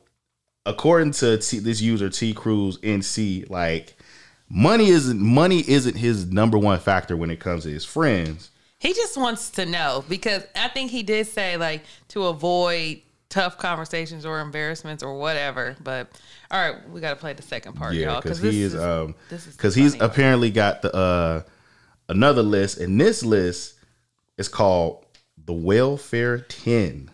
according 0.66 1.12
to 1.12 1.38
T, 1.38 1.60
this 1.60 1.82
user 1.82 2.10
T 2.10 2.34
Cruz 2.34 2.78
NC, 2.80 3.50
like 3.50 3.97
money 4.50 4.88
isn't 4.90 5.20
money 5.20 5.64
isn't 5.68 5.96
his 5.96 6.26
number 6.28 6.58
one 6.58 6.80
factor 6.80 7.16
when 7.18 7.30
it 7.32 7.40
comes 7.40 7.64
to 7.64 7.70
his 7.70 7.86
friends. 7.86 8.52
He 8.80 8.94
just 8.94 9.18
wants 9.18 9.50
to 9.52 9.66
know 9.66 10.06
because 10.08 10.44
I 10.56 10.68
think 10.68 10.92
he 10.92 11.04
did 11.04 11.28
say 11.28 11.58
like 11.58 11.84
to 12.10 12.26
avoid 12.26 13.02
tough 13.30 13.58
conversations 13.58 14.26
or 14.26 14.40
embarrassments 14.40 15.04
or 15.04 15.18
whatever. 15.18 15.76
But 15.84 16.10
all 16.52 16.62
right, 16.72 16.90
we 16.90 17.02
got 17.02 17.10
to 17.10 17.16
play 17.18 17.34
the 17.34 17.42
second 17.42 17.74
part, 17.74 17.94
Yeah, 17.96 18.12
y'all, 18.14 18.22
because 18.22 18.40
he 18.40 18.62
is, 18.62 18.76
um 18.76 19.16
this 19.30 19.48
is 19.48 19.56
because 19.56 19.76
he's 19.76 19.96
funny. 19.96 20.06
apparently 20.12 20.52
got 20.52 20.82
the 20.82 20.96
uh 20.96 21.42
another 22.08 22.44
list, 22.44 22.78
and 22.78 23.02
this 23.02 23.24
list 23.24 23.74
is 24.38 24.48
called 24.48 25.06
the 25.46 25.54
Welfare 25.54 26.38
Ten. 26.40 27.10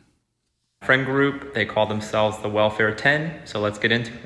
friend 0.84 1.06
group. 1.06 1.54
They 1.54 1.66
call 1.66 1.86
themselves 1.88 2.38
the 2.42 2.50
Welfare 2.50 2.94
10. 2.94 3.46
So 3.46 3.60
let's 3.62 3.80
get 3.80 3.92
into 3.92 4.12
it. 4.12 4.20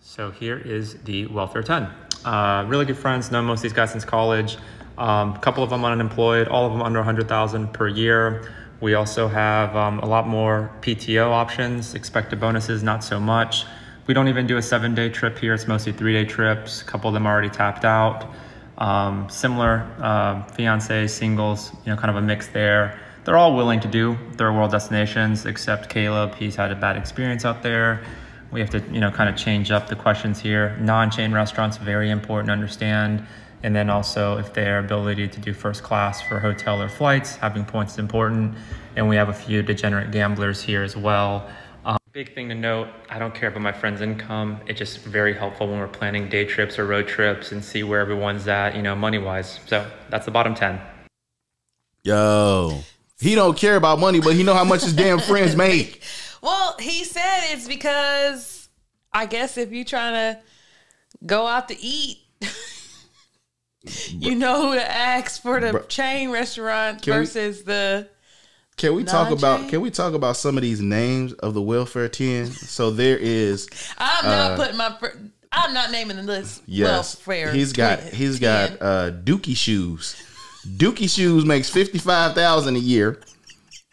So 0.00 0.30
here 0.30 0.58
is 0.58 0.98
the 1.04 1.26
Welfare 1.26 1.62
10. 1.62 1.88
Uh, 2.24 2.64
really 2.68 2.84
good 2.84 2.96
friends. 2.96 3.30
Known 3.30 3.44
most 3.44 3.58
of 3.58 3.62
these 3.64 3.72
guys 3.72 3.92
since 3.92 4.04
college. 4.04 4.56
Um, 4.96 5.34
a 5.34 5.38
couple 5.38 5.62
of 5.62 5.70
them 5.70 5.84
unemployed. 5.84 6.48
All 6.48 6.66
of 6.66 6.72
them 6.72 6.82
under 6.82 6.98
100,000 6.98 7.72
per 7.72 7.88
year. 7.88 8.52
We 8.80 8.94
also 8.94 9.28
have 9.28 9.74
um, 9.74 9.98
a 10.00 10.06
lot 10.06 10.26
more 10.26 10.70
PTO 10.82 11.30
options. 11.30 11.94
Expected 11.94 12.40
bonuses, 12.40 12.82
not 12.82 13.02
so 13.02 13.18
much. 13.18 13.64
We 14.06 14.14
don't 14.14 14.28
even 14.28 14.46
do 14.46 14.56
a 14.56 14.62
seven-day 14.62 15.10
trip 15.10 15.38
here. 15.38 15.54
It's 15.54 15.68
mostly 15.68 15.92
three-day 15.92 16.24
trips. 16.24 16.82
A 16.82 16.84
couple 16.84 17.08
of 17.08 17.14
them 17.14 17.26
already 17.26 17.50
tapped 17.50 17.84
out. 17.84 18.32
Um, 18.78 19.28
similar 19.28 19.86
uh, 20.00 20.42
fiance, 20.44 21.08
singles, 21.08 21.72
you 21.84 21.92
know, 21.92 21.96
kind 21.96 22.10
of 22.10 22.16
a 22.16 22.22
mix 22.22 22.46
there. 22.46 22.98
They're 23.24 23.36
all 23.36 23.54
willing 23.54 23.80
to 23.80 23.88
do 23.88 24.16
third 24.36 24.52
world 24.52 24.70
destinations, 24.70 25.44
except 25.44 25.90
Caleb. 25.90 26.34
He's 26.36 26.56
had 26.56 26.72
a 26.72 26.76
bad 26.76 26.96
experience 26.96 27.44
out 27.44 27.62
there. 27.62 28.02
We 28.50 28.60
have 28.60 28.70
to, 28.70 28.82
you 28.90 29.00
know, 29.00 29.10
kind 29.10 29.28
of 29.28 29.36
change 29.36 29.70
up 29.70 29.88
the 29.88 29.96
questions 29.96 30.40
here. 30.40 30.76
Non-chain 30.80 31.32
restaurants, 31.32 31.76
very 31.76 32.10
important 32.10 32.48
to 32.48 32.52
understand. 32.52 33.26
And 33.62 33.74
then 33.74 33.90
also, 33.90 34.38
if 34.38 34.54
their 34.54 34.78
ability 34.78 35.28
to 35.28 35.40
do 35.40 35.52
first 35.52 35.82
class 35.82 36.22
for 36.22 36.38
hotel 36.38 36.80
or 36.80 36.88
flights, 36.88 37.36
having 37.36 37.64
points 37.64 37.94
is 37.94 37.98
important. 37.98 38.54
And 38.96 39.08
we 39.08 39.16
have 39.16 39.28
a 39.28 39.34
few 39.34 39.62
degenerate 39.62 40.12
gamblers 40.12 40.62
here 40.62 40.82
as 40.82 40.96
well. 40.96 41.48
Um, 41.84 41.98
big 42.12 42.34
thing 42.34 42.48
to 42.48 42.54
note 42.54 42.88
I 43.10 43.18
don't 43.18 43.34
care 43.34 43.48
about 43.48 43.62
my 43.62 43.72
friend's 43.72 44.00
income. 44.00 44.60
It's 44.66 44.78
just 44.78 45.00
very 45.00 45.34
helpful 45.34 45.68
when 45.68 45.78
we're 45.78 45.88
planning 45.88 46.28
day 46.28 46.44
trips 46.44 46.78
or 46.78 46.86
road 46.86 47.08
trips 47.08 47.52
and 47.52 47.62
see 47.62 47.82
where 47.82 48.00
everyone's 48.00 48.46
at, 48.48 48.76
you 48.76 48.82
know, 48.82 48.94
money 48.94 49.18
wise. 49.18 49.60
So 49.66 49.90
that's 50.08 50.24
the 50.24 50.30
bottom 50.30 50.54
10. 50.54 50.80
Yo, 52.04 52.80
he 53.20 53.34
don't 53.34 53.56
care 53.56 53.76
about 53.76 53.98
money, 53.98 54.20
but 54.20 54.34
he 54.34 54.42
know 54.42 54.54
how 54.54 54.64
much 54.64 54.84
his 54.84 54.94
damn 54.94 55.18
friends 55.18 55.56
make. 55.56 56.02
Well, 56.42 56.76
he 56.78 57.04
said 57.04 57.52
it's 57.52 57.66
because 57.68 58.68
I 59.12 59.26
guess 59.26 59.56
if 59.58 59.72
you're 59.72 59.84
trying 59.84 60.14
to 60.14 60.40
go 61.26 61.46
out 61.46 61.68
to 61.68 61.80
eat, 61.80 62.18
you 64.10 64.34
know 64.34 64.68
who 64.70 64.74
to 64.74 64.90
ask 64.92 65.40
for 65.42 65.60
the 65.60 65.68
Bruh. 65.72 65.88
chain 65.88 66.30
restaurant 66.30 67.02
Can 67.02 67.14
we- 67.14 67.18
versus 67.20 67.62
the. 67.64 68.08
Can 68.76 68.94
we 68.94 69.02
talk 69.02 69.32
about? 69.32 69.40
Non-chain? 69.58 69.70
Can 69.70 69.80
we 69.80 69.90
talk 69.90 70.14
about 70.14 70.36
some 70.36 70.56
of 70.56 70.62
these 70.62 70.80
names 70.80 71.32
of 71.32 71.52
the 71.54 71.60
welfare 71.62 72.08
ten? 72.08 72.46
So 72.46 72.92
there 72.92 73.16
is 73.18 73.68
I'm 73.98 74.24
not 74.24 74.56
putting 74.56 74.76
my. 74.76 74.96
fr- 75.00 75.18
I'm 75.50 75.74
not 75.74 75.90
naming 75.90 76.16
the 76.18 76.22
list. 76.22 76.60
Uh, 76.60 76.64
yes, 76.66 77.16
welfare 77.16 77.52
he's 77.52 77.72
got 77.72 77.98
twin- 78.00 78.14
he's 78.14 78.38
ten. 78.38 78.76
got 78.78 78.78
uh, 78.82 79.10
Dookie 79.10 79.56
shoes. 79.56 80.14
Dookie 80.64 81.12
shoes 81.12 81.44
makes 81.44 81.68
fifty 81.68 81.98
five 81.98 82.36
thousand 82.36 82.76
a 82.76 82.78
year. 82.78 83.20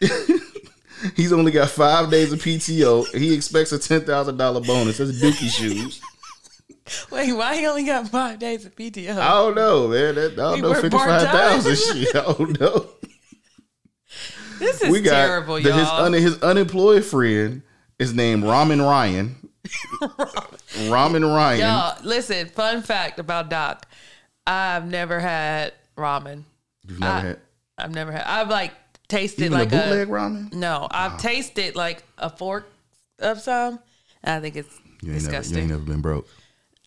He's 1.14 1.32
only 1.32 1.52
got 1.52 1.68
five 1.70 2.10
days 2.10 2.32
of 2.32 2.38
PTO. 2.40 3.06
He 3.14 3.34
expects 3.34 3.72
a 3.72 3.78
ten 3.78 4.02
thousand 4.02 4.36
dollar 4.38 4.60
bonus. 4.60 4.98
That's 4.98 5.20
Dookie 5.22 5.50
shoes. 5.50 6.00
Wait, 7.10 7.32
why 7.32 7.56
he 7.56 7.66
only 7.66 7.84
got 7.84 8.08
five 8.08 8.38
days 8.38 8.64
of 8.64 8.74
PTO? 8.76 9.18
I 9.18 9.28
don't 9.30 9.54
know, 9.56 9.88
man. 9.88 10.14
That, 10.14 10.32
I 10.32 10.36
don't 10.36 10.60
know 10.62 10.74
fifty 10.74 10.96
five 10.96 11.28
thousand 11.28 11.76
shit. 11.76 12.14
I 12.16 12.32
don't 12.32 12.60
know. 12.60 12.86
this 14.58 14.82
is 14.82 14.90
we 14.90 15.00
got 15.00 15.26
terrible, 15.26 15.60
the- 15.60 15.72
his, 15.72 15.88
un, 15.88 16.12
his 16.12 16.42
unemployed 16.42 17.04
friend 17.04 17.62
is 17.98 18.14
named 18.14 18.44
Ramen 18.44 18.80
Ryan. 18.84 19.36
Ramen 20.88 21.34
Ryan. 21.34 21.60
Y'all, 21.60 21.96
listen. 22.04 22.48
Fun 22.48 22.82
fact 22.82 23.18
about 23.18 23.50
Doc: 23.50 23.86
I've 24.46 24.86
never 24.86 25.18
had 25.20 25.72
ramen. 25.96 26.44
You've 26.86 27.00
never 27.00 27.12
I- 27.12 27.20
had 27.20 27.40
I've 27.78 27.94
never 27.94 28.12
had. 28.12 28.22
I've 28.24 28.48
like 28.48 28.72
tasted 29.08 29.46
even 29.46 29.58
like 29.58 29.68
a 29.68 29.76
bootleg 29.76 30.08
ramen. 30.08 30.52
No, 30.52 30.88
I've 30.90 31.18
tasted 31.18 31.76
like 31.76 32.02
a 32.18 32.30
fork 32.30 32.68
of 33.18 33.40
some. 33.40 33.78
And 34.22 34.34
I 34.34 34.40
think 34.40 34.56
it's 34.56 34.74
You 34.74 34.88
ain't, 34.90 35.02
never, 35.02 35.18
disgusting. 35.18 35.56
you 35.56 35.62
ain't 35.62 35.70
never 35.70 35.82
been 35.84 36.00
broke. 36.00 36.28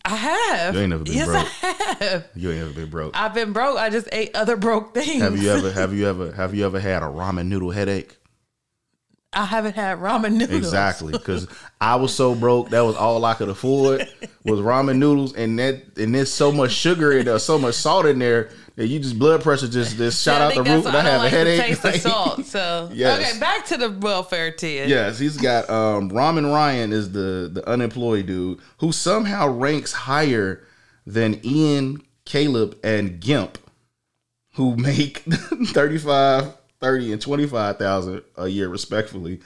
I 0.05 0.15
have. 0.15 0.75
You 0.75 0.81
ain't 0.81 0.89
never 0.89 1.03
been 1.03 1.13
yes, 1.13 1.27
broke. 1.27 1.47
I 1.63 2.03
have. 2.03 2.27
You 2.35 2.51
ain't 2.51 2.59
never 2.59 2.73
been 2.73 2.89
broke. 2.89 3.11
I've 3.15 3.33
been 3.33 3.53
broke. 3.53 3.77
I 3.77 3.89
just 3.89 4.07
ate 4.11 4.35
other 4.35 4.55
broke 4.55 4.93
things. 4.93 5.21
Have 5.21 5.41
you 5.41 5.49
ever 5.51 5.71
have 5.73 5.93
you 5.93 6.07
ever 6.07 6.31
have 6.31 6.55
you 6.55 6.65
ever 6.65 6.79
had 6.79 7.03
a 7.03 7.07
ramen 7.07 7.47
noodle 7.47 7.71
headache? 7.71 8.15
I 9.31 9.45
haven't 9.45 9.75
had 9.75 9.99
ramen 9.99 10.33
noodles. 10.33 10.57
Exactly, 10.57 11.11
because 11.11 11.47
I 11.81 11.97
was 11.97 12.13
so 12.15 12.33
broke 12.33 12.69
that 12.69 12.81
was 12.81 12.95
all 12.95 13.23
I 13.25 13.35
could 13.35 13.49
afford 13.49 14.07
was 14.43 14.59
ramen 14.59 14.97
noodles, 14.97 15.35
and 15.35 15.59
that 15.59 15.97
and 15.97 16.15
there's 16.15 16.33
so 16.33 16.51
much 16.51 16.71
sugar 16.71 17.11
and 17.11 17.27
there's 17.27 17.43
so 17.43 17.59
much 17.59 17.75
salt 17.75 18.05
in 18.07 18.17
there 18.19 18.49
you 18.83 18.99
just 18.99 19.17
blood 19.19 19.41
pressure 19.41 19.67
just 19.67 19.97
just 19.97 20.23
shot 20.25 20.41
out 20.41 20.53
the 20.53 20.63
roof, 20.63 20.85
and 20.85 20.95
I 20.95 21.03
why 21.03 21.09
have 21.09 21.21
don't 21.21 21.25
a 21.25 21.29
headache. 21.29 21.59
like 21.59 21.81
The 21.81 21.91
taste 21.91 22.05
of 22.05 22.11
salt. 22.11 22.45
So 22.45 22.89
Yes. 22.93 23.29
okay, 23.31 23.39
back 23.39 23.65
to 23.67 23.77
the 23.77 23.91
welfare 23.91 24.51
ten. 24.51 24.87
Yes, 24.89 25.19
he's 25.19 25.37
got 25.37 25.69
um 25.69 26.09
Ramen 26.11 26.51
Ryan 26.51 26.93
is 26.93 27.11
the 27.11 27.49
the 27.53 27.67
unemployed 27.67 28.25
dude 28.27 28.59
who 28.77 28.91
somehow 28.91 29.47
ranks 29.49 29.91
higher 29.91 30.63
than 31.05 31.39
Ian, 31.45 32.01
Caleb, 32.25 32.77
and 32.83 33.19
Gimp 33.19 33.57
who 34.53 34.75
make 34.75 35.19
35, 35.67 36.53
30, 36.81 37.13
and 37.13 37.21
25,000 37.21 38.21
a 38.37 38.47
year 38.47 38.67
respectfully. 38.67 39.39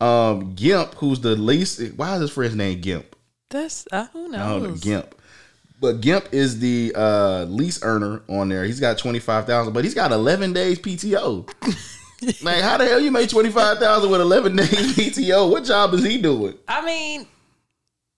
Um, 0.00 0.54
Gimp, 0.54 0.94
who's 0.96 1.20
the 1.20 1.34
least, 1.36 1.80
why 1.96 2.14
is 2.16 2.20
his 2.20 2.30
friend's 2.30 2.54
name 2.54 2.80
Gimp? 2.80 3.16
That's 3.50 3.86
uh, 3.90 4.06
who 4.12 4.26
I 4.34 4.36
don't 4.38 4.62
know, 4.62 4.68
knows. 4.68 4.80
Gimp. 4.80 5.14
But 5.80 6.00
Gimp 6.00 6.28
is 6.32 6.58
the 6.58 6.92
uh, 6.96 7.44
least 7.44 7.84
earner 7.84 8.22
on 8.28 8.48
there. 8.48 8.64
He's 8.64 8.80
got 8.80 8.98
25,000, 8.98 9.72
but 9.72 9.84
he's 9.84 9.94
got 9.94 10.10
11 10.10 10.52
days 10.52 10.80
PTO. 10.80 11.48
like, 12.42 12.62
how 12.62 12.78
the 12.78 12.84
hell 12.84 12.98
you 12.98 13.12
make 13.12 13.30
25,000 13.30 14.10
with 14.10 14.20
11 14.20 14.56
days 14.56 14.68
PTO? 14.68 15.48
What 15.50 15.64
job 15.64 15.94
is 15.94 16.04
he 16.04 16.20
doing? 16.20 16.54
I 16.66 16.84
mean, 16.84 17.28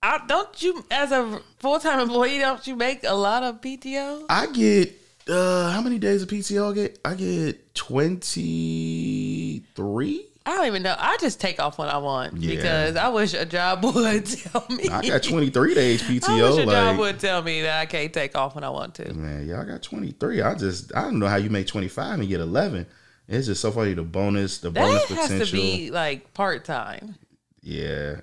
I, 0.03 0.23
don't 0.27 0.63
you 0.63 0.83
as 0.91 1.13
a 1.13 1.43
full 1.59 1.79
time 1.79 2.01
employee 2.01 2.39
don't 2.39 2.67
you 2.67 2.77
make 2.77 3.05
a 3.05 3.15
lot 3.15 3.43
of 3.43 3.61
PTO? 3.61 4.25
I 4.31 4.47
get 4.47 4.97
uh 5.29 5.71
how 5.71 5.83
many 5.83 5.99
days 5.99 6.23
of 6.23 6.31
PTO 6.31 6.71
I 6.71 6.75
get? 6.75 6.99
I 7.05 7.15
get 7.15 7.75
23. 7.75 10.30
I 10.51 10.57
don't 10.57 10.67
even 10.67 10.83
know. 10.83 10.97
I 10.99 11.17
just 11.19 11.41
take 11.41 11.61
off 11.61 11.79
when 11.79 11.89
I 11.89 11.99
want 11.99 12.37
Yeah. 12.37 12.57
because 12.57 12.97
I 12.97 13.09
wish 13.09 13.35
a 13.35 13.47
job 13.47 13.85
would 13.95 14.27
tell 14.27 14.67
me. 14.69 14.89
I 14.89 15.07
got 15.07 15.23
23 15.23 15.75
days 15.75 16.03
PTO. 16.03 16.29
I 16.29 16.51
wish 16.51 16.59
a 16.59 16.67
job 16.67 16.99
would 16.99 17.21
tell 17.21 17.41
me 17.43 17.63
that 17.63 17.81
I 17.81 17.87
can't 17.87 18.13
take 18.13 18.37
off 18.37 18.55
when 18.57 18.65
I 18.65 18.71
want 18.71 18.95
to. 18.97 19.13
man, 19.15 19.47
y'all 19.47 19.65
got 19.65 19.83
23. 19.83 20.43
I 20.43 20.55
just 20.55 20.95
I 20.97 21.03
don't 21.03 21.19
know 21.21 21.29
how 21.29 21.37
you 21.37 21.51
make 21.51 21.67
25 21.69 22.21
and 22.21 22.29
get 22.29 22.41
11. 22.41 22.87
It's 23.29 23.47
just 23.47 23.61
so 23.61 23.71
funny 23.71 23.95
the 23.95 24.03
bonus, 24.03 24.59
the 24.59 24.73
bonus 24.73 25.07
That 25.07 25.15
has 25.19 25.29
potential. 25.29 25.47
to 25.47 25.53
be 25.53 25.91
like 25.93 26.35
part 26.35 26.65
time. 26.65 27.15
Yeah, 27.63 28.17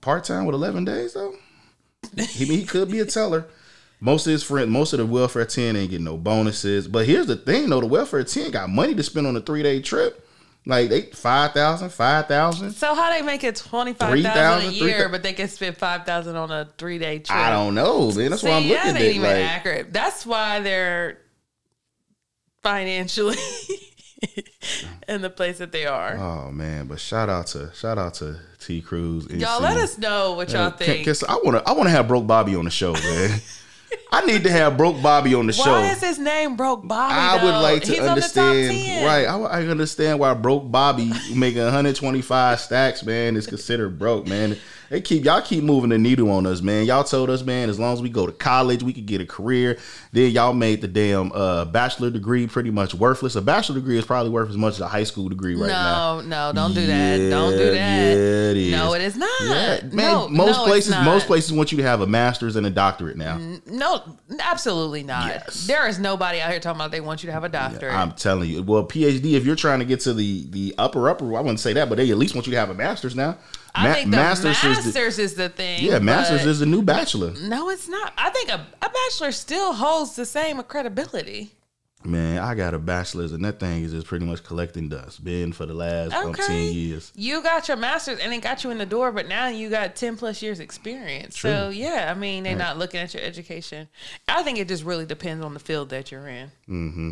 part 0.00 0.24
time 0.24 0.46
with 0.46 0.54
eleven 0.54 0.84
days 0.84 1.12
though. 1.14 1.34
he 2.16 2.44
he 2.46 2.64
could 2.64 2.90
be 2.90 2.98
a 3.00 3.04
teller. 3.04 3.46
Most 4.00 4.26
of 4.26 4.32
his 4.32 4.42
friends, 4.42 4.68
most 4.70 4.92
of 4.92 4.98
the 4.98 5.06
welfare 5.06 5.44
ten 5.44 5.76
ain't 5.76 5.90
getting 5.90 6.04
no 6.06 6.16
bonuses. 6.16 6.88
But 6.88 7.06
here's 7.06 7.26
the 7.26 7.36
thing 7.36 7.68
though, 7.70 7.80
the 7.80 7.86
welfare 7.86 8.24
ten 8.24 8.50
got 8.50 8.68
money 8.70 8.94
to 8.94 9.02
spend 9.02 9.26
on 9.26 9.36
a 9.36 9.40
three 9.40 9.62
day 9.62 9.80
trip. 9.80 10.25
Like 10.68 10.88
they 10.90 11.02
5,000, 11.02 11.90
5,000. 11.90 12.72
So 12.72 12.94
how 12.96 13.10
they 13.12 13.22
make 13.22 13.44
it 13.44 13.54
twenty 13.54 13.92
five 13.92 14.08
thousand 14.10 14.22
3,000, 14.24 14.34
thousand 14.34 14.68
a 14.70 14.72
year, 14.72 14.88
3,000? 14.94 15.10
but 15.12 15.22
they 15.22 15.32
can 15.32 15.48
spend 15.48 15.76
five 15.76 16.04
thousand 16.04 16.34
on 16.36 16.50
a 16.50 16.68
three 16.76 16.98
day 16.98 17.20
trip? 17.20 17.38
I 17.38 17.50
don't 17.50 17.74
know, 17.76 18.10
man. 18.10 18.30
That's 18.30 18.42
See, 18.42 18.48
why 18.48 18.56
I'm 18.56 18.62
looking 18.68 18.94
that 18.94 18.96
at. 18.96 19.02
even 19.02 19.22
Like, 19.22 19.36
accurate. 19.44 19.92
That's 19.92 20.26
why 20.26 20.58
they're 20.60 21.18
financially 22.64 23.36
in 25.08 25.22
the 25.22 25.30
place 25.30 25.58
that 25.58 25.70
they 25.70 25.86
are. 25.86 26.16
oh 26.16 26.50
man, 26.50 26.86
but 26.88 26.98
shout 26.98 27.28
out 27.28 27.46
to 27.48 27.70
shout 27.74 27.96
out 27.98 28.14
to 28.14 28.36
T 28.58 28.80
Cruz. 28.82 29.26
y'all 29.30 29.62
let 29.62 29.76
us 29.76 29.98
know 29.98 30.32
what 30.32 30.50
y'all 30.50 30.70
Can- 30.72 30.78
think. 31.04 31.04
can- 31.04 31.28
I 31.28 31.40
wanna 31.44 31.62
I 31.64 31.72
wanna 31.74 31.90
have 31.90 32.08
Broke 32.08 32.26
Bobby 32.26 32.56
on 32.56 32.64
the 32.64 32.70
show, 32.72 32.92
man. 32.92 33.40
I 34.12 34.24
need 34.24 34.44
to 34.44 34.50
have 34.50 34.76
Broke 34.76 35.00
Bobby 35.02 35.34
on 35.34 35.46
the 35.46 35.52
show. 35.52 35.70
Why 35.70 35.90
is 35.90 36.00
his 36.00 36.18
name 36.18 36.56
Broke 36.56 36.86
Bobby? 36.86 37.14
I 37.14 37.44
would 37.44 37.60
like 37.62 37.82
to 37.82 37.92
He's 37.92 38.00
understand. 38.00 38.48
on 38.48 38.56
the 38.56 38.68
top 38.68 38.86
10. 38.86 39.04
Right, 39.04 39.26
I, 39.26 39.36
I 39.36 39.66
understand 39.66 40.18
why 40.18 40.32
broke 40.34 40.70
Bobby 40.70 41.12
making 41.34 41.62
125 41.62 42.60
stacks, 42.60 43.04
man, 43.04 43.36
is 43.36 43.46
considered 43.46 43.98
broke, 43.98 44.26
man. 44.26 44.56
They 44.90 45.00
keep 45.00 45.24
y'all 45.24 45.42
keep 45.42 45.64
moving 45.64 45.90
the 45.90 45.98
needle 45.98 46.30
on 46.30 46.46
us, 46.46 46.60
man. 46.60 46.86
Y'all 46.86 47.04
told 47.04 47.30
us, 47.30 47.42
man, 47.42 47.68
as 47.68 47.78
long 47.78 47.92
as 47.92 48.02
we 48.02 48.08
go 48.08 48.26
to 48.26 48.32
college, 48.32 48.82
we 48.82 48.92
could 48.92 49.06
get 49.06 49.20
a 49.20 49.26
career. 49.26 49.78
Then 50.12 50.30
y'all 50.30 50.52
made 50.52 50.80
the 50.80 50.88
damn 50.88 51.32
uh, 51.32 51.64
bachelor 51.64 52.10
degree 52.10 52.46
pretty 52.46 52.70
much 52.70 52.94
worthless. 52.94 53.34
A 53.34 53.42
bachelor 53.42 53.76
degree 53.76 53.98
is 53.98 54.04
probably 54.04 54.30
worth 54.30 54.48
as 54.48 54.56
much 54.56 54.74
as 54.74 54.80
a 54.80 54.88
high 54.88 55.04
school 55.04 55.28
degree 55.28 55.56
right 55.56 55.68
now. 55.68 56.20
no, 56.20 56.26
no, 56.26 56.52
don't 56.52 56.74
do 56.74 56.86
that. 56.86 57.30
Don't 57.30 57.52
do 57.52 57.70
that. 57.72 57.74
yeah, 57.74 58.50
it. 58.50 58.70
No, 58.70 58.94
it 58.94 59.02
is 59.02 59.16
not. 59.16 59.40
Yeah, 59.42 59.80
man. 59.82 59.96
no, 59.96 60.28
most 60.28 60.58
no, 60.58 60.64
places, 60.64 60.94
most 61.04 61.26
places 61.26 61.52
want 61.52 61.72
you 61.72 61.78
to 61.78 61.84
have 61.84 62.00
a 62.00 62.06
master's 62.06 62.56
and 62.56 62.66
a 62.66 62.70
doctorate 62.70 63.16
now. 63.16 63.38
No, 63.66 64.18
absolutely 64.40 65.02
not. 65.02 65.26
Yes. 65.26 65.66
There 65.66 65.86
is 65.88 65.98
nobody 65.98 66.40
out 66.40 66.50
here 66.50 66.60
talking 66.60 66.80
about 66.80 66.90
they 66.92 67.00
want 67.00 67.22
you 67.22 67.26
to 67.28 67.32
have 67.32 67.44
a 67.44 67.48
doctorate. 67.48 67.94
I'm 67.94 68.12
telling 68.12 68.48
you. 68.48 68.62
Well, 68.62 68.84
PhD, 68.84 69.32
if 69.32 69.44
you're 69.44 69.56
trying 69.56 69.80
to 69.80 69.84
get 69.84 70.00
to 70.00 70.14
the 70.14 70.46
the 70.50 70.74
upper 70.78 71.08
upper, 71.08 71.36
I 71.36 71.40
wouldn't 71.40 71.60
say 71.60 71.72
that, 71.74 71.88
but 71.88 71.96
they 71.96 72.10
at 72.10 72.18
least 72.18 72.34
want 72.34 72.46
you 72.46 72.52
to 72.52 72.58
have 72.58 72.70
a 72.70 72.74
master's 72.74 73.16
now. 73.16 73.36
I 73.76 73.88
Ma- 73.88 73.94
think 73.94 74.10
the 74.10 74.16
masters 74.16 74.62
masters, 74.64 74.96
is 74.96 75.18
is, 75.18 75.34
the, 75.34 75.48
thing. 75.48 75.84
yeah, 75.84 75.98
masters 75.98 76.46
is 76.46 76.60
the 76.60 76.66
new 76.66 76.82
bachelor. 76.82 77.32
No, 77.42 77.68
it's 77.70 77.88
not. 77.88 78.12
I 78.16 78.30
think 78.30 78.48
a, 78.50 78.66
a 78.82 78.88
bachelor 78.90 79.32
still 79.32 79.72
holds 79.74 80.16
the 80.16 80.24
same 80.26 80.62
credibility. 80.62 81.52
Man, 82.04 82.38
I 82.38 82.54
got 82.54 82.72
a 82.72 82.78
bachelor's, 82.78 83.32
and 83.32 83.44
that 83.44 83.58
thing 83.58 83.82
is 83.82 83.90
just 83.90 84.06
pretty 84.06 84.24
much 84.24 84.44
collecting 84.44 84.88
dust. 84.88 85.24
Been 85.24 85.52
for 85.52 85.66
the 85.66 85.74
last 85.74 86.12
um, 86.14 86.28
Okay. 86.30 86.46
ten 86.46 86.72
years. 86.72 87.10
You 87.16 87.42
got 87.42 87.66
your 87.66 87.76
master's 87.76 88.20
and 88.20 88.32
it 88.32 88.42
got 88.42 88.62
you 88.62 88.70
in 88.70 88.78
the 88.78 88.86
door, 88.86 89.10
but 89.10 89.26
now 89.26 89.48
you 89.48 89.68
got 89.70 89.96
10 89.96 90.16
plus 90.16 90.40
years 90.40 90.60
experience. 90.60 91.36
So, 91.40 91.70
yeah, 91.70 92.12
I 92.14 92.18
mean, 92.18 92.44
they're 92.44 92.54
not 92.54 92.78
looking 92.78 93.00
at 93.00 93.12
your 93.12 93.24
education. 93.24 93.88
I 94.28 94.44
think 94.44 94.58
it 94.58 94.68
just 94.68 94.84
really 94.84 95.04
depends 95.06 95.44
on 95.44 95.52
the 95.54 95.58
field 95.60 95.88
that 95.88 96.12
you're 96.12 96.28
in. 96.28 96.50
Mm-hmm. 96.68 97.10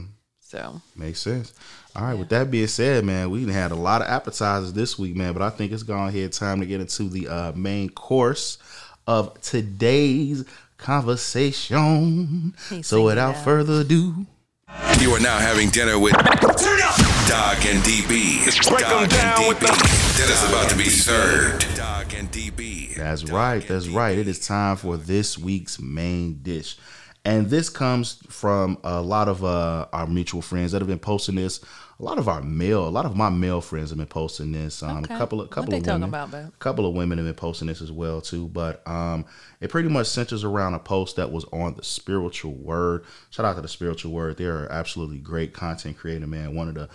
So, 0.54 0.80
Makes 0.94 1.20
sense. 1.20 1.52
All 1.96 2.04
right. 2.04 2.14
With 2.16 2.28
that 2.28 2.48
being 2.48 2.68
said, 2.68 3.04
man, 3.04 3.28
we 3.30 3.44
had 3.52 3.72
a 3.72 3.74
lot 3.76 4.02
of 4.02 4.06
appetizers 4.08 4.72
this 4.72 4.96
week, 4.96 5.16
man. 5.16 5.32
But 5.32 5.42
I 5.42 5.50
think 5.50 5.72
it's 5.72 5.82
gone 5.82 6.08
ahead 6.10 6.32
time 6.32 6.60
to 6.60 6.66
get 6.66 6.80
into 6.80 7.08
the 7.08 7.26
uh, 7.28 7.52
main 7.56 7.88
course 7.88 8.58
of 9.08 9.40
today's 9.40 10.44
conversation. 10.76 12.54
He's 12.70 12.86
So 12.86 13.02
without 13.04 13.34
now. 13.34 13.42
further 13.42 13.80
ado, 13.80 14.26
You 15.00 15.10
are 15.10 15.20
now 15.20 15.38
having 15.38 15.70
dinner 15.70 15.98
with 15.98 16.12
Doc 16.12 17.64
and 17.66 17.82
DB. 17.82 18.44
break 18.68 18.82
'em 18.84 18.90
Doc 18.90 19.08
down 19.10 19.38
and 19.38 19.48
with 19.48 19.58
DB. 19.58 19.66
the- 19.66 20.22
Dinner's 20.22 20.42
about 20.48 20.70
to 20.70 20.76
be 20.76 20.88
served. 20.88 21.66
Doc 21.76 22.14
and 22.16 22.30
DB. 22.30 22.94
That's 22.96 23.22
Doc 23.22 23.32
right. 23.32 23.66
That's 23.66 23.86
DB. 23.86 23.94
right. 23.96 24.16
It 24.18 24.28
is 24.28 24.38
time 24.38 24.76
for 24.76 24.96
this 24.96 25.36
week's 25.36 25.80
main 25.80 26.40
dish. 26.42 26.76
And 27.26 27.48
this 27.48 27.70
comes 27.70 28.18
from 28.28 28.78
a 28.84 29.00
lot 29.00 29.28
of 29.28 29.42
uh, 29.42 29.86
our 29.94 30.06
mutual 30.06 30.42
friends 30.42 30.72
that 30.72 30.82
have 30.82 30.88
been 30.88 30.98
posting 30.98 31.36
this. 31.36 31.60
A 31.98 32.02
lot 32.02 32.18
of 32.18 32.28
our 32.28 32.42
male, 32.42 32.86
a 32.86 32.90
lot 32.90 33.06
of 33.06 33.16
my 33.16 33.30
male 33.30 33.62
friends 33.62 33.90
have 33.90 33.98
been 33.98 34.06
posting 34.06 34.52
this. 34.52 34.82
Um, 34.82 35.04
Okay. 35.04 35.14
A 35.14 35.18
couple 35.18 35.40
of 35.40 35.48
couple 35.48 35.72
of 35.74 35.86
women, 35.86 36.02
about, 36.02 36.34
a 36.34 36.52
couple 36.58 36.86
of 36.86 36.94
women 36.94 37.16
have 37.18 37.26
been 37.26 37.34
posting 37.34 37.68
this 37.68 37.80
as 37.80 37.90
well 37.90 38.20
too. 38.20 38.48
But 38.48 38.86
um, 38.86 39.24
it 39.60 39.70
pretty 39.70 39.88
much 39.88 40.08
centers 40.08 40.44
around 40.44 40.74
a 40.74 40.78
post 40.78 41.16
that 41.16 41.32
was 41.32 41.44
on 41.46 41.74
the 41.76 41.84
spiritual 41.84 42.52
word. 42.52 43.04
Shout 43.30 43.46
out 43.46 43.54
to 43.56 43.62
the 43.62 43.68
spiritual 43.68 44.12
word. 44.12 44.36
They 44.36 44.44
are 44.44 44.70
absolutely 44.70 45.18
great 45.18 45.54
content 45.54 45.96
creator, 45.96 46.26
man. 46.26 46.54
One 46.54 46.68
of 46.68 46.74
the 46.74 46.90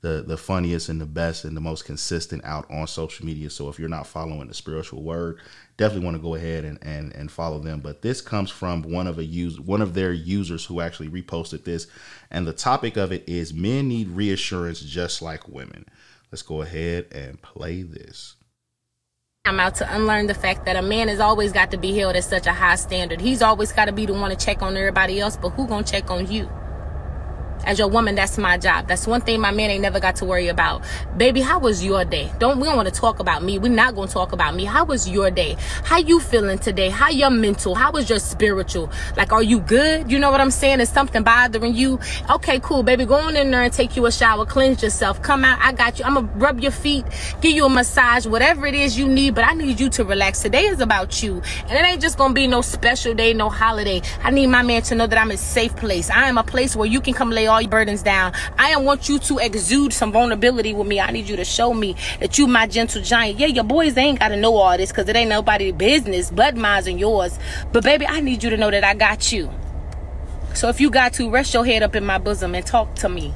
the 0.00 0.24
the 0.26 0.36
funniest 0.36 0.88
and 0.88 1.00
the 1.00 1.06
best 1.06 1.44
and 1.44 1.56
the 1.56 1.60
most 1.60 1.84
consistent 1.84 2.44
out 2.44 2.68
on 2.70 2.86
social 2.86 3.26
media. 3.26 3.50
So 3.50 3.68
if 3.68 3.78
you're 3.78 3.88
not 3.88 4.06
following 4.06 4.48
the 4.48 4.54
spiritual 4.54 5.02
word, 5.02 5.38
definitely 5.78 6.04
want 6.04 6.16
to 6.16 6.22
go 6.22 6.34
ahead 6.34 6.64
and 6.64 6.78
and, 6.82 7.14
and 7.14 7.30
follow 7.30 7.58
them. 7.58 7.80
But 7.80 8.02
this 8.02 8.20
comes 8.20 8.50
from 8.50 8.82
one 8.82 9.06
of 9.06 9.18
a 9.18 9.24
use 9.24 9.58
one 9.58 9.80
of 9.80 9.94
their 9.94 10.12
users 10.12 10.66
who 10.66 10.82
actually 10.82 11.08
reposted 11.08 11.64
this, 11.64 11.86
and 12.30 12.46
the 12.46 12.52
topic 12.52 12.98
of 12.98 13.10
it 13.10 13.24
is 13.26 13.54
men 13.54 13.88
need 13.88 14.08
reassurance 14.08 14.80
just 14.80 15.22
like 15.22 15.48
women. 15.48 15.86
Let's 16.30 16.42
go 16.42 16.60
ahead 16.60 17.06
and 17.12 17.40
play 17.40 17.82
this. 17.82 18.34
I'm 19.46 19.60
out 19.60 19.76
to 19.76 19.96
unlearn 19.96 20.26
the 20.26 20.34
fact 20.34 20.66
that 20.66 20.76
a 20.76 20.82
man 20.82 21.08
has 21.08 21.20
always 21.20 21.52
got 21.52 21.70
to 21.70 21.78
be 21.78 21.96
held 21.96 22.16
at 22.16 22.24
such 22.24 22.46
a 22.46 22.52
high 22.52 22.74
standard. 22.74 23.18
He's 23.18 23.40
always 23.40 23.72
got 23.72 23.86
to 23.86 23.92
be 23.92 24.04
the 24.04 24.12
one 24.12 24.28
to 24.28 24.36
check 24.36 24.60
on 24.60 24.76
everybody 24.76 25.20
else, 25.20 25.38
but 25.38 25.50
who 25.50 25.66
gonna 25.66 25.84
check 25.84 26.10
on 26.10 26.30
you? 26.30 26.50
As 27.68 27.78
your 27.78 27.88
woman, 27.88 28.14
that's 28.14 28.38
my 28.38 28.56
job. 28.56 28.88
That's 28.88 29.06
one 29.06 29.20
thing 29.20 29.42
my 29.42 29.50
man 29.50 29.68
ain't 29.68 29.82
never 29.82 30.00
got 30.00 30.16
to 30.16 30.24
worry 30.24 30.48
about. 30.48 30.82
Baby, 31.18 31.42
how 31.42 31.58
was 31.58 31.84
your 31.84 32.02
day? 32.02 32.32
Don't 32.38 32.58
we 32.58 32.64
don't 32.64 32.76
want 32.76 32.88
to 32.88 32.94
talk 32.94 33.18
about 33.18 33.42
me. 33.42 33.58
We're 33.58 33.70
not 33.70 33.94
gonna 33.94 34.10
talk 34.10 34.32
about 34.32 34.54
me. 34.54 34.64
How 34.64 34.86
was 34.86 35.06
your 35.06 35.30
day? 35.30 35.54
How 35.84 35.98
you 35.98 36.18
feeling 36.18 36.58
today? 36.58 36.88
How 36.88 37.10
your 37.10 37.28
mental? 37.28 37.74
How 37.74 37.92
was 37.92 38.08
your 38.08 38.20
spiritual? 38.20 38.90
Like, 39.18 39.34
are 39.34 39.42
you 39.42 39.60
good? 39.60 40.10
You 40.10 40.18
know 40.18 40.30
what 40.30 40.40
I'm 40.40 40.50
saying? 40.50 40.80
Is 40.80 40.88
something 40.88 41.22
bothering 41.22 41.74
you? 41.74 42.00
Okay, 42.30 42.58
cool, 42.60 42.82
baby. 42.82 43.04
Go 43.04 43.16
on 43.16 43.36
in 43.36 43.50
there 43.50 43.62
and 43.62 43.70
take 43.70 43.96
you 43.96 44.06
a 44.06 44.12
shower, 44.12 44.46
cleanse 44.46 44.82
yourself. 44.82 45.20
Come 45.20 45.44
out. 45.44 45.58
I 45.60 45.72
got 45.72 45.98
you. 45.98 46.06
I'm 46.06 46.14
gonna 46.14 46.26
rub 46.36 46.60
your 46.60 46.72
feet, 46.72 47.04
give 47.42 47.52
you 47.52 47.66
a 47.66 47.68
massage, 47.68 48.26
whatever 48.26 48.64
it 48.64 48.74
is 48.74 48.98
you 48.98 49.06
need. 49.06 49.34
But 49.34 49.44
I 49.44 49.52
need 49.52 49.78
you 49.78 49.90
to 49.90 50.04
relax. 50.06 50.40
Today 50.40 50.64
is 50.64 50.80
about 50.80 51.22
you, 51.22 51.42
and 51.68 51.72
it 51.72 51.84
ain't 51.84 52.00
just 52.00 52.16
gonna 52.16 52.32
be 52.32 52.46
no 52.46 52.62
special 52.62 53.12
day, 53.12 53.34
no 53.34 53.50
holiday. 53.50 54.00
I 54.22 54.30
need 54.30 54.46
my 54.46 54.62
man 54.62 54.80
to 54.84 54.94
know 54.94 55.06
that 55.06 55.18
I'm 55.18 55.30
a 55.30 55.36
safe 55.36 55.76
place. 55.76 56.08
I 56.08 56.30
am 56.30 56.38
a 56.38 56.42
place 56.42 56.74
where 56.74 56.88
you 56.88 57.02
can 57.02 57.12
come 57.12 57.28
lay 57.28 57.46
all 57.46 57.57
your 57.60 57.70
burdens 57.70 58.02
down. 58.02 58.32
I 58.58 58.76
want 58.76 59.08
you 59.08 59.18
to 59.18 59.38
exude 59.38 59.92
some 59.92 60.12
vulnerability 60.12 60.74
with 60.74 60.86
me. 60.86 61.00
I 61.00 61.10
need 61.10 61.28
you 61.28 61.36
to 61.36 61.44
show 61.44 61.74
me 61.74 61.96
that 62.20 62.38
you 62.38 62.46
my 62.46 62.66
gentle 62.66 63.02
giant. 63.02 63.38
Yeah, 63.38 63.46
your 63.46 63.64
boys 63.64 63.96
ain't 63.96 64.20
gotta 64.20 64.36
know 64.36 64.56
all 64.56 64.76
this 64.76 64.90
because 64.90 65.08
it 65.08 65.16
ain't 65.16 65.30
nobody's 65.30 65.74
business 65.74 66.30
but 66.30 66.56
mine 66.56 66.86
and 66.86 67.00
yours. 67.00 67.38
But 67.72 67.84
baby, 67.84 68.06
I 68.06 68.20
need 68.20 68.42
you 68.42 68.50
to 68.50 68.56
know 68.56 68.70
that 68.70 68.84
I 68.84 68.94
got 68.94 69.32
you. 69.32 69.50
So 70.54 70.68
if 70.68 70.80
you 70.80 70.90
got 70.90 71.12
to 71.14 71.30
rest 71.30 71.54
your 71.54 71.64
head 71.64 71.82
up 71.82 71.94
in 71.94 72.04
my 72.04 72.18
bosom 72.18 72.54
and 72.54 72.64
talk 72.64 72.94
to 72.96 73.08
me. 73.08 73.34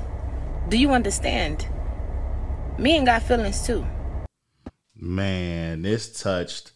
Do 0.69 0.79
you 0.79 0.91
understand? 0.93 1.67
Men 2.79 3.05
got 3.05 3.23
feelings 3.23 3.67
too. 3.67 3.87
Man, 4.95 5.83
this 5.83 6.21
touched 6.21 6.73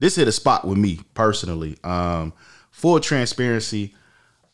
this 0.00 0.16
hit 0.16 0.28
a 0.28 0.32
spot 0.32 0.66
with 0.66 0.78
me 0.78 1.00
personally. 1.14 1.78
Um, 1.82 2.34
full 2.70 3.00
transparency. 3.00 3.94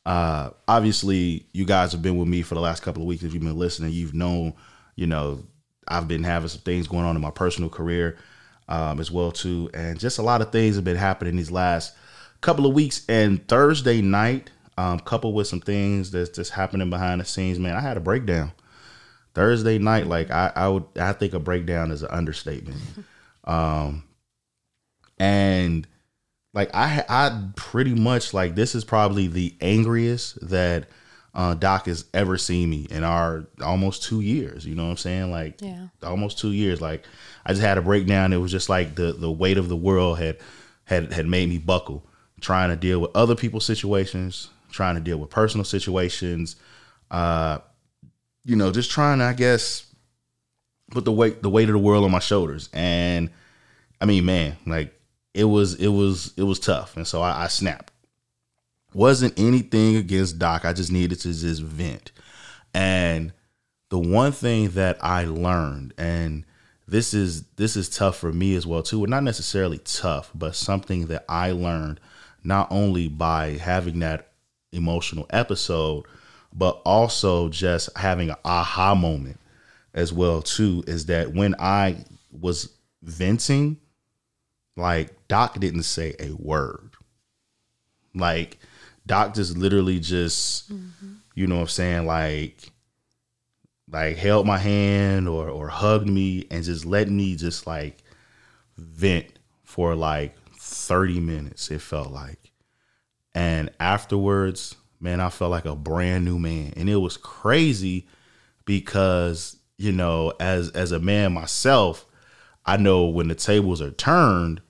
Uh, 0.07 0.51
obviously, 0.67 1.47
you 1.53 1.65
guys 1.65 1.93
have 1.93 2.03
been 2.03 2.17
with 2.17 2.29
me 2.29 2.43
for 2.43 2.55
the 2.55 2.61
last 2.61 2.83
couple 2.83 3.03
of 3.03 3.09
weeks. 3.09 3.23
If 3.23 3.35
you've 3.35 3.43
been 3.43 3.59
listening, 3.59 3.93
you've 3.93 4.15
known, 4.15 4.55
you 4.97 5.07
know, 5.07 5.45
I've 5.89 6.09
been 6.09 6.25
having 6.25 6.49
some 6.49 6.63
things 6.63 6.87
going 6.87 7.05
on 7.05 7.17
in 7.17 7.23
my 7.23 7.31
personal 7.31 7.69
career 7.69 8.17
um, 8.69 9.01
as 9.01 9.11
well 9.11 9.33
too, 9.33 9.71
and 9.75 9.99
just 9.99 10.19
a 10.19 10.23
lot 10.23 10.41
of 10.41 10.53
things 10.53 10.77
have 10.77 10.85
been 10.85 10.97
happening 10.97 11.37
these 11.37 11.51
last 11.51 11.95
couple 12.41 12.67
of 12.67 12.75
weeks. 12.75 13.05
And 13.09 13.47
Thursday 13.49 14.01
night, 14.01 14.51
um, 14.79 15.01
coupled 15.01 15.35
with 15.35 15.47
some 15.47 15.61
things 15.61 16.11
that's 16.11 16.31
just 16.31 16.53
happening 16.53 16.89
behind 16.89 17.21
the 17.21 17.25
scenes, 17.25 17.59
man, 17.59 17.77
I 17.77 17.81
had 17.81 17.97
a 17.97 18.01
breakdown. 18.01 18.53
Thursday 19.35 19.79
night, 19.79 20.07
like 20.07 20.31
I, 20.31 20.53
I 20.57 20.69
would, 20.69 20.85
I 20.99 21.13
think 21.13 21.35
a 21.35 21.39
breakdown 21.39 21.91
is 21.91 22.03
an 22.03 22.11
understatement. 22.11 22.81
Um, 23.43 24.05
and 25.19 25.89
like 26.53 26.71
I, 26.75 27.05
I 27.09 27.43
pretty 27.57 27.95
much 27.95 28.35
like 28.35 28.55
this 28.55 28.75
is 28.75 28.85
probably 28.85 29.27
the 29.29 29.55
angriest 29.61 30.49
that 30.49 30.87
uh, 31.33 31.55
Doc 31.55 31.87
has 31.87 32.05
ever 32.13 32.37
seen 32.37 32.69
me 32.71 32.89
in 32.91 33.05
our 33.05 33.47
almost 33.63 34.03
two 34.03 34.21
years. 34.21 34.67
You 34.67 34.75
know 34.75 34.85
what 34.85 34.91
I'm 34.91 34.97
saying? 34.97 35.31
Like, 35.31 35.61
Yeah. 35.61 35.87
almost 36.03 36.39
two 36.41 36.51
years. 36.51 36.81
Like, 36.81 37.05
I 37.47 37.51
just 37.53 37.63
had 37.63 37.79
a 37.79 37.83
breakdown. 37.83 38.33
It 38.33 38.39
was 38.39 38.51
just 38.51 38.69
like 38.69 38.97
the 38.97 39.13
the 39.13 39.31
weight 39.31 39.57
of 39.59 39.69
the 39.69 39.77
world 39.77 40.19
had 40.19 40.39
had 40.85 41.13
had 41.13 41.27
made 41.27 41.49
me 41.49 41.59
buckle, 41.59 42.05
trying 42.41 42.71
to 42.71 42.77
deal 42.77 43.01
with 43.01 43.13
other 43.15 43.37
people's 43.37 43.65
situations, 43.65 44.49
trying 44.73 44.97
to 44.97 45.01
deal 45.01 45.19
with 45.19 45.31
personal 45.31 45.65
situations. 45.65 46.57
Uh, 47.13 47.59
you 48.45 48.57
know, 48.57 48.73
just 48.73 48.91
trying 48.91 49.19
to, 49.19 49.25
I 49.27 49.33
guess, 49.35 49.87
put 50.91 51.05
the 51.05 51.13
weight 51.13 51.43
the 51.43 51.51
weight 51.51 51.69
of 51.69 51.75
the 51.75 51.79
world 51.79 52.05
on 52.05 52.11
my 52.11 52.19
shoulders. 52.19 52.69
And 52.73 53.31
I 54.01 54.07
mean, 54.07 54.25
man, 54.25 54.57
like 54.67 54.93
it 55.35 55.45
was 55.45 55.75
it 55.75 55.89
was 55.89 56.33
it 56.37 56.43
was 56.43 56.59
tough, 56.59 56.97
and 56.97 57.07
so 57.07 57.23
I, 57.23 57.45
I 57.45 57.49
snapped. 57.49 57.93
Wasn't 58.93 59.39
anything 59.39 59.97
against 59.97 60.39
Doc. 60.39 60.65
I 60.65 60.73
just 60.73 60.91
needed 60.91 61.21
to 61.21 61.33
just 61.33 61.63
vent. 61.63 62.11
And 62.75 63.33
the 63.91 63.99
one 63.99 64.33
thing 64.33 64.71
that 64.71 64.99
I 65.01 65.25
learned, 65.25 65.95
and 65.97 66.45
this 66.89 67.15
is 67.15 67.45
this 67.57 67.77
is 67.77 67.89
tough 67.89 68.17
for 68.17 68.33
me 68.33 68.57
as 68.57 68.67
well 68.67 68.83
too. 68.83 69.01
Well, 69.01 69.11
not 69.11 69.23
necessarily 69.23 69.79
tough, 69.79 70.31
but 70.35 70.57
something 70.57 71.07
that 71.07 71.25
I 71.29 71.53
learned 71.53 72.01
not 72.43 72.69
only 72.71 73.07
by 73.07 73.59
having 73.59 74.01
that 74.01 74.33
emotional 74.73 75.27
episode, 75.31 76.07
but 76.53 76.81
also 76.85 77.49
just 77.49 77.97
having 77.97 78.31
an 78.31 78.37
aha 78.45 78.95
moment 78.95 79.39
as 79.95 80.13
well 80.13 80.43
too. 80.43 80.83
Is 80.89 81.07
that 81.07 81.33
when 81.33 81.55
I 81.61 82.05
was 82.33 82.71
venting, 83.03 83.77
like 84.77 85.11
Doc 85.31 85.61
didn't 85.61 85.85
say 85.85 86.17
a 86.19 86.33
word. 86.33 86.91
Like 88.17 88.59
Doc 89.07 89.33
just 89.35 89.57
literally 89.57 90.01
just, 90.01 90.73
mm-hmm. 90.73 91.13
you 91.37 91.47
know 91.47 91.55
what 91.55 91.61
I'm 91.63 91.69
saying, 91.69 92.07
like 92.07 92.73
like 93.89 94.17
held 94.17 94.45
my 94.45 94.59
hand 94.59 95.29
or 95.29 95.49
or 95.49 95.69
hugged 95.69 96.09
me 96.09 96.49
and 96.51 96.65
just 96.65 96.85
let 96.85 97.09
me 97.09 97.37
just 97.37 97.65
like 97.65 98.03
vent 98.77 99.39
for 99.63 99.95
like 99.95 100.37
30 100.57 101.21
minutes 101.21 101.71
it 101.71 101.81
felt 101.81 102.11
like. 102.11 102.51
And 103.33 103.71
afterwards 103.79 104.75
man 104.99 105.21
i 105.21 105.31
felt 105.31 105.53
like 105.53 105.65
a 105.65 105.77
brand 105.77 106.25
new 106.25 106.41
man. 106.41 106.73
And 106.77 106.91
it 106.91 106.97
was 106.97 107.17
crazy 107.17 108.09
because 108.65 109.57
you 109.79 109.93
know 109.93 110.33
as 110.41 110.71
as 110.71 110.91
a 110.91 110.99
man 110.99 111.33
myself 111.33 112.05
i 112.67 112.77
know 112.77 113.05
when 113.05 113.29
the 113.29 113.37
tables 113.37 113.81
are 113.81 113.93
turned 113.93 114.61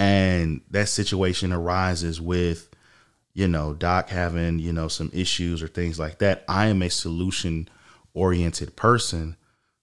and 0.00 0.60
that 0.70 0.88
situation 0.88 1.52
arises 1.52 2.20
with 2.20 2.68
you 3.34 3.46
know 3.46 3.74
doc 3.74 4.08
having 4.08 4.58
you 4.58 4.72
know 4.72 4.88
some 4.88 5.10
issues 5.12 5.62
or 5.62 5.68
things 5.68 5.98
like 5.98 6.18
that 6.18 6.44
i 6.48 6.66
am 6.66 6.82
a 6.82 6.90
solution 6.90 7.68
oriented 8.14 8.76
person. 8.76 9.36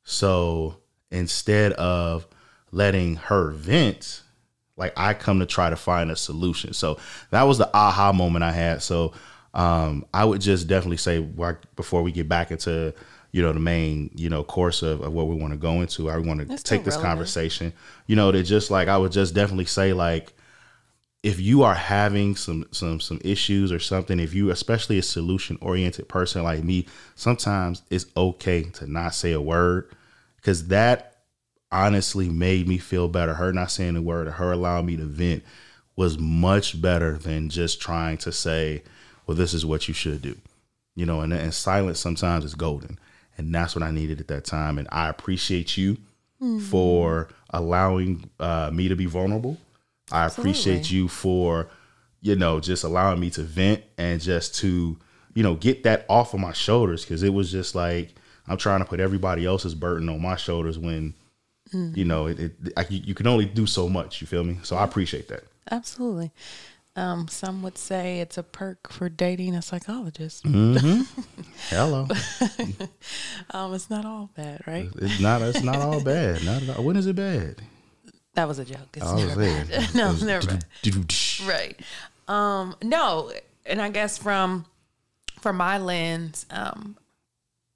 So 0.03 0.77
instead 1.11 1.73
of 1.73 2.27
letting 2.71 3.15
her 3.15 3.51
vent 3.51 4.23
like 4.75 4.93
i 4.97 5.13
come 5.13 5.39
to 5.39 5.45
try 5.45 5.69
to 5.69 5.75
find 5.75 6.11
a 6.11 6.15
solution. 6.15 6.73
So 6.73 6.99
that 7.31 7.43
was 7.43 7.57
the 7.57 7.69
aha 7.75 8.11
moment 8.11 8.43
i 8.43 8.51
had. 8.51 8.81
So 8.81 9.13
um 9.53 10.05
i 10.13 10.25
would 10.25 10.41
just 10.41 10.67
definitely 10.67 10.97
say 10.97 11.19
before 11.75 12.03
we 12.03 12.11
get 12.11 12.27
back 12.27 12.51
into 12.51 12.93
you 13.37 13.43
know 13.43 13.53
the 13.53 13.59
main 13.59 14.09
you 14.15 14.29
know 14.29 14.43
course 14.43 14.81
of, 14.81 15.01
of 15.01 15.13
what 15.13 15.27
we 15.27 15.35
want 15.35 15.53
to 15.53 15.57
go 15.57 15.81
into. 15.81 16.09
I 16.09 16.17
want 16.17 16.39
to 16.39 16.57
take 16.63 16.83
this 16.83 16.95
relevant. 16.95 17.03
conversation. 17.03 17.73
You 18.07 18.15
know 18.15 18.31
to 18.31 18.41
just 18.41 18.71
like 18.71 18.87
i 18.87 18.97
would 18.97 19.11
just 19.11 19.35
definitely 19.35 19.65
say 19.65 19.93
like 19.93 20.33
if 21.21 21.39
you 21.39 21.61
are 21.61 21.75
having 21.75 22.35
some 22.35 22.65
some 22.71 22.99
some 22.99 23.19
issues 23.23 23.71
or 23.71 23.79
something 23.79 24.19
if 24.19 24.33
you 24.33 24.49
especially 24.49 24.97
a 24.97 25.03
solution 25.03 25.57
oriented 25.61 26.07
person 26.07 26.41
like 26.41 26.63
me 26.63 26.87
sometimes 27.13 27.83
it's 27.91 28.07
okay 28.15 28.63
to 28.63 28.91
not 28.91 29.13
say 29.13 29.33
a 29.33 29.41
word 29.41 29.93
because 30.37 30.67
that 30.69 31.17
honestly 31.71 32.29
made 32.29 32.67
me 32.67 32.77
feel 32.77 33.09
better. 33.09 33.33
Her 33.33 33.51
not 33.51 33.69
saying 33.69 33.97
a 33.97 34.01
word 34.01 34.27
or 34.27 34.31
her 34.31 34.51
allowing 34.53 34.85
me 34.87 34.97
to 34.97 35.05
vent 35.05 35.43
was 35.95 36.17
much 36.17 36.81
better 36.81 37.17
than 37.17 37.49
just 37.49 37.79
trying 37.81 38.17
to 38.19 38.31
say 38.31 38.81
well 39.27 39.37
this 39.37 39.53
is 39.53 39.65
what 39.65 39.87
you 39.87 39.93
should 39.93 40.21
do 40.21 40.35
you 40.97 41.05
know 41.05 41.21
and, 41.21 41.31
and 41.31 41.53
silence 41.53 41.99
sometimes 41.99 42.43
is 42.43 42.55
golden 42.55 42.97
and 43.37 43.53
that's 43.53 43.75
what 43.75 43.83
i 43.83 43.91
needed 43.91 44.19
at 44.19 44.27
that 44.27 44.45
time. 44.45 44.77
And 44.77 44.87
i 44.91 45.09
appreciate 45.09 45.77
you 45.77 45.97
for 46.69 47.29
allowing 47.49 48.29
uh, 48.39 48.69
me 48.71 48.87
to 48.87 48.95
be 48.95 49.05
vulnerable. 49.07 49.57
I 50.11 50.27
appreciate 50.27 50.91
you 50.91 51.07
for 51.07 51.67
you 52.21 52.35
know 52.35 52.59
just 52.59 52.83
allowing 52.83 53.19
me 53.19 53.29
to 53.31 53.41
vent 53.43 53.83
and 53.97 54.21
just 54.21 54.55
to 54.55 54.97
you 55.33 55.43
know 55.43 55.55
get 55.55 55.83
that 55.83 56.05
off 56.09 56.33
of 56.33 56.39
my 56.39 56.53
shoulders. 56.53 57.03
Because 57.03 57.23
it 57.23 57.33
was 57.33 57.51
just 57.51 57.75
like 57.75 58.13
i'm 58.47 58.57
trying 58.57 58.79
to 58.79 58.85
put 58.85 58.99
everybody 58.99 59.45
else's 59.45 59.75
burden 59.75 60.07
on 60.09 60.21
my 60.21 60.35
shoulders 60.35 60.77
when 60.79 61.13
you 61.73 62.05
know 62.05 62.27
it, 62.27 62.39
it 62.39 62.53
I, 62.77 62.85
you 62.89 63.13
can 63.13 63.27
only 63.27 63.45
do 63.45 63.65
so 63.65 63.89
much. 63.89 64.21
You 64.21 64.27
feel 64.27 64.43
me? 64.43 64.57
So 64.63 64.75
i 64.75 64.83
appreciate 64.83 65.27
that. 65.29 65.43
Absolutely. 65.69 66.31
Um, 66.97 67.27
some 67.27 67.61
would 67.61 67.77
say 67.77 68.21
it's 68.21 68.39
a 68.39 68.43
perk 68.43 68.91
for 68.91 69.07
dating 69.07 69.53
a 69.55 69.61
psychologist. 69.61 70.43
hello 71.69 72.07
Um, 73.51 73.73
it's 73.75 73.89
not 73.89 74.03
all 74.03 74.31
bad, 74.35 74.61
right? 74.65 74.89
it's 74.95 75.19
not 75.19 75.41
it's 75.43 75.61
not 75.61 75.77
all 75.77 76.03
bad 76.03 76.43
not 76.45 76.63
at 76.63 76.75
all. 76.75 76.83
when 76.83 76.97
is 76.97 77.05
it 77.05 77.15
bad 77.15 77.61
That 78.33 78.47
was 78.47 78.57
a 78.57 78.65
joke. 78.65 78.89
It's 78.95 79.05
was 79.05 79.13
never 79.13 79.39
bad. 79.39 79.95
no, 79.95 80.11
never 80.13 80.47
bad. 80.47 80.65
Right. 81.45 81.79
Um, 82.27 82.75
no, 82.83 83.31
and 83.65 83.79
I 83.81 83.89
guess 83.89 84.17
from 84.17 84.65
from 85.39 85.57
my 85.57 85.77
lens, 85.77 86.47
um, 86.49 86.97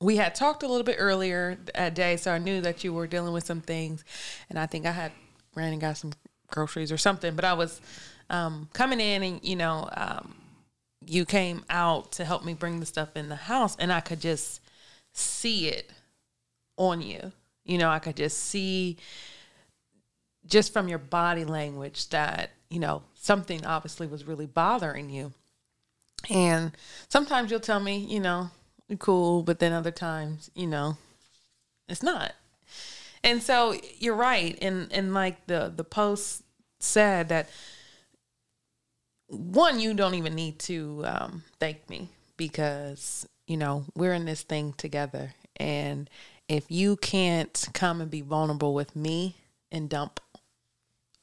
we 0.01 0.15
had 0.17 0.34
talked 0.34 0.63
a 0.63 0.67
little 0.67 0.84
bit 0.84 0.95
earlier 0.97 1.59
that 1.76 1.93
day, 1.93 2.17
so 2.17 2.32
I 2.32 2.39
knew 2.39 2.59
that 2.61 2.84
you 2.84 2.91
were 2.91 3.05
dealing 3.05 3.34
with 3.34 3.45
some 3.45 3.61
things, 3.61 4.03
and 4.49 4.57
I 4.57 4.65
think 4.65 4.88
I 4.88 4.91
had 4.91 5.11
ran 5.55 5.74
and 5.74 5.80
got 5.80 5.97
some 5.97 6.11
groceries 6.49 6.91
or 6.91 6.97
something. 6.97 7.36
But 7.36 7.45
I 7.45 7.53
was 7.53 7.80
um, 8.32 8.69
coming 8.73 8.99
in, 8.99 9.21
and 9.21 9.43
you 9.43 9.55
know, 9.55 9.88
um, 9.93 10.34
you 11.05 11.25
came 11.25 11.63
out 11.69 12.13
to 12.13 12.25
help 12.25 12.43
me 12.43 12.53
bring 12.53 12.79
the 12.79 12.86
stuff 12.86 13.09
in 13.15 13.29
the 13.29 13.36
house, 13.36 13.75
and 13.77 13.93
I 13.93 13.99
could 13.99 14.21
just 14.21 14.61
see 15.13 15.67
it 15.67 15.91
on 16.77 17.01
you. 17.01 17.32
You 17.65 17.77
know, 17.77 17.89
I 17.89 17.99
could 17.99 18.15
just 18.15 18.39
see 18.39 18.97
just 20.47 20.73
from 20.73 20.88
your 20.88 20.97
body 20.97 21.45
language 21.45 22.09
that 22.09 22.51
you 22.69 22.79
know 22.79 23.03
something 23.15 23.65
obviously 23.65 24.07
was 24.07 24.25
really 24.25 24.47
bothering 24.47 25.09
you. 25.09 25.34
And 26.29 26.71
sometimes 27.09 27.51
you'll 27.51 27.59
tell 27.59 27.79
me 27.79 27.97
you 27.97 28.19
know 28.19 28.49
cool 28.99 29.41
but 29.41 29.59
then 29.59 29.71
other 29.71 29.91
times 29.91 30.51
you 30.55 30.67
know 30.67 30.97
it's 31.88 32.03
not. 32.03 32.34
And 33.23 33.43
so 33.43 33.75
you're 33.99 34.15
right. 34.15 34.57
And 34.61 34.91
and 34.91 35.13
like 35.13 35.45
the 35.47 35.71
the 35.75 35.84
post 35.84 36.43
said 36.79 37.29
that 37.29 37.49
one 39.32 39.79
you 39.79 39.93
don't 39.93 40.15
even 40.15 40.36
need 40.36 40.59
to 40.59 41.03
um, 41.05 41.43
thank 41.59 41.89
me 41.89 42.09
because 42.38 43.27
you 43.47 43.57
know 43.57 43.86
we're 43.95 44.13
in 44.13 44.25
this 44.25 44.43
thing 44.43 44.73
together. 44.77 45.34
And 45.57 46.09
if 46.47 46.69
you 46.69 46.97
can't 46.97 47.69
come 47.73 48.01
and 48.01 48.11
be 48.11 48.21
vulnerable 48.21 48.73
with 48.73 48.95
me 48.95 49.38
and 49.71 49.89
dump 49.89 50.19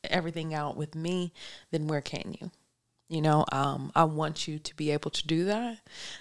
everything 0.05 0.55
out 0.55 0.77
with 0.77 0.95
me 0.95 1.33
then 1.71 1.87
where 1.87 2.01
can 2.01 2.37
you? 2.41 2.51
You 3.11 3.23
know 3.23 3.45
um, 3.53 3.91
i 3.95 4.05
want 4.05 4.47
you 4.47 4.59
to 4.59 4.77
be 4.77 4.91
able 4.91 5.11
to 5.11 5.27
do 5.27 5.47
that 5.47 5.79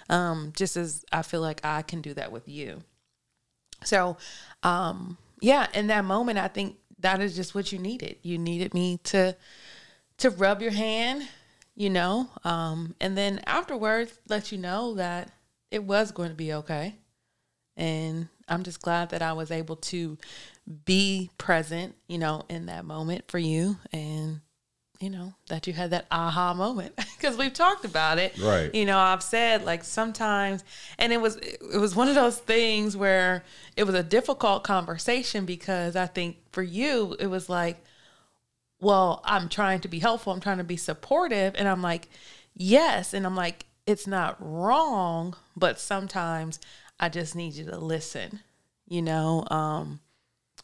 um, 0.08 0.52
just 0.56 0.76
as 0.76 1.04
i 1.12 1.20
feel 1.20 1.42
like 1.42 1.60
i 1.64 1.82
can 1.82 2.00
do 2.00 2.14
that 2.14 2.32
with 2.32 2.48
you. 2.48 2.82
So 3.84 4.16
um, 4.62 5.16
yeah 5.40 5.68
in 5.74 5.86
that 5.88 6.04
moment 6.04 6.38
i 6.38 6.48
think 6.48 6.76
that 7.00 7.20
is 7.20 7.36
just 7.36 7.54
what 7.54 7.72
you 7.72 7.78
needed. 7.78 8.16
You 8.22 8.38
needed 8.38 8.74
me 8.74 8.98
to 9.04 9.36
to 10.18 10.30
rub 10.30 10.60
your 10.60 10.72
hand 10.72 11.28
you 11.78 11.88
know 11.88 12.28
um, 12.44 12.94
and 13.00 13.16
then 13.16 13.40
afterwards 13.46 14.18
let 14.28 14.52
you 14.52 14.58
know 14.58 14.94
that 14.94 15.30
it 15.70 15.84
was 15.84 16.10
going 16.10 16.28
to 16.28 16.34
be 16.34 16.52
okay. 16.52 16.96
And 17.76 18.28
i'm 18.48 18.64
just 18.64 18.82
glad 18.82 19.10
that 19.10 19.22
i 19.22 19.32
was 19.32 19.50
able 19.50 19.76
to 19.76 20.18
be 20.84 21.30
present 21.38 21.94
you 22.08 22.18
know 22.18 22.42
in 22.48 22.66
that 22.66 22.84
moment 22.84 23.24
for 23.28 23.38
you 23.38 23.76
and 23.92 24.40
you 25.00 25.10
know 25.10 25.32
that 25.48 25.66
you 25.66 25.72
had 25.72 25.90
that 25.90 26.06
aha 26.10 26.54
moment. 26.54 26.98
Because 27.18 27.36
we've 27.36 27.52
talked 27.52 27.84
about 27.84 28.18
it. 28.18 28.38
Right. 28.38 28.72
you 28.72 28.84
know 28.84 28.96
i've 28.98 29.24
said 29.24 29.64
like 29.64 29.82
sometimes 29.82 30.62
and 31.00 31.12
it 31.12 31.20
was 31.20 31.36
it 31.36 31.78
was 31.80 31.96
one 31.96 32.08
of 32.08 32.14
those 32.14 32.38
things 32.38 32.96
where 32.96 33.42
it 33.76 33.84
was 33.84 33.94
a 33.96 34.04
difficult 34.04 34.62
conversation 34.62 35.44
because 35.44 35.96
i 35.96 36.06
think 36.06 36.36
for 36.52 36.62
you 36.62 37.16
it 37.18 37.26
was 37.26 37.48
like 37.48 37.82
well 38.80 39.20
i'm 39.24 39.48
trying 39.48 39.80
to 39.80 39.88
be 39.88 39.98
helpful 39.98 40.32
i'm 40.32 40.40
trying 40.40 40.58
to 40.58 40.64
be 40.64 40.76
supportive 40.76 41.54
and 41.56 41.68
i'm 41.68 41.82
like 41.82 42.08
yes. 42.58 43.14
And 43.14 43.24
I'm 43.24 43.36
like, 43.36 43.64
it's 43.86 44.06
not 44.06 44.36
wrong, 44.40 45.34
but 45.56 45.80
sometimes 45.80 46.60
I 47.00 47.08
just 47.08 47.34
need 47.34 47.54
you 47.54 47.64
to 47.66 47.78
listen, 47.78 48.40
you 48.86 49.00
know? 49.00 49.46
Um, 49.50 50.00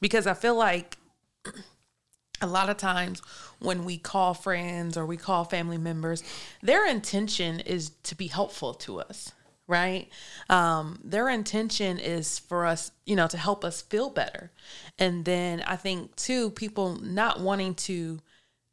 because 0.01 0.27
I 0.27 0.35
feel 0.35 0.57
like 0.57 0.99
a 2.43 2.47
lot 2.47 2.69
of 2.69 2.77
times 2.77 3.23
when 3.61 3.85
we 3.85 3.97
call 3.97 4.35
friends 4.35 4.99
or 4.99 5.07
we 5.07 5.17
call 5.17 5.45
family 5.45 5.79
members, 5.79 6.23
their 6.61 6.87
intention 6.87 7.61
is 7.61 7.91
to 8.03 8.15
be 8.15 8.27
helpful 8.27 8.75
to 8.75 9.01
us, 9.01 9.33
right? 9.67 10.09
Um, 10.51 10.99
their 11.03 11.29
intention 11.29 11.99
is 11.99 12.39
for 12.39 12.67
us, 12.67 12.91
you 13.07 13.17
know, 13.17 13.27
to 13.29 13.39
help 13.39 13.65
us 13.65 13.83
feel 13.83 14.11
better. 14.11 14.51
And 14.99 15.25
then 15.25 15.63
I 15.63 15.77
think, 15.77 16.17
too, 16.17 16.51
people 16.51 16.97
not 16.97 17.41
wanting 17.41 17.75
to 17.77 18.21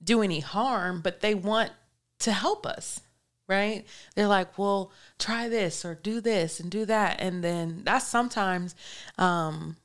do 0.03 0.21
any 0.21 0.39
harm, 0.39 1.01
but 1.01 1.21
they 1.21 1.35
want 1.35 1.71
to 2.19 2.31
help 2.31 2.65
us, 2.65 3.01
right? 3.47 3.85
They're 4.15 4.27
like, 4.27 4.57
well, 4.57 4.91
try 5.17 5.47
this 5.47 5.85
or 5.85 5.95
do 5.95 6.21
this 6.21 6.59
and 6.59 6.69
do 6.69 6.85
that. 6.85 7.21
And 7.21 7.43
then 7.43 7.81
that's 7.83 8.07
sometimes, 8.07 8.75
um, 9.17 9.77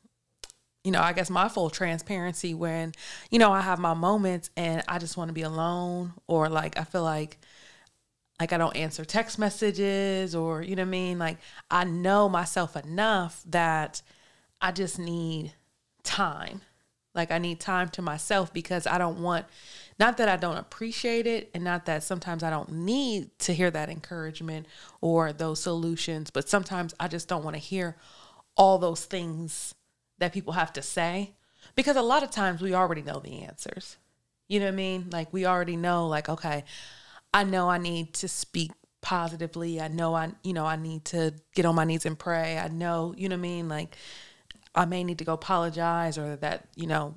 you 0.85 0.93
know, 0.93 1.01
I 1.01 1.13
guess 1.13 1.31
my 1.31 1.49
full 1.49 1.69
transparency 1.69 2.55
when, 2.55 2.93
you 3.31 3.39
know, 3.39 3.53
I 3.53 3.61
have 3.61 3.79
my 3.79 3.95
moments 3.95 4.51
and 4.57 4.83
I 4.87 4.99
just 4.99 5.17
want 5.17 5.29
to 5.29 5.35
be 5.35 5.43
alone 5.43 6.13
or 6.29 6.49
like 6.49 6.79
I 6.79 6.85
feel 6.85 7.03
like 7.03 7.39
like 8.39 8.53
I 8.53 8.59
don't 8.59 8.77
answer 8.77 9.05
text 9.05 9.39
messages 9.39 10.35
or 10.35 10.63
you 10.63 10.77
know 10.77 10.83
what 10.83 10.89
I 10.89 10.91
mean? 10.91 11.19
Like 11.19 11.39
I 11.71 11.85
know 11.85 12.29
myself 12.29 12.77
enough 12.77 13.43
that 13.47 14.03
I 14.61 14.73
just 14.73 14.99
need 14.99 15.53
time. 16.03 16.61
Like 17.15 17.31
I 17.31 17.39
need 17.39 17.61
time 17.61 17.89
to 17.91 18.03
myself 18.03 18.53
because 18.53 18.87
I 18.87 18.99
don't 18.99 19.23
want 19.23 19.47
not 19.99 20.19
that 20.19 20.29
I 20.29 20.37
don't 20.37 20.59
appreciate 20.59 21.27
it 21.27 21.51
and 21.55 21.65
not 21.65 21.87
that 21.87 22.03
sometimes 22.03 22.43
I 22.43 22.51
don't 22.51 22.71
need 22.71 23.31
to 23.41 23.55
hear 23.55 23.71
that 23.71 23.89
encouragement 23.89 24.67
or 25.01 25.33
those 25.33 25.61
solutions, 25.61 26.31
but 26.31 26.49
sometimes 26.49 26.95
I 27.01 27.09
just 27.09 27.29
don't 27.29 27.43
want 27.43 27.55
to 27.57 27.61
hear 27.61 27.97
all 28.55 28.77
those 28.79 29.07
things 29.07 29.75
that 30.19 30.35
people 30.35 30.53
have 30.53 30.75
to 30.75 30.83
say 30.83 31.33
because 31.75 31.97
a 31.97 32.03
lot 32.03 32.23
of 32.23 32.31
times 32.31 32.61
we 32.61 32.75
already 32.75 33.03
know 33.03 33.19
the 33.19 33.45
answers. 33.45 33.97
You 34.47 34.61
know 34.61 34.67
what 34.67 34.73
I 34.73 34.77
mean? 34.77 35.09
Like 35.11 35.33
we 35.33 35.47
already 35.47 35.77
know 35.77 36.07
like 36.09 36.29
okay, 36.29 36.65
I 37.33 37.45
know 37.45 37.69
I 37.69 37.79
need 37.79 38.15
to 38.15 38.29
speak 38.29 38.73
positively. 39.03 39.81
I 39.81 39.89
know 39.89 40.15
I 40.15 40.33
you 40.43 40.53
know 40.53 40.67
I 40.67 40.77
need 40.77 41.05
to 41.07 41.35
get 41.55 41.65
on 41.65 41.75
my 41.75 41.85
knees 41.85 42.07
and 42.07 42.19
pray. 42.19 42.59
I 42.59 42.69
know, 42.69 43.15
you 43.17 43.29
know 43.29 43.37
what 43.37 43.41
I 43.41 43.43
mean? 43.43 43.69
Like 43.69 43.97
I 44.75 44.85
may 44.85 45.05
need 45.05 45.19
to 45.19 45.25
go 45.25 45.35
apologize 45.35 46.19
or 46.19 46.37
that, 46.37 46.69
you 46.75 46.87
know, 46.87 47.15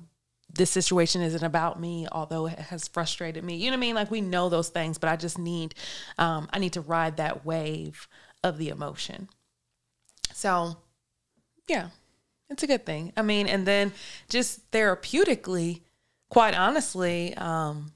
this 0.52 0.70
situation 0.70 1.20
isn't 1.20 1.42
about 1.42 1.80
me, 1.80 2.06
although 2.10 2.46
it 2.46 2.58
has 2.58 2.88
frustrated 2.88 3.44
me. 3.44 3.56
You 3.56 3.66
know 3.66 3.76
what 3.76 3.78
I 3.78 3.80
mean? 3.80 3.94
Like 3.94 4.10
we 4.10 4.20
know 4.20 4.48
those 4.48 4.68
things, 4.68 4.98
but 4.98 5.10
I 5.10 5.16
just 5.16 5.38
need 5.38 5.74
um 6.18 6.48
I 6.52 6.58
need 6.58 6.74
to 6.74 6.80
ride 6.80 7.16
that 7.16 7.44
wave 7.44 8.08
of 8.42 8.56
the 8.58 8.68
emotion. 8.68 9.28
So, 10.32 10.76
yeah, 11.68 11.90
it's 12.48 12.62
a 12.62 12.66
good 12.66 12.86
thing. 12.86 13.12
I 13.16 13.22
mean, 13.22 13.46
and 13.46 13.66
then 13.66 13.92
just 14.28 14.70
therapeutically, 14.70 15.82
quite 16.30 16.54
honestly, 16.56 17.34
um, 17.36 17.92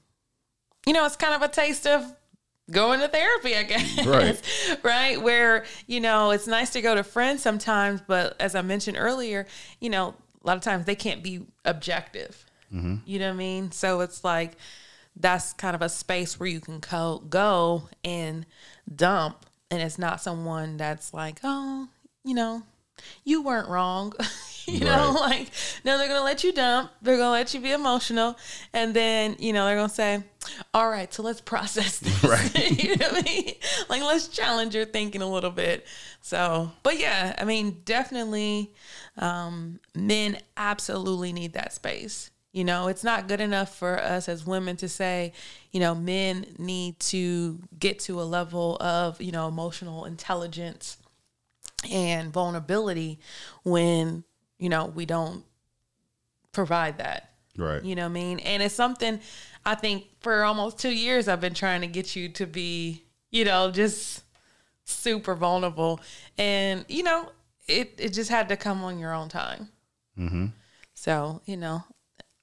you 0.85 0.93
know, 0.93 1.05
it's 1.05 1.15
kind 1.15 1.33
of 1.33 1.41
a 1.41 1.51
taste 1.51 1.87
of 1.87 2.15
going 2.71 2.99
to 2.99 3.07
therapy, 3.07 3.55
I 3.55 3.63
guess. 3.63 4.05
Right. 4.05 4.79
right. 4.83 5.21
Where, 5.21 5.65
you 5.87 5.99
know, 5.99 6.31
it's 6.31 6.47
nice 6.47 6.71
to 6.71 6.81
go 6.81 6.95
to 6.95 7.03
friends 7.03 7.41
sometimes, 7.41 8.01
but 8.01 8.39
as 8.39 8.55
I 8.55 8.61
mentioned 8.61 8.97
earlier, 8.99 9.45
you 9.79 9.89
know, 9.89 10.15
a 10.43 10.47
lot 10.47 10.57
of 10.57 10.63
times 10.63 10.85
they 10.85 10.95
can't 10.95 11.23
be 11.23 11.45
objective. 11.63 12.45
Mm-hmm. 12.73 12.95
You 13.05 13.19
know 13.19 13.27
what 13.27 13.33
I 13.33 13.37
mean? 13.37 13.71
So 13.71 14.01
it's 14.01 14.23
like 14.23 14.57
that's 15.15 15.53
kind 15.53 15.75
of 15.75 15.81
a 15.81 15.89
space 15.89 16.39
where 16.39 16.49
you 16.49 16.59
can 16.59 16.81
co- 16.81 17.23
go 17.29 17.89
and 18.03 18.45
dump, 18.93 19.45
and 19.71 19.81
it's 19.81 19.97
not 19.97 20.21
someone 20.21 20.77
that's 20.77 21.13
like, 21.13 21.39
oh, 21.43 21.87
you 22.23 22.33
know, 22.33 22.63
you 23.23 23.41
weren't 23.41 23.67
wrong. 23.69 24.13
you 24.67 24.79
know, 24.79 25.13
Right. 25.13 25.29
like, 25.39 25.51
no, 25.83 25.97
they're 25.97 26.07
going 26.07 26.19
to 26.19 26.23
let 26.23 26.43
you 26.43 26.51
dump. 26.51 26.91
They're 27.01 27.17
going 27.17 27.27
to 27.27 27.31
let 27.31 27.53
you 27.53 27.59
be 27.59 27.71
emotional. 27.71 28.35
And 28.73 28.93
then, 28.93 29.35
you 29.39 29.53
know, 29.53 29.65
they're 29.65 29.75
going 29.75 29.89
to 29.89 29.93
say, 29.95 30.23
all 30.73 30.89
right, 30.89 31.13
so 31.13 31.21
let's 31.23 31.41
process 31.41 31.99
this. 31.99 32.23
Right. 32.23 32.71
you 32.83 32.95
know 32.95 33.07
what 33.09 33.19
I 33.27 33.31
mean? 33.31 33.53
Like, 33.89 34.01
let's 34.01 34.27
challenge 34.27 34.73
your 34.75 34.85
thinking 34.85 35.21
a 35.21 35.29
little 35.29 35.51
bit. 35.51 35.85
So, 36.21 36.71
but 36.81 36.99
yeah, 36.99 37.35
I 37.37 37.45
mean, 37.45 37.81
definitely 37.85 38.73
um, 39.17 39.79
men 39.93 40.39
absolutely 40.57 41.31
need 41.33 41.53
that 41.53 41.73
space. 41.73 42.31
You 42.51 42.63
know, 42.63 42.87
it's 42.87 43.03
not 43.03 43.27
good 43.27 43.41
enough 43.41 43.75
for 43.75 43.99
us 44.01 44.29
as 44.29 44.45
women 44.45 44.77
to 44.77 44.87
say, 44.87 45.33
you 45.71 45.81
know, 45.81 45.93
men 45.93 46.45
need 46.57 46.99
to 47.01 47.59
get 47.77 47.99
to 47.99 48.21
a 48.21 48.23
level 48.23 48.77
of, 48.79 49.21
you 49.21 49.33
know, 49.33 49.47
emotional 49.49 50.05
intelligence 50.05 50.97
and 51.91 52.31
vulnerability 52.33 53.19
when, 53.63 54.23
you 54.57 54.69
know, 54.69 54.85
we 54.85 55.05
don't 55.05 55.43
provide 56.51 56.97
that. 56.99 57.31
Right. 57.57 57.83
You 57.83 57.95
know 57.95 58.03
what 58.03 58.09
I 58.09 58.13
mean? 58.13 58.39
And 58.39 58.61
it's 58.61 58.75
something 58.75 59.19
I 59.65 59.75
think 59.75 60.05
for 60.19 60.43
almost 60.43 60.77
two 60.79 60.91
years 60.91 61.27
I've 61.27 61.41
been 61.41 61.53
trying 61.53 61.81
to 61.81 61.87
get 61.87 62.15
you 62.15 62.29
to 62.29 62.45
be, 62.45 63.03
you 63.31 63.45
know, 63.45 63.71
just 63.71 64.23
super 64.83 65.35
vulnerable. 65.35 65.99
And, 66.37 66.85
you 66.87 67.03
know, 67.03 67.29
it, 67.67 67.95
it 67.97 68.09
just 68.13 68.29
had 68.29 68.49
to 68.49 68.57
come 68.57 68.83
on 68.83 68.99
your 68.99 69.13
own 69.13 69.29
time. 69.29 69.69
Mm-hmm. 70.17 70.47
So, 70.93 71.41
you 71.45 71.57
know, 71.57 71.83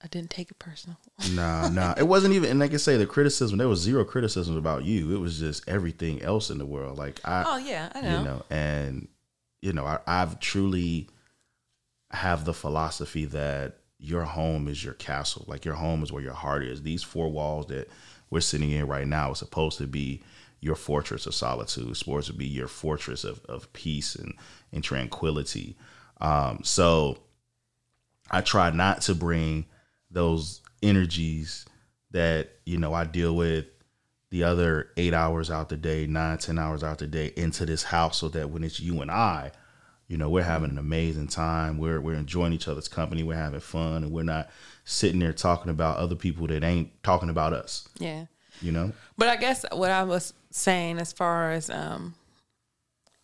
I 0.02 0.08
didn't 0.08 0.30
take 0.30 0.50
it 0.50 0.58
personal. 0.58 0.98
Nah, 1.32 1.68
nah. 1.72 1.94
It 1.96 2.08
wasn't 2.08 2.34
even, 2.34 2.50
and 2.50 2.58
like 2.58 2.74
I 2.74 2.78
say, 2.78 2.96
the 2.96 3.06
criticism. 3.06 3.58
There 3.58 3.68
was 3.68 3.80
zero 3.80 4.04
criticism 4.04 4.56
about 4.56 4.84
you. 4.84 5.14
It 5.14 5.20
was 5.20 5.38
just 5.38 5.68
everything 5.68 6.22
else 6.22 6.50
in 6.50 6.58
the 6.58 6.66
world. 6.66 6.98
Like 6.98 7.20
I, 7.24 7.44
Oh, 7.46 7.56
yeah, 7.58 7.90
I 7.94 8.00
know. 8.00 8.18
you 8.18 8.24
know, 8.24 8.42
and 8.50 9.08
you 9.62 9.72
know, 9.72 9.86
I, 9.86 9.98
I've 10.06 10.40
truly 10.40 11.08
have 12.10 12.44
the 12.44 12.52
philosophy 12.52 13.24
that 13.26 13.78
your 13.98 14.24
home 14.24 14.68
is 14.68 14.84
your 14.84 14.94
castle. 14.94 15.44
Like 15.46 15.64
your 15.64 15.74
home 15.74 16.02
is 16.02 16.12
where 16.12 16.22
your 16.22 16.34
heart 16.34 16.64
is. 16.64 16.82
These 16.82 17.04
four 17.04 17.30
walls 17.30 17.66
that 17.68 17.88
we're 18.28 18.40
sitting 18.40 18.70
in 18.70 18.86
right 18.86 19.06
now 19.06 19.30
is 19.30 19.38
supposed 19.38 19.78
to 19.78 19.86
be 19.86 20.22
your 20.60 20.74
fortress 20.74 21.26
of 21.26 21.34
solitude. 21.34 21.88
It's 21.88 22.00
supposed 22.00 22.26
to 22.26 22.32
be 22.32 22.46
your 22.46 22.68
fortress 22.68 23.24
of, 23.24 23.44
of 23.46 23.72
peace 23.72 24.14
and, 24.16 24.34
and 24.72 24.82
tranquility. 24.82 25.76
Um, 26.20 26.60
so 26.62 27.18
I 28.30 28.40
try 28.40 28.70
not 28.70 29.02
to 29.02 29.14
bring 29.14 29.66
those 30.10 30.60
energies 30.82 31.64
that, 32.10 32.50
you 32.66 32.78
know, 32.78 32.92
I 32.92 33.04
deal 33.04 33.34
with 33.34 33.66
the 34.32 34.44
other 34.44 34.88
eight 34.96 35.12
hours 35.12 35.50
out 35.50 35.68
the 35.68 35.76
day, 35.76 36.06
nine, 36.06 36.38
ten 36.38 36.58
hours 36.58 36.82
out 36.82 36.96
the 36.98 37.06
day 37.06 37.34
into 37.36 37.66
this 37.66 37.82
house 37.82 38.16
so 38.16 38.30
that 38.30 38.48
when 38.48 38.64
it's 38.64 38.80
you 38.80 39.02
and 39.02 39.10
I, 39.10 39.52
you 40.08 40.16
know, 40.16 40.30
we're 40.30 40.42
having 40.42 40.70
an 40.70 40.78
amazing 40.78 41.28
time. 41.28 41.76
We're 41.76 42.00
we're 42.00 42.14
enjoying 42.16 42.54
each 42.54 42.66
other's 42.66 42.88
company. 42.88 43.22
We're 43.22 43.36
having 43.36 43.60
fun, 43.60 44.04
and 44.04 44.10
we're 44.10 44.22
not 44.22 44.48
sitting 44.86 45.20
there 45.20 45.34
talking 45.34 45.70
about 45.70 45.98
other 45.98 46.14
people 46.14 46.46
that 46.46 46.64
ain't 46.64 46.90
talking 47.02 47.28
about 47.28 47.52
us. 47.52 47.86
Yeah. 47.98 48.24
You 48.62 48.72
know, 48.72 48.92
But 49.18 49.28
I 49.28 49.36
guess 49.36 49.66
what 49.70 49.90
I 49.90 50.04
was 50.04 50.32
saying 50.50 50.98
as 50.98 51.12
far 51.12 51.52
as 51.52 51.68
um 51.68 52.14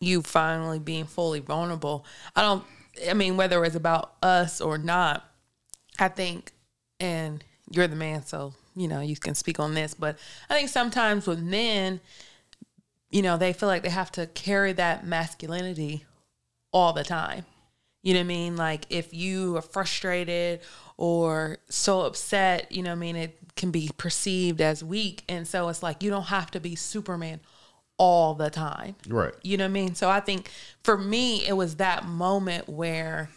you 0.00 0.20
finally 0.20 0.78
being 0.78 1.06
fully 1.06 1.40
vulnerable, 1.40 2.04
I 2.36 2.42
don't 2.42 2.64
I 3.08 3.14
mean 3.14 3.38
whether 3.38 3.64
it's 3.64 3.76
about 3.76 4.12
us 4.22 4.60
or 4.60 4.76
not, 4.76 5.26
I 5.98 6.08
think 6.08 6.52
and 7.00 7.42
you're 7.70 7.88
the 7.88 7.96
man 7.96 8.26
so, 8.26 8.52
you 8.78 8.88
know, 8.88 9.00
you 9.00 9.16
can 9.16 9.34
speak 9.34 9.58
on 9.58 9.74
this, 9.74 9.94
but 9.94 10.18
I 10.48 10.54
think 10.54 10.68
sometimes 10.68 11.26
with 11.26 11.40
men, 11.40 12.00
you 13.10 13.22
know, 13.22 13.36
they 13.36 13.52
feel 13.52 13.68
like 13.68 13.82
they 13.82 13.90
have 13.90 14.12
to 14.12 14.26
carry 14.26 14.72
that 14.74 15.06
masculinity 15.06 16.04
all 16.72 16.92
the 16.92 17.04
time. 17.04 17.44
You 18.02 18.14
know 18.14 18.20
what 18.20 18.24
I 18.24 18.28
mean? 18.28 18.56
Like 18.56 18.86
if 18.90 19.12
you 19.12 19.56
are 19.56 19.62
frustrated 19.62 20.60
or 20.96 21.58
so 21.68 22.02
upset, 22.02 22.70
you 22.70 22.82
know 22.82 22.90
what 22.90 22.96
I 22.96 23.00
mean, 23.00 23.16
it 23.16 23.38
can 23.56 23.70
be 23.70 23.90
perceived 23.96 24.60
as 24.60 24.84
weak. 24.84 25.24
And 25.28 25.46
so 25.46 25.68
it's 25.68 25.82
like 25.82 26.02
you 26.02 26.10
don't 26.10 26.24
have 26.24 26.50
to 26.52 26.60
be 26.60 26.76
Superman 26.76 27.40
all 27.98 28.34
the 28.34 28.50
time. 28.50 28.94
right? 29.08 29.34
You 29.42 29.56
know 29.56 29.64
what 29.64 29.70
I 29.70 29.72
mean? 29.72 29.94
So 29.94 30.08
I 30.08 30.20
think 30.20 30.50
for 30.84 30.96
me, 30.96 31.44
it 31.46 31.54
was 31.54 31.76
that 31.76 32.06
moment 32.06 32.68
where, 32.68 33.30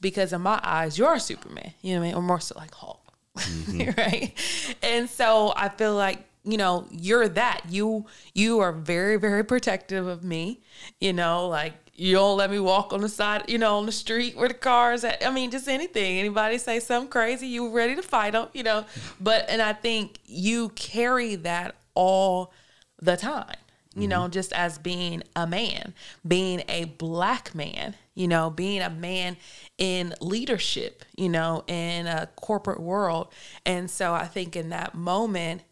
because 0.00 0.32
in 0.32 0.42
my 0.42 0.60
eyes, 0.62 0.98
you're 0.98 1.14
a 1.14 1.20
Superman, 1.20 1.72
you 1.80 1.94
know 1.94 2.00
what 2.00 2.06
I 2.06 2.08
mean? 2.08 2.16
Or 2.16 2.22
more 2.22 2.40
so 2.40 2.58
like 2.58 2.74
Hulk, 2.74 2.97
Mm-hmm. 3.38 3.90
right? 4.00 4.76
And 4.82 5.08
so 5.08 5.52
I 5.56 5.68
feel 5.68 5.94
like, 5.94 6.24
you 6.44 6.56
know, 6.56 6.86
you're 6.90 7.28
that. 7.28 7.62
You 7.68 8.06
you 8.34 8.60
are 8.60 8.72
very, 8.72 9.16
very 9.16 9.44
protective 9.44 10.06
of 10.06 10.24
me. 10.24 10.60
You 11.00 11.12
know, 11.12 11.48
like 11.48 11.74
you 11.94 12.14
don't 12.14 12.38
let 12.38 12.50
me 12.50 12.60
walk 12.60 12.92
on 12.92 13.00
the 13.00 13.08
side, 13.08 13.44
you 13.48 13.58
know, 13.58 13.78
on 13.78 13.86
the 13.86 13.92
street 13.92 14.36
where 14.36 14.48
the 14.48 14.54
cars 14.54 15.04
at. 15.04 15.26
I 15.26 15.30
mean, 15.30 15.50
just 15.50 15.68
anything. 15.68 16.18
Anybody 16.18 16.58
say 16.58 16.80
something 16.80 17.10
crazy, 17.10 17.48
you 17.48 17.70
ready 17.70 17.96
to 17.96 18.02
fight 18.02 18.32
them, 18.32 18.48
you 18.54 18.62
know. 18.62 18.84
But 19.20 19.46
and 19.48 19.60
I 19.60 19.72
think 19.72 20.18
you 20.24 20.70
carry 20.70 21.34
that 21.36 21.74
all 21.94 22.52
the 23.00 23.16
time 23.16 23.56
you 23.94 24.06
know, 24.06 24.22
mm-hmm. 24.22 24.32
just 24.32 24.52
as 24.52 24.78
being 24.78 25.22
a 25.34 25.46
man, 25.46 25.94
being 26.26 26.62
a 26.68 26.84
black 26.84 27.54
man, 27.54 27.94
you 28.14 28.28
know, 28.28 28.50
being 28.50 28.80
a 28.82 28.90
man 28.90 29.36
in 29.78 30.14
leadership, 30.20 31.04
you 31.16 31.28
know, 31.28 31.64
in 31.66 32.06
a 32.06 32.28
corporate 32.36 32.80
world. 32.80 33.28
And 33.64 33.90
so 33.90 34.14
I 34.14 34.26
think 34.26 34.56
in 34.56 34.70
that 34.70 34.94
moment, 34.94 35.62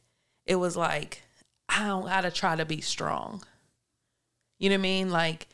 it 0.47 0.57
was 0.57 0.77
like, 0.77 1.23
I 1.69 1.87
don't 1.87 2.07
gotta 2.07 2.31
try 2.31 2.57
to 2.57 2.65
be 2.65 2.81
strong. 2.81 3.43
You 4.59 4.71
know 4.71 4.77
what 4.77 4.81
I 4.81 4.83
mean? 4.83 5.11
Like, 5.11 5.49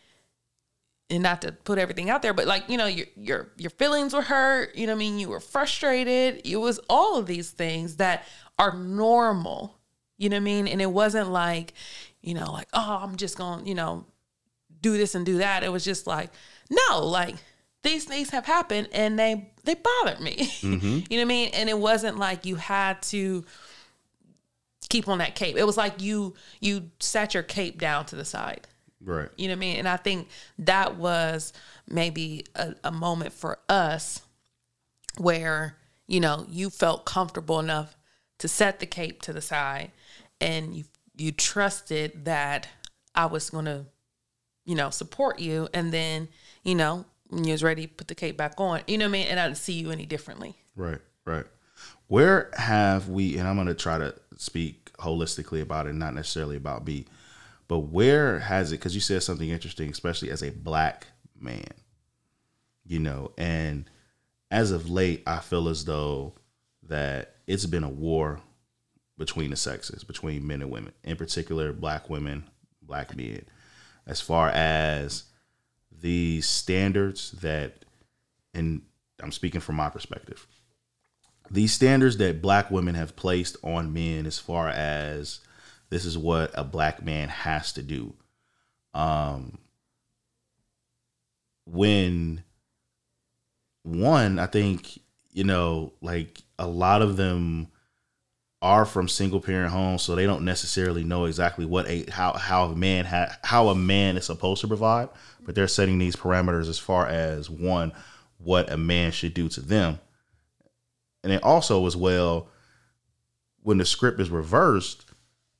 and 1.10 1.22
not 1.22 1.42
to 1.42 1.52
put 1.52 1.78
everything 1.78 2.08
out 2.08 2.22
there, 2.22 2.32
but 2.32 2.46
like, 2.46 2.68
you 2.68 2.78
know, 2.78 2.86
your 2.86 3.06
your 3.16 3.48
your 3.58 3.70
feelings 3.70 4.14
were 4.14 4.22
hurt, 4.22 4.74
you 4.74 4.86
know 4.86 4.92
what 4.92 4.98
I 4.98 5.00
mean? 5.00 5.18
You 5.18 5.28
were 5.28 5.40
frustrated. 5.40 6.40
It 6.44 6.56
was 6.56 6.80
all 6.88 7.18
of 7.18 7.26
these 7.26 7.50
things 7.50 7.96
that 7.96 8.24
are 8.58 8.74
normal. 8.76 9.78
You 10.16 10.28
know 10.28 10.36
what 10.36 10.42
I 10.42 10.44
mean? 10.44 10.68
And 10.68 10.80
it 10.80 10.90
wasn't 10.90 11.30
like, 11.30 11.74
you 12.22 12.34
know, 12.34 12.50
like, 12.52 12.68
oh, 12.72 13.00
I'm 13.02 13.16
just 13.16 13.36
gonna, 13.36 13.64
you 13.64 13.74
know, 13.74 14.06
do 14.80 14.96
this 14.96 15.14
and 15.14 15.26
do 15.26 15.38
that. 15.38 15.62
It 15.62 15.72
was 15.72 15.84
just 15.84 16.06
like, 16.06 16.30
no, 16.70 17.04
like 17.04 17.36
these 17.82 18.04
things 18.04 18.30
have 18.30 18.46
happened 18.46 18.88
and 18.92 19.18
they 19.18 19.52
they 19.64 19.74
bothered 19.74 20.20
me. 20.20 20.50
Mm-hmm. 20.62 20.86
you 21.10 21.18
know 21.18 21.22
what 21.22 21.22
I 21.22 21.24
mean? 21.24 21.50
And 21.54 21.68
it 21.68 21.78
wasn't 21.78 22.18
like 22.18 22.46
you 22.46 22.54
had 22.54 23.02
to 23.02 23.44
keep 24.88 25.08
on 25.08 25.18
that 25.18 25.34
cape. 25.34 25.56
It 25.56 25.64
was 25.64 25.76
like 25.76 26.00
you 26.00 26.34
you 26.60 26.90
set 27.00 27.34
your 27.34 27.42
cape 27.42 27.78
down 27.80 28.06
to 28.06 28.16
the 28.16 28.24
side. 28.24 28.68
Right. 29.04 29.28
You 29.36 29.48
know 29.48 29.54
what 29.54 29.58
I 29.58 29.60
mean? 29.60 29.76
And 29.78 29.88
I 29.88 29.96
think 29.96 30.28
that 30.60 30.96
was 30.96 31.52
maybe 31.88 32.44
a, 32.54 32.74
a 32.84 32.92
moment 32.92 33.32
for 33.32 33.58
us 33.68 34.22
where, 35.18 35.76
you 36.06 36.20
know, 36.20 36.46
you 36.48 36.70
felt 36.70 37.04
comfortable 37.04 37.58
enough 37.58 37.96
to 38.38 38.46
set 38.46 38.78
the 38.78 38.86
cape 38.86 39.20
to 39.22 39.32
the 39.32 39.40
side 39.40 39.90
and 40.40 40.76
you 40.76 40.84
you 41.16 41.32
trusted 41.32 42.24
that 42.24 42.68
I 43.14 43.26
was 43.26 43.50
gonna, 43.50 43.86
you 44.64 44.74
know, 44.74 44.90
support 44.90 45.38
you 45.38 45.68
and 45.74 45.92
then, 45.92 46.28
you 46.62 46.74
know, 46.74 47.04
when 47.28 47.44
you 47.44 47.52
was 47.52 47.62
ready 47.62 47.86
to 47.86 47.92
put 47.92 48.08
the 48.08 48.14
cape 48.14 48.36
back 48.36 48.54
on, 48.58 48.82
you 48.86 48.98
know 48.98 49.06
what 49.06 49.10
I 49.10 49.12
mean? 49.12 49.26
And 49.28 49.40
I 49.40 49.46
didn't 49.46 49.58
see 49.58 49.72
you 49.72 49.90
any 49.90 50.06
differently. 50.06 50.54
Right, 50.76 51.00
right. 51.24 51.46
Where 52.08 52.50
have 52.54 53.08
we, 53.08 53.38
and 53.38 53.48
I'm 53.48 53.56
going 53.56 53.68
to 53.68 53.74
try 53.74 53.98
to 53.98 54.14
speak 54.36 54.92
holistically 54.98 55.62
about 55.62 55.86
it, 55.86 55.94
not 55.94 56.14
necessarily 56.14 56.56
about 56.56 56.84
B, 56.84 57.06
but 57.68 57.78
where 57.78 58.38
has 58.38 58.70
it, 58.70 58.76
because 58.76 58.94
you 58.94 59.00
said 59.00 59.22
something 59.22 59.48
interesting, 59.48 59.88
especially 59.88 60.30
as 60.30 60.42
a 60.42 60.50
black 60.50 61.06
man, 61.40 61.72
you 62.84 62.98
know, 62.98 63.32
and 63.38 63.88
as 64.50 64.70
of 64.70 64.90
late, 64.90 65.22
I 65.26 65.38
feel 65.38 65.68
as 65.68 65.86
though 65.86 66.34
that 66.88 67.36
it's 67.46 67.64
been 67.64 67.84
a 67.84 67.88
war 67.88 68.40
between 69.18 69.50
the 69.50 69.56
sexes, 69.56 70.04
between 70.04 70.46
men 70.46 70.62
and 70.62 70.70
women, 70.70 70.92
in 71.04 71.16
particular, 71.16 71.72
black 71.72 72.08
women, 72.08 72.44
black 72.80 73.16
men, 73.16 73.44
as 74.06 74.20
far 74.20 74.48
as 74.48 75.24
the 76.00 76.40
standards 76.40 77.32
that, 77.32 77.84
and 78.54 78.82
I'm 79.22 79.32
speaking 79.32 79.60
from 79.60 79.76
my 79.76 79.88
perspective, 79.88 80.46
these 81.50 81.72
standards 81.72 82.16
that 82.16 82.42
black 82.42 82.70
women 82.70 82.94
have 82.94 83.14
placed 83.14 83.56
on 83.62 83.92
men 83.92 84.26
as 84.26 84.38
far 84.38 84.68
as 84.68 85.40
this 85.90 86.04
is 86.04 86.16
what 86.16 86.50
a 86.54 86.64
black 86.64 87.04
man 87.04 87.28
has 87.28 87.72
to 87.74 87.82
do. 87.82 88.14
Um, 88.94 89.58
when 91.66 92.42
one, 93.82 94.38
I 94.38 94.46
think, 94.46 94.98
you 95.32 95.44
know, 95.44 95.92
like 96.00 96.42
a 96.58 96.66
lot 96.66 97.02
of 97.02 97.16
them 97.16 97.68
are 98.62 98.84
from 98.84 99.08
single 99.08 99.40
parent 99.40 99.72
homes, 99.72 100.02
so 100.02 100.14
they 100.14 100.24
don't 100.24 100.44
necessarily 100.44 101.02
know 101.02 101.24
exactly 101.24 101.66
what 101.66 101.86
a 101.88 102.08
how 102.10 102.32
how 102.34 102.66
a 102.66 102.76
man 102.76 103.04
ha, 103.04 103.36
how 103.42 103.68
a 103.68 103.74
man 103.74 104.16
is 104.16 104.24
supposed 104.24 104.60
to 104.60 104.68
provide, 104.68 105.08
but 105.42 105.54
they're 105.54 105.68
setting 105.68 105.98
these 105.98 106.16
parameters 106.16 106.68
as 106.68 106.78
far 106.78 107.06
as 107.06 107.50
one 107.50 107.92
what 108.38 108.70
a 108.70 108.76
man 108.76 109.10
should 109.10 109.34
do 109.34 109.48
to 109.48 109.60
them, 109.60 109.98
and 111.22 111.32
then 111.32 111.40
also 111.42 111.86
as 111.86 111.96
well 111.96 112.48
when 113.62 113.78
the 113.78 113.84
script 113.84 114.20
is 114.20 114.30
reversed, 114.30 115.04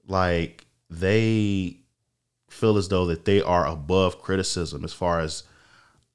like 0.07 0.65
they 0.89 1.77
feel 2.49 2.77
as 2.77 2.89
though 2.89 3.07
that 3.07 3.25
they 3.25 3.41
are 3.41 3.67
above 3.67 4.21
criticism 4.23 4.85
as 4.85 4.93
far 4.93 5.21
as 5.21 5.45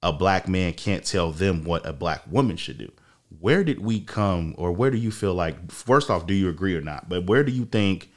a 0.03 0.13
black 0.13 0.47
man 0.47 0.71
can't 0.73 1.03
tell 1.03 1.31
them 1.31 1.63
what 1.63 1.85
a 1.85 1.91
black 1.91 2.21
woman 2.29 2.55
should 2.55 2.77
do 2.77 2.91
where 3.39 3.63
did 3.63 3.79
we 3.79 3.99
come 3.99 4.55
or 4.57 4.71
where 4.71 4.91
do 4.91 4.97
you 4.97 5.11
feel 5.11 5.33
like 5.33 5.71
first 5.71 6.09
off 6.09 6.25
do 6.27 6.33
you 6.33 6.49
agree 6.49 6.75
or 6.75 6.81
not 6.81 7.09
but 7.09 7.25
where 7.27 7.43
do 7.43 7.51
you 7.51 7.65
think 7.65 8.09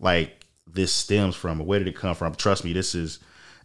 like 0.00 0.46
this 0.66 0.92
stems 0.92 1.36
from 1.36 1.60
or 1.60 1.64
where 1.66 1.78
did 1.78 1.88
it 1.88 1.96
come 1.96 2.14
from 2.14 2.34
trust 2.34 2.64
me 2.64 2.72
this 2.72 2.94
is 2.94 3.20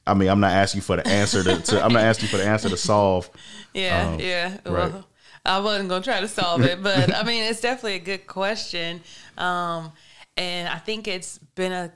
i 0.07 0.13
mean 0.13 0.29
i'm 0.29 0.39
not 0.39 0.51
asking 0.51 0.81
for 0.81 0.95
the 0.95 1.07
answer 1.07 1.43
to, 1.43 1.61
to 1.61 1.83
i'm 1.83 1.93
not 1.93 2.03
asking 2.03 2.29
for 2.29 2.37
the 2.37 2.45
answer 2.45 2.69
to 2.69 2.77
solve 2.77 3.29
Yeah, 3.73 4.09
Um, 4.15 4.19
yeah. 4.19 4.57
right. 4.67 4.93
Well, 4.93 5.05
I 5.45 5.59
wasn't 5.59 5.89
gonna 5.89 6.03
try 6.03 6.21
to 6.21 6.27
solve 6.27 6.63
it, 6.63 6.81
but 6.81 7.13
I 7.13 7.23
mean, 7.23 7.43
it's 7.43 7.61
definitely 7.61 7.95
a 7.95 7.99
good 7.99 8.25
question, 8.25 9.01
um, 9.37 9.91
and 10.37 10.67
I 10.69 10.77
think 10.77 11.07
it's 11.07 11.37
been 11.55 11.71
a 11.71 11.91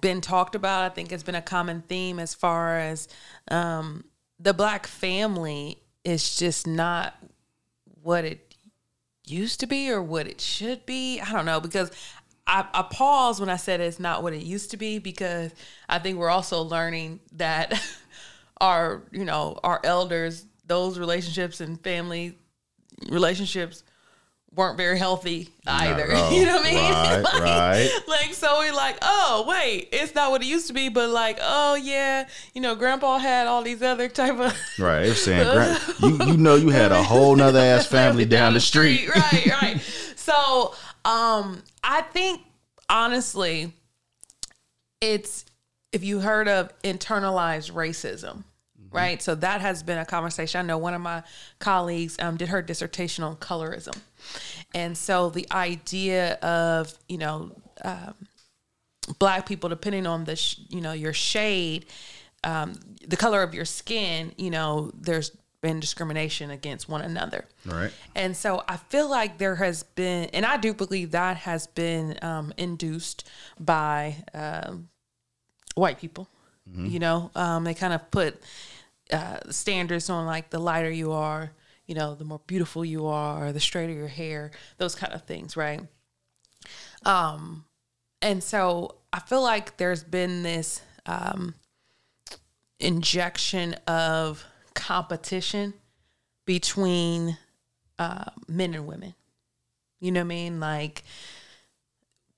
been 0.00 0.20
talked 0.20 0.54
about. 0.54 0.84
I 0.84 0.88
think 0.94 1.12
it's 1.12 1.22
been 1.22 1.34
a 1.34 1.42
common 1.42 1.82
theme 1.88 2.18
as 2.18 2.34
far 2.34 2.78
as 2.78 3.08
um, 3.50 4.04
the 4.38 4.54
black 4.54 4.86
family 4.86 5.82
is 6.04 6.36
just 6.36 6.66
not 6.66 7.14
what 8.02 8.24
it 8.24 8.54
used 9.26 9.60
to 9.60 9.66
be 9.66 9.90
or 9.90 10.02
what 10.02 10.26
it 10.26 10.40
should 10.40 10.84
be. 10.86 11.20
I 11.20 11.32
don't 11.32 11.46
know 11.46 11.60
because 11.60 11.90
I, 12.46 12.66
I 12.72 12.82
pause 12.82 13.38
when 13.40 13.48
I 13.48 13.56
said 13.56 13.80
it's 13.80 14.00
not 14.00 14.22
what 14.22 14.32
it 14.32 14.42
used 14.42 14.72
to 14.72 14.76
be 14.76 14.98
because 14.98 15.52
I 15.88 15.98
think 15.98 16.18
we're 16.18 16.30
also 16.30 16.62
learning 16.62 17.20
that 17.32 17.80
our 18.60 19.02
you 19.12 19.24
know 19.24 19.58
our 19.62 19.80
elders 19.84 20.44
those 20.66 20.98
relationships 20.98 21.60
and 21.60 21.80
family 21.82 22.36
relationships 23.08 23.82
weren't 24.54 24.76
very 24.76 24.98
healthy 24.98 25.48
either. 25.66 26.06
you 26.32 26.44
know 26.44 26.56
what 26.56 26.66
I 26.66 26.70
mean? 26.70 26.92
Right, 26.92 27.20
like, 27.24 27.42
right. 27.42 27.90
like 28.08 28.34
so 28.34 28.60
we 28.60 28.70
like, 28.72 28.98
oh 29.02 29.44
wait, 29.48 29.88
it's 29.92 30.14
not 30.14 30.30
what 30.30 30.42
it 30.42 30.46
used 30.46 30.66
to 30.68 30.72
be, 30.72 30.88
but 30.88 31.10
like, 31.10 31.38
oh 31.40 31.74
yeah, 31.74 32.28
you 32.54 32.60
know, 32.60 32.74
grandpa 32.74 33.18
had 33.18 33.46
all 33.46 33.62
these 33.62 33.82
other 33.82 34.08
type 34.08 34.38
of 34.38 34.56
right 34.78 35.04
they're 35.04 35.14
saying 35.14 35.52
"Grant, 35.52 35.82
you, 36.00 36.32
you 36.32 36.36
know 36.36 36.56
you 36.56 36.70
had 36.70 36.92
a 36.92 37.02
whole 37.02 37.34
nother 37.36 37.60
ass 37.60 37.86
family 37.86 38.24
down 38.24 38.54
the 38.54 38.60
street 38.60 39.08
right, 39.08 39.46
right. 39.62 39.80
So, 40.16 40.74
um, 41.04 41.62
I 41.82 42.02
think 42.12 42.42
honestly, 42.88 43.72
it's 45.00 45.44
if 45.92 46.04
you 46.04 46.20
heard 46.20 46.48
of 46.48 46.72
internalized 46.82 47.72
racism, 47.72 48.44
right? 48.90 49.22
So 49.22 49.34
that 49.36 49.60
has 49.60 49.82
been 49.82 49.98
a 49.98 50.04
conversation. 50.04 50.60
I 50.60 50.62
know 50.62 50.78
one 50.78 50.94
of 50.94 51.00
my 51.00 51.22
colleagues 51.58 52.16
um, 52.20 52.36
did 52.36 52.48
her 52.48 52.62
dissertation 52.62 53.24
on 53.24 53.36
colorism, 53.36 53.96
and 54.74 54.96
so 54.96 55.30
the 55.30 55.46
idea 55.50 56.34
of 56.34 56.92
you 57.08 57.18
know 57.18 57.52
um, 57.84 58.14
black 59.18 59.46
people, 59.46 59.68
depending 59.68 60.06
on 60.06 60.24
the 60.24 60.36
sh- 60.36 60.60
you 60.68 60.80
know 60.80 60.92
your 60.92 61.12
shade, 61.12 61.86
um, 62.44 62.74
the 63.06 63.16
color 63.16 63.42
of 63.42 63.54
your 63.54 63.64
skin, 63.64 64.32
you 64.36 64.50
know, 64.50 64.90
there's 64.94 65.32
been 65.60 65.78
discrimination 65.78 66.50
against 66.50 66.88
one 66.88 67.02
another. 67.02 67.44
right 67.66 67.92
And 68.14 68.34
so 68.34 68.64
I 68.66 68.78
feel 68.78 69.10
like 69.10 69.36
there 69.36 69.56
has 69.56 69.82
been, 69.82 70.30
and 70.32 70.46
I 70.46 70.56
do 70.56 70.72
believe 70.72 71.10
that 71.10 71.36
has 71.38 71.66
been 71.66 72.18
um, 72.22 72.54
induced 72.56 73.28
by 73.58 74.16
um, 74.32 74.88
white 75.74 75.98
people. 75.98 76.28
You 76.86 76.98
know, 77.00 77.30
um, 77.34 77.64
they 77.64 77.74
kind 77.74 77.92
of 77.92 78.10
put 78.10 78.40
uh, 79.12 79.38
standards 79.50 80.08
on 80.08 80.24
like 80.24 80.50
the 80.50 80.60
lighter 80.60 80.90
you 80.90 81.12
are, 81.12 81.50
you 81.90 81.96
know, 81.96 82.14
the 82.14 82.24
more 82.24 82.40
beautiful 82.46 82.84
you 82.84 83.06
are, 83.06 83.52
the 83.52 83.58
straighter 83.58 83.92
your 83.92 84.06
hair, 84.06 84.52
those 84.78 84.94
kind 84.94 85.12
of 85.12 85.24
things, 85.24 85.56
right? 85.56 85.80
Um, 87.04 87.64
and 88.22 88.44
so 88.44 88.94
I 89.12 89.18
feel 89.18 89.42
like 89.42 89.76
there's 89.76 90.04
been 90.04 90.44
this 90.44 90.82
um, 91.04 91.56
injection 92.78 93.74
of 93.88 94.44
competition 94.72 95.74
between 96.46 97.36
uh, 97.98 98.26
men 98.46 98.74
and 98.74 98.86
women. 98.86 99.16
You 99.98 100.12
know 100.12 100.20
what 100.20 100.26
I 100.26 100.28
mean? 100.28 100.60
Like, 100.60 101.02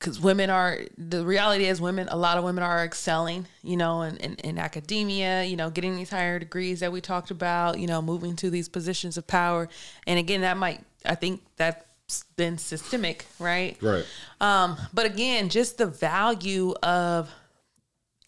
because 0.02 0.18
women 0.18 0.50
are, 0.50 0.80
the 0.98 1.24
reality 1.24 1.66
is, 1.66 1.80
women, 1.80 2.08
a 2.10 2.16
lot 2.16 2.36
of 2.36 2.42
women 2.42 2.64
are 2.64 2.84
excelling, 2.84 3.46
you 3.62 3.76
know, 3.76 4.02
in, 4.02 4.16
in, 4.16 4.34
in 4.42 4.58
academia, 4.58 5.44
you 5.44 5.54
know, 5.54 5.70
getting 5.70 5.94
these 5.94 6.10
higher 6.10 6.40
degrees 6.40 6.80
that 6.80 6.90
we 6.90 7.00
talked 7.00 7.30
about, 7.30 7.78
you 7.78 7.86
know, 7.86 8.02
moving 8.02 8.34
to 8.34 8.50
these 8.50 8.68
positions 8.68 9.16
of 9.16 9.28
power. 9.28 9.68
And 10.04 10.18
again, 10.18 10.40
that 10.40 10.56
might, 10.56 10.80
I 11.06 11.14
think 11.14 11.40
that's 11.54 12.24
been 12.34 12.58
systemic, 12.58 13.26
right? 13.38 13.76
right 13.80 14.04
Um, 14.40 14.76
but 14.92 15.06
again, 15.06 15.48
just 15.48 15.78
the 15.78 15.86
value 15.86 16.74
of 16.82 17.30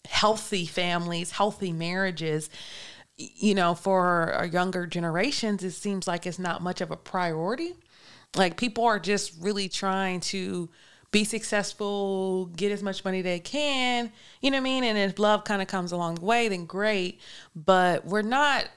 healthy 0.07 0.65
families, 0.65 1.31
healthy 1.31 1.73
marriages, 1.73 2.49
you 3.17 3.53
know, 3.53 3.75
for 3.75 4.31
our 4.31 4.45
younger 4.45 4.87
generations, 4.87 5.61
it 5.61 5.71
seems 5.71 6.07
like 6.07 6.25
it's 6.25 6.39
not 6.39 6.63
much 6.63 6.79
of 6.79 6.89
a 6.89 6.95
priority. 6.95 7.75
Like 8.33 8.55
people 8.55 8.85
are 8.85 8.99
just 8.99 9.33
really 9.41 9.67
trying 9.67 10.21
to 10.21 10.69
be 11.11 11.23
successful, 11.23 12.47
get 12.47 12.71
as 12.71 12.83
much 12.83 13.05
money 13.05 13.21
they 13.21 13.39
can, 13.39 14.11
you 14.41 14.51
know 14.51 14.57
what 14.57 14.61
I 14.61 14.63
mean? 14.63 14.83
And 14.83 14.97
if 14.97 15.17
love 15.17 15.43
kind 15.43 15.61
of 15.61 15.67
comes 15.67 15.91
along 15.91 16.15
the 16.15 16.25
way, 16.25 16.47
then 16.49 16.65
great. 16.65 17.19
But 17.55 18.05
we're 18.05 18.21
not, 18.21 18.67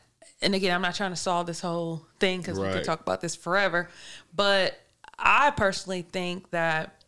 and 0.40 0.54
again, 0.54 0.74
I'm 0.74 0.82
not 0.82 0.94
trying 0.94 1.10
to 1.10 1.16
solve 1.16 1.46
this 1.46 1.60
whole 1.60 2.06
thing 2.20 2.40
because 2.40 2.58
we 2.58 2.64
Right. 2.66 2.74
could 2.74 2.84
talk 2.84 3.00
about 3.00 3.20
this 3.20 3.34
forever. 3.34 3.88
But 4.34 4.78
I 5.18 5.50
personally 5.50 6.02
think 6.02 6.50
that 6.50 7.02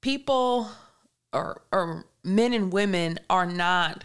people 0.00 0.68
or 1.32 1.62
or 1.72 2.04
men 2.22 2.52
and 2.52 2.72
women 2.72 3.18
are 3.30 3.46
not 3.46 4.04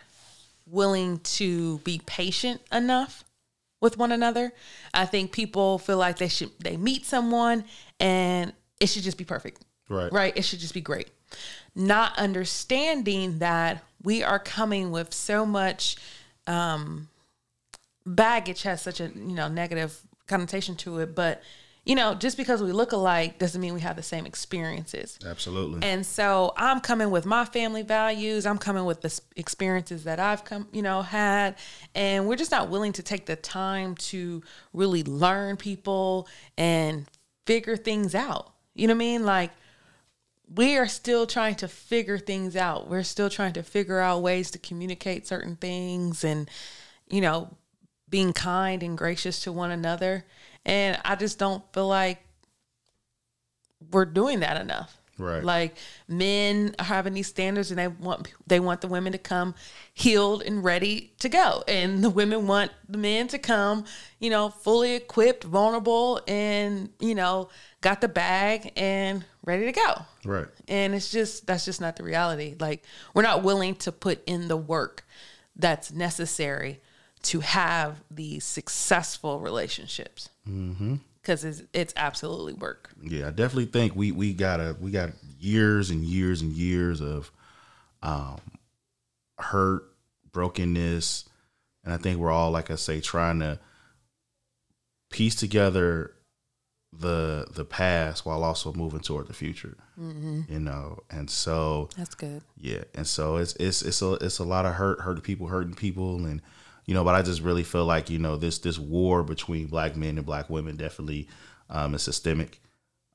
willing 0.66 1.20
to 1.20 1.80
be 1.80 2.02
patient 2.06 2.62
enough 2.72 3.24
with 3.82 3.98
one 3.98 4.12
another. 4.12 4.52
I 4.94 5.06
think 5.06 5.32
people 5.32 5.78
feel 5.78 5.98
like 5.98 6.18
they 6.18 6.28
should 6.28 6.52
they 6.60 6.78
meet 6.78 7.06
someone 7.06 7.66
and 8.00 8.54
it 8.80 8.88
should 8.88 9.04
just 9.04 9.18
be 9.18 9.26
perfect. 9.26 9.64
Right. 9.90 10.12
Right. 10.12 10.38
It 10.38 10.44
should 10.44 10.60
just 10.60 10.74
be 10.74 10.82
great. 10.82 11.10
Not 11.76 12.18
understanding 12.18 13.40
that 13.40 13.84
we 14.04 14.24
are 14.24 14.40
coming 14.40 14.92
with 14.92 15.14
so 15.14 15.46
much 15.46 15.98
um 16.48 17.10
baggage 18.06 18.64
has 18.64 18.82
such 18.82 19.00
a 19.00 19.08
you 19.08 19.36
know 19.36 19.48
negative 19.48 20.00
connotation 20.28 20.76
to 20.76 21.00
it, 21.00 21.16
but 21.16 21.42
you 21.86 21.96
know, 21.96 22.14
just 22.14 22.38
because 22.38 22.62
we 22.62 22.72
look 22.72 22.92
alike 22.92 23.40
doesn't 23.40 23.60
mean 23.60 23.74
we 23.74 23.82
have 23.82 23.96
the 23.96 24.04
same 24.04 24.26
experiences. 24.26 25.18
Absolutely. 25.26 25.88
And 25.88 26.06
so 26.06 26.54
I'm 26.58 26.80
coming 26.80 27.10
with 27.10 27.26
my 27.26 27.46
family 27.46 27.82
values. 27.82 28.46
I'm 28.46 28.58
coming 28.58 28.86
with 28.86 29.02
the 29.02 29.20
experiences 29.36 30.04
that 30.04 30.20
I've 30.20 30.44
come, 30.44 30.68
you 30.72 30.82
know, 30.82 31.02
had, 31.02 31.56
and 31.96 32.28
we're 32.28 32.36
just 32.36 32.52
not 32.52 32.70
willing 32.70 32.94
to 32.94 33.04
take 33.04 33.26
the 33.26 33.36
time 33.36 33.96
to 33.96 34.44
really 34.74 35.04
learn 35.04 35.58
people 35.58 36.28
and 36.58 37.06
figure 37.46 37.78
things 37.78 38.14
out. 38.14 38.54
You 38.76 38.88
know 38.88 38.94
what 38.94 38.98
I 38.98 39.06
mean? 39.06 39.26
Like 39.26 39.52
we 40.54 40.78
are 40.78 40.88
still 40.88 41.26
trying 41.26 41.56
to 41.56 41.68
figure 41.68 42.18
things 42.18 42.56
out. 42.56 42.90
We're 42.90 43.04
still 43.04 43.30
trying 43.30 43.54
to 43.54 43.64
figure 43.64 44.00
out 44.00 44.22
ways 44.22 44.52
to 44.52 44.60
communicate 44.60 45.28
certain 45.28 45.56
things 45.56 46.24
and 46.24 46.50
you 47.10 47.22
know, 47.22 47.50
being 48.10 48.34
kind 48.34 48.84
and 48.84 48.98
gracious 48.98 49.42
to 49.42 49.52
one 49.52 49.72
another. 49.72 50.26
And 50.66 51.00
I 51.04 51.16
just 51.16 51.40
don't 51.40 51.64
feel 51.74 51.88
like 51.88 52.22
we're 53.92 54.06
doing 54.06 54.42
that 54.42 54.60
enough. 54.60 55.00
Right. 55.20 55.44
Like 55.44 55.76
men 56.08 56.76
are 56.80 56.86
having 56.86 57.14
these 57.14 57.28
standards 57.28 57.72
and 57.72 57.78
they 57.78 57.88
want 57.88 58.34
they 58.48 58.60
want 58.60 58.80
the 58.80 58.88
women 58.88 59.12
to 59.12 59.18
come 59.18 59.54
healed 59.94 60.42
and 60.44 60.64
ready 60.64 61.14
to 61.20 61.28
go. 61.28 61.64
And 61.68 62.04
the 62.04 62.10
women 62.10 62.48
want 62.48 62.72
the 62.88 62.98
men 62.98 63.28
to 63.30 63.38
come, 63.38 63.84
you 64.20 64.30
know, 64.30 64.50
fully 64.50 64.96
equipped, 64.96 65.44
vulnerable 65.44 66.22
and, 66.26 66.90
you 67.00 67.16
know, 67.16 67.50
got 67.82 68.00
the 68.00 68.08
bag 68.08 68.72
and 68.78 69.26
ready 69.44 69.66
to 69.66 69.72
go. 69.74 69.96
right. 70.24 70.48
And 70.70 70.96
it's 70.96 71.12
just 71.12 71.46
that's 71.46 71.66
just 71.66 71.82
not 71.82 71.98
the 71.98 72.04
reality. 72.04 72.56
Like 72.58 72.86
we're 73.14 73.22
not 73.22 73.44
willing 73.44 73.76
to 73.76 73.92
put 73.92 74.24
in 74.26 74.48
the 74.48 74.58
work 74.58 75.06
that's 75.56 75.92
necessary 75.92 76.80
to 77.24 77.40
have 77.42 78.02
these 78.10 78.46
successful 78.46 79.40
relationships. 79.40 80.30
Because 81.22 81.44
it's 81.44 81.64
it's 81.74 81.94
absolutely 81.96 82.54
work. 82.54 82.90
Yeah, 83.02 83.28
I 83.28 83.32
definitely 83.32 83.66
think 83.66 83.96
we 83.96 84.12
we 84.12 84.34
got 84.34 84.60
a 84.60 84.76
we 84.80 84.92
got 84.92 85.12
years 85.40 85.90
and 85.90 86.04
years 86.04 86.42
and 86.42 86.52
years 86.52 87.02
of 87.02 87.32
um 88.02 88.40
hurt, 89.38 89.84
brokenness, 90.32 91.26
and 91.84 91.94
I 91.94 91.98
think 91.98 92.20
we're 92.20 92.32
all 92.32 92.52
like 92.52 92.72
I 92.72 92.76
say 92.76 93.00
trying 93.02 93.40
to 93.40 93.60
piece 95.12 95.36
together 95.36 96.14
the 96.98 97.46
the 97.54 97.66
past 97.66 98.26
while 98.26 98.44
also 98.44 98.74
moving 98.74 99.00
toward 99.02 99.28
the 99.28 99.34
future. 99.34 99.78
You 99.98 100.60
know, 100.62 101.00
and 101.12 101.30
so 101.30 101.90
That's 101.98 102.16
good. 102.16 102.42
yeah, 102.58 102.86
and 102.96 103.06
so 103.06 103.36
it's 103.36 103.54
it's 103.58 103.82
it's 103.82 104.02
a 104.02 104.14
it's 104.14 104.40
a 104.40 104.46
lot 104.46 104.66
of 104.66 104.76
hurt, 104.76 105.02
hurting 105.02 105.24
people, 105.24 105.48
hurting 105.48 105.74
people, 105.74 106.26
and 106.26 106.42
you 106.90 106.96
know. 106.96 107.04
But 107.04 107.14
I 107.16 107.22
just 107.22 107.42
really 107.42 107.64
feel 107.64 107.86
like 107.86 108.10
you 108.10 108.18
know 108.20 108.36
this 108.36 108.58
this 108.60 108.80
war 108.80 109.24
between 109.24 109.68
black 109.68 109.96
men 109.96 110.18
and 110.18 110.26
black 110.26 110.50
women 110.50 110.76
definitely 110.76 111.28
um, 111.70 111.94
is 111.94 112.02
systemic, 112.04 112.60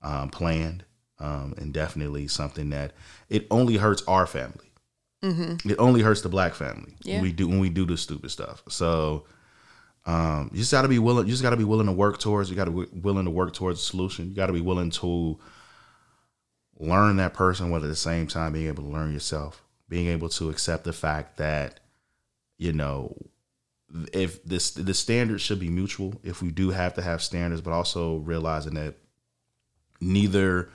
um, 0.02 0.30
planned, 0.30 0.84
um, 1.18 1.54
and 1.58 1.74
definitely 1.74 2.28
something 2.28 2.70
that 2.70 2.92
it 3.28 3.46
only 3.50 3.76
hurts 3.76 4.02
our 4.06 4.26
family. 4.26 4.70
It 5.64 5.78
only 5.78 6.02
hurts 6.02 6.20
the 6.20 6.28
black 6.28 6.54
family 6.54 6.94
Yeah. 7.02 7.14
when 7.14 7.22
we 7.22 7.32
do 7.32 7.48
when 7.48 7.58
we 7.58 7.68
do 7.70 7.84
this 7.86 8.02
stupid 8.02 8.30
stuff. 8.30 8.62
So 8.68 9.24
um, 10.06 10.50
you 10.52 10.58
just 10.58 10.70
got 10.70 10.82
to 10.82 10.88
be 10.88 10.98
willing. 10.98 11.26
You 11.26 11.32
just 11.32 11.42
got 11.42 11.50
to 11.50 11.56
be 11.56 11.64
willing 11.64 11.86
to 11.86 11.92
work 11.92 12.18
towards. 12.20 12.50
You 12.50 12.56
got 12.56 12.66
to 12.66 12.70
be 12.70 13.00
willing 13.00 13.24
to 13.24 13.30
work 13.30 13.54
towards 13.54 13.80
a 13.80 13.82
solution. 13.82 14.28
You 14.28 14.34
got 14.36 14.48
to 14.48 14.52
be 14.52 14.60
willing 14.60 14.90
to 14.90 15.38
learn 16.78 17.16
that 17.16 17.34
person, 17.34 17.70
while 17.70 17.82
at 17.82 17.88
the 17.88 17.96
same 17.96 18.26
time 18.26 18.52
being 18.52 18.66
able 18.66 18.82
to 18.84 18.88
learn 18.90 19.12
yourself. 19.12 19.62
Being 19.88 20.08
able 20.08 20.28
to 20.30 20.50
accept 20.50 20.84
the 20.84 20.92
fact 20.92 21.36
that 21.38 21.80
you 22.58 22.72
know 22.72 23.16
if 24.12 24.42
this 24.44 24.72
the 24.72 24.94
standards 24.94 25.42
should 25.42 25.60
be 25.60 25.68
mutual. 25.68 26.14
If 26.22 26.42
we 26.42 26.50
do 26.50 26.70
have 26.70 26.94
to 26.94 27.02
have 27.02 27.22
standards, 27.22 27.60
but 27.62 27.72
also 27.72 28.16
realizing 28.16 28.74
that 28.74 28.96
neither 30.00 30.68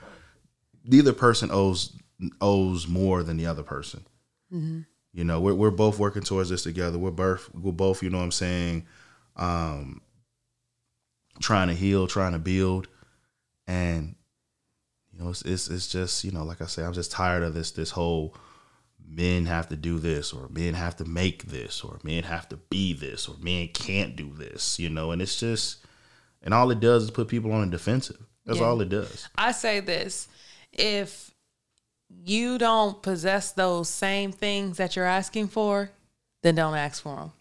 neither 0.84 1.12
person 1.12 1.50
owes 1.52 1.96
owes 2.40 2.86
more 2.88 3.22
than 3.22 3.36
the 3.36 3.46
other 3.46 3.62
person. 3.62 4.04
You 5.12 5.24
know, 5.24 5.40
we're 5.40 5.54
we're 5.54 5.70
both 5.70 5.98
working 5.98 6.22
towards 6.22 6.50
this 6.50 6.62
together. 6.62 6.98
We're 6.98 7.10
both 7.10 7.50
we're 7.54 7.72
both, 7.72 8.02
you 8.02 8.10
know 8.10 8.18
what 8.18 8.24
I'm 8.24 8.32
saying, 8.32 8.86
um 9.36 10.00
trying 11.40 11.68
to 11.68 11.74
heal, 11.74 12.06
trying 12.06 12.32
to 12.32 12.38
build. 12.38 12.88
And 13.66 14.14
you 15.12 15.22
know, 15.22 15.30
it's 15.30 15.42
it's 15.42 15.68
it's 15.68 15.88
just, 15.88 16.24
you 16.24 16.30
know, 16.32 16.44
like 16.44 16.62
I 16.62 16.66
say, 16.66 16.84
I'm 16.84 16.92
just 16.92 17.12
tired 17.12 17.42
of 17.42 17.54
this 17.54 17.70
this 17.72 17.90
whole 17.90 18.34
men 19.12 19.46
have 19.46 19.68
to 19.68 19.76
do 19.76 19.98
this 19.98 20.32
or 20.32 20.48
men 20.50 20.74
have 20.74 20.96
to 20.96 21.04
make 21.04 21.44
this 21.46 21.82
or 21.82 21.98
men 22.04 22.22
have 22.22 22.48
to 22.48 22.56
be 22.56 22.92
this 22.92 23.28
or 23.28 23.34
men 23.40 23.68
can't 23.68 24.14
do 24.16 24.30
this, 24.32 24.78
you 24.78 24.88
know, 24.88 25.10
and 25.10 25.20
it's 25.20 25.38
just 25.38 25.78
and 26.42 26.54
all 26.54 26.70
it 26.70 26.80
does 26.80 27.04
is 27.04 27.10
put 27.10 27.28
people 27.28 27.52
on 27.52 27.66
a 27.68 27.70
defensive. 27.70 28.16
That's 28.46 28.60
Yeah. 28.60 28.66
all 28.66 28.80
it 28.80 28.88
does. 28.88 29.28
I 29.36 29.52
say 29.52 29.80
this 29.80 30.28
if 30.72 31.30
you 32.24 32.58
don't 32.58 33.02
possess 33.02 33.52
those 33.52 33.88
same 33.88 34.32
things 34.32 34.76
that 34.78 34.96
you're 34.96 35.04
asking 35.04 35.48
for, 35.48 35.90
then 36.42 36.54
don't 36.56 36.74
ask 36.74 37.02
for 37.02 37.16
them. 37.16 37.32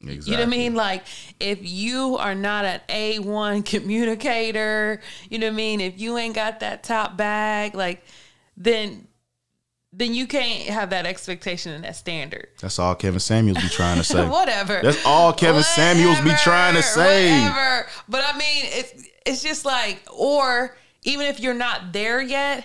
Exactly. 0.00 0.30
You 0.30 0.36
know 0.36 0.44
what 0.44 0.54
I 0.54 0.58
mean? 0.58 0.74
Like 0.74 1.04
if 1.40 1.58
you 1.62 2.16
are 2.18 2.34
not 2.34 2.64
an 2.64 2.80
A1 2.88 3.64
communicator, 3.64 5.00
you 5.28 5.38
know 5.38 5.46
what 5.46 5.52
I 5.54 5.56
mean? 5.56 5.80
If 5.80 5.98
you 6.00 6.16
ain't 6.18 6.34
got 6.36 6.60
that 6.60 6.84
top 6.84 7.16
bag, 7.16 7.74
like 7.74 8.04
then 8.56 9.07
then 9.98 10.14
you 10.14 10.28
can't 10.28 10.68
have 10.68 10.90
that 10.90 11.06
expectation 11.06 11.72
and 11.72 11.82
that 11.82 11.96
standard. 11.96 12.46
That's 12.60 12.78
all 12.78 12.94
Kevin 12.94 13.18
Samuels 13.18 13.60
be 13.60 13.68
trying 13.68 13.98
to 13.98 14.04
say. 14.04 14.28
whatever. 14.28 14.80
That's 14.80 15.04
all 15.04 15.32
Kevin 15.32 15.64
Samuels 15.64 16.20
be 16.20 16.30
trying 16.42 16.76
to 16.76 16.82
say. 16.84 17.42
Whatever. 17.42 17.88
But 18.08 18.24
I 18.24 18.38
mean, 18.38 18.62
it's 18.64 19.08
it's 19.26 19.42
just 19.42 19.64
like, 19.64 20.00
or 20.16 20.76
even 21.02 21.26
if 21.26 21.40
you're 21.40 21.52
not 21.52 21.92
there 21.92 22.22
yet, 22.22 22.64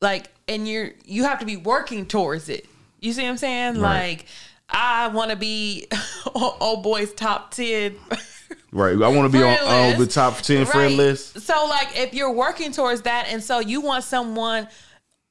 like, 0.00 0.30
and 0.46 0.68
you're 0.68 0.92
you 1.04 1.24
have 1.24 1.40
to 1.40 1.46
be 1.46 1.56
working 1.56 2.06
towards 2.06 2.48
it. 2.48 2.66
You 3.00 3.12
see 3.12 3.22
what 3.22 3.30
I'm 3.30 3.36
saying? 3.36 3.80
Right. 3.80 4.10
Like, 4.10 4.26
I 4.68 5.08
want 5.08 5.32
to 5.32 5.36
be 5.36 5.88
old 6.34 6.84
boy's 6.84 7.12
top 7.12 7.50
ten. 7.50 7.96
Right. 8.70 9.00
I 9.00 9.08
want 9.08 9.30
to 9.30 9.38
be 9.38 9.44
on, 9.44 9.56
friend 9.56 9.94
on 9.94 10.00
the 10.00 10.06
top 10.08 10.38
10 10.38 10.66
friend 10.66 10.96
list. 10.96 11.40
So, 11.40 11.66
like, 11.66 11.96
if 11.96 12.12
you're 12.12 12.32
working 12.32 12.72
towards 12.72 13.02
that, 13.02 13.26
and 13.28 13.40
so 13.40 13.60
you 13.60 13.80
want 13.80 14.02
someone 14.02 14.66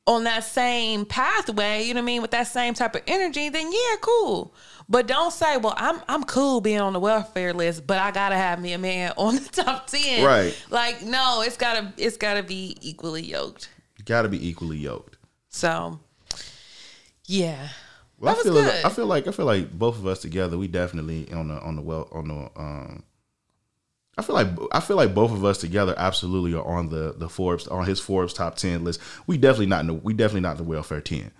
on 0.05 0.25
that 0.25 0.43
same 0.43 1.05
pathway, 1.05 1.83
you 1.83 1.93
know 1.93 1.99
what 1.99 2.03
I 2.03 2.05
mean, 2.05 2.21
with 2.21 2.31
that 2.31 2.47
same 2.47 2.73
type 2.73 2.95
of 2.95 3.01
energy, 3.07 3.49
then 3.49 3.71
yeah, 3.71 3.95
cool. 4.01 4.53
But 4.89 5.07
don't 5.07 5.31
say, 5.31 5.57
well, 5.57 5.73
I'm 5.77 6.01
I'm 6.09 6.23
cool 6.25 6.59
being 6.59 6.81
on 6.81 6.91
the 6.93 6.99
welfare 6.99 7.53
list, 7.53 7.87
but 7.87 7.99
I 7.99 8.11
gotta 8.11 8.35
have 8.35 8.61
me 8.61 8.73
a 8.73 8.77
man 8.77 9.13
on 9.17 9.35
the 9.35 9.49
top 9.49 9.87
ten. 9.87 10.25
Right. 10.25 10.55
Like, 10.69 11.01
no, 11.03 11.41
it's 11.45 11.57
gotta 11.57 11.93
it's 11.97 12.17
gotta 12.17 12.43
be 12.43 12.75
equally 12.81 13.23
yoked. 13.23 13.69
You 13.97 14.03
got 14.05 14.23
to 14.23 14.27
be 14.29 14.45
equally 14.49 14.77
yoked. 14.77 15.15
So, 15.47 15.99
yeah, 17.25 17.69
Well, 18.19 18.33
That 18.35 18.41
I 18.41 18.43
was 18.43 18.43
feel 18.43 18.53
good. 18.53 18.85
I 18.85 18.89
feel 18.89 19.05
like 19.05 19.27
I 19.27 19.31
feel 19.31 19.45
like 19.45 19.71
both 19.71 19.97
of 19.97 20.05
us 20.07 20.19
together, 20.19 20.57
we 20.57 20.67
definitely 20.67 21.31
on 21.31 21.47
the 21.47 21.59
on 21.61 21.75
the 21.77 21.81
well 21.81 22.09
on 22.11 22.27
the 22.27 22.49
um. 22.59 23.03
I 24.17 24.21
feel 24.21 24.35
like 24.35 24.47
I 24.71 24.79
feel 24.79 24.95
like 24.97 25.13
both 25.15 25.31
of 25.31 25.43
us 25.43 25.57
together 25.57 25.95
absolutely 25.97 26.53
are 26.53 26.63
on 26.65 26.89
the 26.89 27.13
the 27.17 27.27
Forbes 27.29 27.67
on 27.67 27.85
his 27.85 27.99
Forbes 27.99 28.33
top 28.33 28.55
ten 28.55 28.83
list. 28.83 28.99
We 29.27 29.37
definitely 29.37 29.65
not 29.67 29.81
in 29.81 29.87
the 29.87 29.93
we 29.93 30.13
definitely 30.13 30.41
not 30.41 30.57
the 30.57 30.63
welfare 30.63 31.01
ten. 31.01 31.31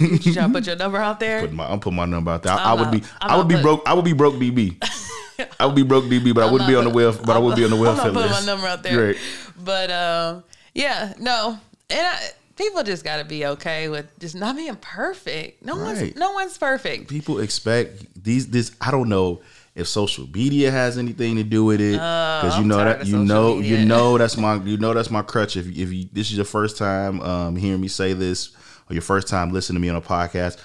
you 0.00 0.18
trying 0.32 0.48
to 0.48 0.48
put 0.52 0.66
your 0.66 0.76
number 0.76 0.98
out 0.98 1.20
there? 1.20 1.40
Put 1.40 1.52
my 1.52 1.66
I'm 1.70 1.80
putting 1.80 1.96
my 1.96 2.04
number 2.06 2.30
out 2.30 2.42
there. 2.42 2.52
I, 2.52 2.56
I 2.56 2.72
I'm 2.72 2.78
would 2.80 2.90
be 2.90 3.06
I'm 3.20 3.30
I 3.30 3.36
would 3.36 3.48
be 3.48 3.54
put- 3.54 3.62
broke. 3.62 3.82
I 3.88 3.94
would 3.94 4.04
be 4.04 4.12
broke 4.12 4.34
DB. 4.34 4.76
I 5.60 5.66
would 5.66 5.74
be 5.74 5.82
broke 5.82 6.04
DB, 6.04 6.34
but 6.34 6.44
I 6.48 6.50
wouldn't 6.50 6.68
be 6.68 6.76
on 6.76 6.84
the 6.84 6.90
welfare. 6.90 7.22
But 7.26 7.36
I 7.36 7.38
would 7.38 7.56
be 7.56 7.64
on 7.64 7.70
the 7.70 7.76
I'm 7.76 7.82
welfare 7.82 8.04
not 8.06 8.14
putting 8.14 8.30
list. 8.30 8.46
my 8.46 8.52
number 8.52 8.66
out 8.66 8.82
there. 8.82 9.06
Right. 9.08 9.16
But 9.62 9.90
um, 9.90 10.44
yeah, 10.74 11.12
no, 11.18 11.58
and 11.90 12.00
I, 12.06 12.28
people 12.56 12.82
just 12.84 13.04
got 13.04 13.18
to 13.18 13.24
be 13.24 13.44
okay 13.44 13.88
with 13.90 14.06
just 14.18 14.34
not 14.34 14.56
being 14.56 14.76
perfect. 14.76 15.62
No 15.64 15.76
Right. 15.76 16.00
one's 16.00 16.16
no 16.16 16.32
one's 16.32 16.56
perfect. 16.56 17.08
people 17.10 17.38
expect 17.40 18.22
these 18.22 18.48
this 18.48 18.74
i 18.80 18.90
don't 18.90 19.08
know 19.08 19.40
if 19.76 19.86
social 19.86 20.26
media 20.32 20.70
has 20.72 20.98
anything 20.98 21.36
to 21.36 21.44
do 21.44 21.64
with 21.64 21.80
it 21.80 21.92
because 21.92 22.54
you 22.58 22.60
Oh, 22.60 22.62
I'm 22.62 22.68
know 22.68 22.76
that 22.78 23.06
you 23.06 23.18
know 23.18 23.56
media. 23.56 23.78
you 23.78 23.84
know 23.86 24.18
that's 24.22 24.36
my 24.36 24.56
you 24.64 24.76
know 24.78 24.92
that's 24.94 25.10
my 25.10 25.22
crutch 25.22 25.56
if, 25.56 25.66
if 25.68 25.92
you 25.92 26.08
this 26.12 26.30
is 26.30 26.36
your 26.36 26.44
first 26.46 26.76
time 26.78 27.20
um 27.20 27.56
hearing 27.56 27.80
me 27.80 27.88
say 27.88 28.12
this 28.14 28.50
or 28.90 28.94
your 28.94 29.02
first 29.02 29.28
time 29.28 29.52
listening 29.52 29.76
to 29.76 29.80
me 29.80 29.88
on 29.90 29.96
a 29.96 30.00
podcast 30.00 30.58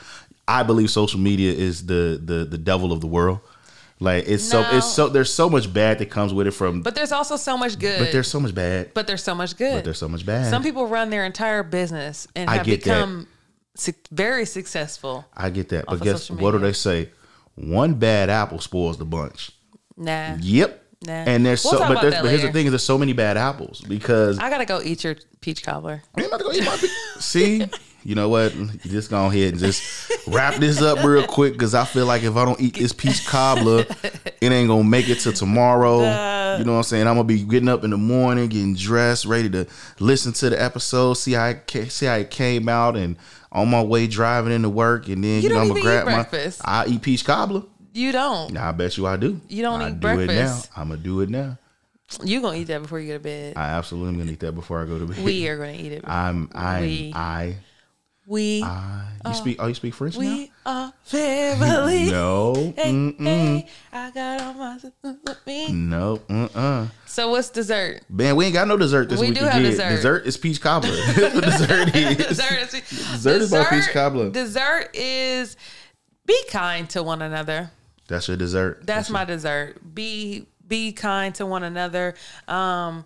i 0.47 0.63
believe 0.63 0.89
social 0.89 1.19
media 1.19 1.51
is 1.51 1.85
the 1.85 2.19
the 2.23 2.45
the 2.45 2.57
devil 2.57 2.91
of 2.91 3.01
the 3.01 3.07
world 3.07 3.39
Like 3.99 4.23
it's 4.27 4.43
so 4.43 4.65
it's 4.71 4.87
so 4.91 5.09
there's 5.09 5.31
so 5.33 5.47
much 5.49 5.71
bad 5.71 5.99
that 5.99 6.09
comes 6.09 6.33
with 6.33 6.47
it 6.47 6.51
from 6.51 6.81
But 6.81 6.95
there's 6.95 7.11
also 7.11 7.35
so 7.37 7.55
much 7.57 7.77
good. 7.77 7.99
but 7.99 8.11
there's 8.11 8.27
so 8.31 8.39
much 8.39 8.55
bad. 8.55 8.93
but 8.95 9.05
there's 9.07 9.23
so 9.23 9.35
much 9.35 9.55
good. 9.57 9.75
But 9.75 9.83
there's 9.83 9.99
so 9.99 10.07
much 10.09 10.25
bad. 10.25 10.49
Some 10.49 10.63
people 10.63 10.87
run 10.87 11.09
their 11.11 11.23
entire 11.25 11.61
business 11.63 12.27
and 12.35 12.49
I 12.49 12.55
have 12.57 12.65
get 12.65 12.83
that. 12.83 12.95
become 12.95 13.27
su- 13.75 13.93
very 14.09 14.45
successful. 14.45 15.25
I 15.37 15.51
get 15.51 15.69
that. 15.69 15.85
But 15.85 16.01
guess 16.01 16.31
what 16.31 16.51
do 16.51 16.59
they 16.59 16.73
say? 16.73 17.09
One 17.55 17.95
bad 17.95 18.29
apple 18.29 18.59
spoils 18.59 18.97
the 18.97 19.05
bunch. 19.05 19.51
Nah. 19.97 20.35
Yep. 20.39 20.77
Nah. 21.05 21.13
And 21.13 21.45
there's 21.45 21.63
We'll 21.63 21.73
so 21.73 21.79
but 21.79 22.01
there's 22.01 22.15
but 22.15 22.25
here's 22.29 22.43
the 22.43 22.51
thing 22.51 22.67
is 22.67 22.71
there's 22.71 22.83
so 22.83 22.97
many 22.97 23.13
bad 23.13 23.35
apples 23.35 23.81
because 23.81 24.37
I 24.37 24.49
gotta 24.49 24.65
go 24.65 24.81
eat 24.83 25.03
your 25.03 25.15
peach 25.41 25.63
cobbler. 25.63 26.03
I'm 26.15 26.25
about 26.25 26.37
to 26.37 26.43
go 26.43 26.51
eat 26.51 26.63
my 26.63 26.77
pe- 26.77 26.87
See, 27.19 27.65
you 28.03 28.15
know 28.15 28.29
what? 28.29 28.55
You 28.55 28.67
just 28.89 29.09
go 29.09 29.25
ahead 29.27 29.53
and 29.53 29.59
just 29.59 30.11
wrap 30.27 30.55
this 30.55 30.81
up 30.81 31.03
real 31.03 31.25
quick 31.25 31.53
because 31.53 31.75
I 31.75 31.85
feel 31.85 32.05
like 32.05 32.23
if 32.23 32.35
I 32.35 32.45
don't 32.45 32.59
eat 32.59 32.75
this 32.75 32.93
peach 32.93 33.25
cobbler, 33.25 33.85
it 34.41 34.51
ain't 34.51 34.67
gonna 34.69 34.83
make 34.83 35.09
it 35.09 35.19
to 35.19 35.31
tomorrow. 35.31 35.97
you 36.57 36.65
know 36.65 36.71
what 36.73 36.77
I'm 36.77 36.83
saying? 36.83 37.07
I'm 37.07 37.15
gonna 37.15 37.23
be 37.25 37.43
getting 37.43 37.69
up 37.69 37.83
in 37.83 37.91
the 37.91 37.97
morning, 37.97 38.47
getting 38.49 38.75
dressed, 38.75 39.25
ready 39.25 39.49
to 39.51 39.67
listen 39.99 40.33
to 40.33 40.49
the 40.49 40.61
episode, 40.61 41.13
see 41.15 41.33
how 41.33 41.47
it, 41.49 41.91
see 41.91 42.05
how 42.05 42.15
it 42.15 42.31
came 42.31 42.67
out, 42.67 42.95
and 42.95 43.15
on 43.51 43.69
my 43.69 43.83
way 43.83 44.07
driving 44.07 44.53
into 44.53 44.69
work, 44.69 45.07
and 45.07 45.23
then 45.23 45.41
you, 45.41 45.49
You 45.49 45.49
know 45.49 45.61
I'm 45.61 45.67
gonna 45.67 45.81
grab 45.81 46.05
my. 46.05 46.13
breakfast. 46.15 46.61
I 46.65 46.85
eat 46.87 47.01
peach 47.01 47.25
cobbler. 47.25 47.63
You 47.93 48.11
don't. 48.13 48.53
Nah, 48.53 48.69
I 48.69 48.71
bet 48.71 48.97
you 48.97 49.05
I 49.05 49.17
do. 49.17 49.39
You 49.49 49.63
don't 49.63 49.81
I 49.81 49.89
eat 49.89 49.99
do 49.99 50.19
it 50.19 50.27
now. 50.27 50.61
I'm 50.77 50.89
gonna 50.89 51.01
do 51.01 51.19
it 51.21 51.29
now. 51.29 51.57
You 52.23 52.41
gonna 52.41 52.57
eat 52.57 52.65
that 52.65 52.81
before 52.81 52.99
you 52.99 53.07
go 53.07 53.13
to 53.13 53.19
bed. 53.23 53.53
I 53.57 53.69
absolutely 53.69 54.09
am 54.09 54.17
gonna 54.19 54.31
eat 54.31 54.39
that 54.41 54.51
before 54.53 54.81
I 54.81 54.85
go 54.85 54.99
to 54.99 55.05
bed. 55.05 55.23
we 55.23 55.47
are 55.47 55.57
gonna 55.57 55.73
eat 55.73 55.91
it. 55.91 56.03
I'm 56.07 56.49
I 56.53 56.81
We. 56.81 57.11
I 57.15 57.55
we 58.25 58.63
I. 58.63 59.05
You 59.25 59.33
speak? 59.33 59.57
Oh, 59.59 59.67
you 59.67 59.73
speak 59.73 59.93
French 59.93 60.17
now? 60.17 60.21
we 60.21 60.51
are 60.65 60.93
family. 61.03 62.05
No. 62.11 62.73
Hey, 62.75 63.15
hey, 63.19 63.67
I 63.93 64.11
got 64.11 64.41
all 64.41 64.53
my 64.53 64.77
sisters 64.77 65.17
with 65.25 65.45
me. 65.45 65.71
No. 65.71 66.19
Uh-uh. 66.29 66.87
So 67.05 67.29
what's 67.29 67.49
dessert? 67.49 68.01
Man, 68.09 68.35
we 68.35 68.45
ain't 68.45 68.53
got 68.53 68.67
no 68.67 68.77
dessert 68.77 69.09
this 69.09 69.19
We 69.19 69.27
week 69.27 69.39
do 69.39 69.45
have 69.45 69.61
dessert. 69.61 69.89
Dessert 69.89 70.25
is 70.25 70.37
peach 70.37 70.59
cobbler. 70.59 70.89
dessert 71.15 71.95
is. 71.95 72.17
dessert 72.17 72.51
is 72.53 72.71
Dessert 72.71 73.41
is 73.41 73.51
my 73.51 73.63
peach 73.65 73.89
cobbler. 73.89 74.29
Dessert 74.31 74.89
is 74.93 75.55
be 76.25 76.43
kind 76.49 76.89
to 76.91 77.03
one 77.03 77.21
another. 77.21 77.71
That's 78.07 78.27
your 78.27 78.37
dessert. 78.37 78.85
That's 78.85 79.09
my 79.09 79.25
dessert. 79.25 79.77
Be 79.93 80.47
be 80.67 80.91
kind 80.93 81.33
to 81.35 81.45
one 81.45 81.63
another. 81.63 82.15
Um, 82.47 83.05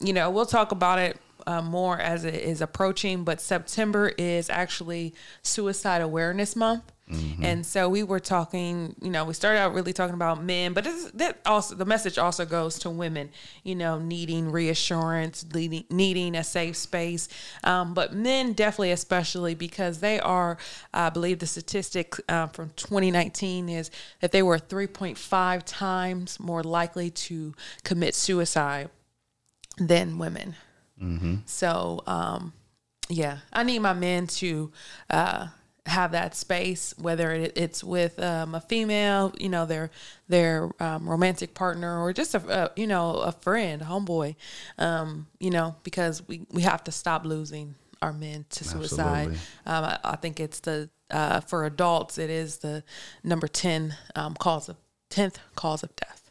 you 0.00 0.12
know, 0.12 0.30
we'll 0.30 0.46
talk 0.46 0.72
about 0.72 0.98
it 0.98 1.16
uh, 1.46 1.62
more 1.62 1.98
as 1.98 2.24
it 2.24 2.34
is 2.34 2.60
approaching, 2.60 3.24
but 3.24 3.40
September 3.40 4.12
is 4.18 4.50
actually 4.50 5.14
Suicide 5.42 6.02
Awareness 6.02 6.56
Month. 6.56 6.92
And 7.44 7.64
so 7.64 7.88
we 7.88 8.02
were 8.02 8.18
talking, 8.18 8.96
you 9.00 9.10
know, 9.10 9.24
we 9.24 9.32
started 9.32 9.60
out 9.60 9.72
really 9.74 9.92
talking 9.92 10.14
about 10.14 10.42
men, 10.42 10.72
but 10.72 10.82
this, 10.82 11.08
that 11.12 11.38
also 11.46 11.76
the 11.76 11.84
message 11.84 12.18
also 12.18 12.44
goes 12.44 12.80
to 12.80 12.90
women, 12.90 13.30
you 13.62 13.76
know, 13.76 14.00
needing 14.00 14.50
reassurance, 14.50 15.46
needing, 15.54 15.84
needing 15.88 16.34
a 16.34 16.42
safe 16.42 16.76
space. 16.76 17.28
Um, 17.62 17.94
but 17.94 18.12
men 18.12 18.54
definitely, 18.54 18.90
especially 18.90 19.54
because 19.54 20.00
they 20.00 20.18
are, 20.18 20.58
I 20.92 21.10
believe 21.10 21.38
the 21.38 21.46
statistic 21.46 22.16
uh, 22.28 22.48
from 22.48 22.70
2019 22.70 23.68
is 23.68 23.92
that 24.20 24.32
they 24.32 24.42
were 24.42 24.58
3.5 24.58 25.62
times 25.64 26.40
more 26.40 26.64
likely 26.64 27.10
to 27.10 27.54
commit 27.84 28.16
suicide 28.16 28.90
than 29.78 30.18
women. 30.18 30.56
So, 31.46 32.02
um, 32.06 32.52
yeah, 33.08 33.38
I 33.52 33.62
need 33.62 33.80
my 33.80 33.92
men 33.92 34.26
to 34.28 34.72
uh, 35.10 35.48
have 35.86 36.12
that 36.12 36.34
space, 36.34 36.94
whether 36.98 37.30
it, 37.30 37.52
it's 37.56 37.84
with 37.84 38.18
um, 38.18 38.54
a 38.54 38.60
female, 38.60 39.32
you 39.38 39.48
know, 39.48 39.66
their 39.66 39.90
their 40.28 40.70
um, 40.80 41.08
romantic 41.08 41.54
partner, 41.54 42.02
or 42.02 42.12
just 42.12 42.34
a, 42.34 42.64
a 42.64 42.70
you 42.76 42.86
know 42.86 43.16
a 43.16 43.32
friend, 43.32 43.82
a 43.82 43.84
homeboy, 43.84 44.34
um, 44.78 45.26
you 45.38 45.50
know, 45.50 45.76
because 45.84 46.26
we 46.26 46.46
we 46.50 46.62
have 46.62 46.82
to 46.84 46.92
stop 46.92 47.24
losing 47.24 47.74
our 48.02 48.12
men 48.12 48.44
to 48.50 48.64
suicide. 48.64 49.28
Um, 49.66 49.84
I, 49.84 49.98
I 50.02 50.16
think 50.16 50.40
it's 50.40 50.60
the 50.60 50.90
uh, 51.10 51.40
for 51.40 51.64
adults, 51.64 52.18
it 52.18 52.30
is 52.30 52.58
the 52.58 52.82
number 53.22 53.46
ten 53.46 53.94
um, 54.16 54.34
cause 54.34 54.68
of 54.68 54.76
tenth 55.08 55.38
cause 55.54 55.82
of 55.84 55.94
death. 55.94 56.25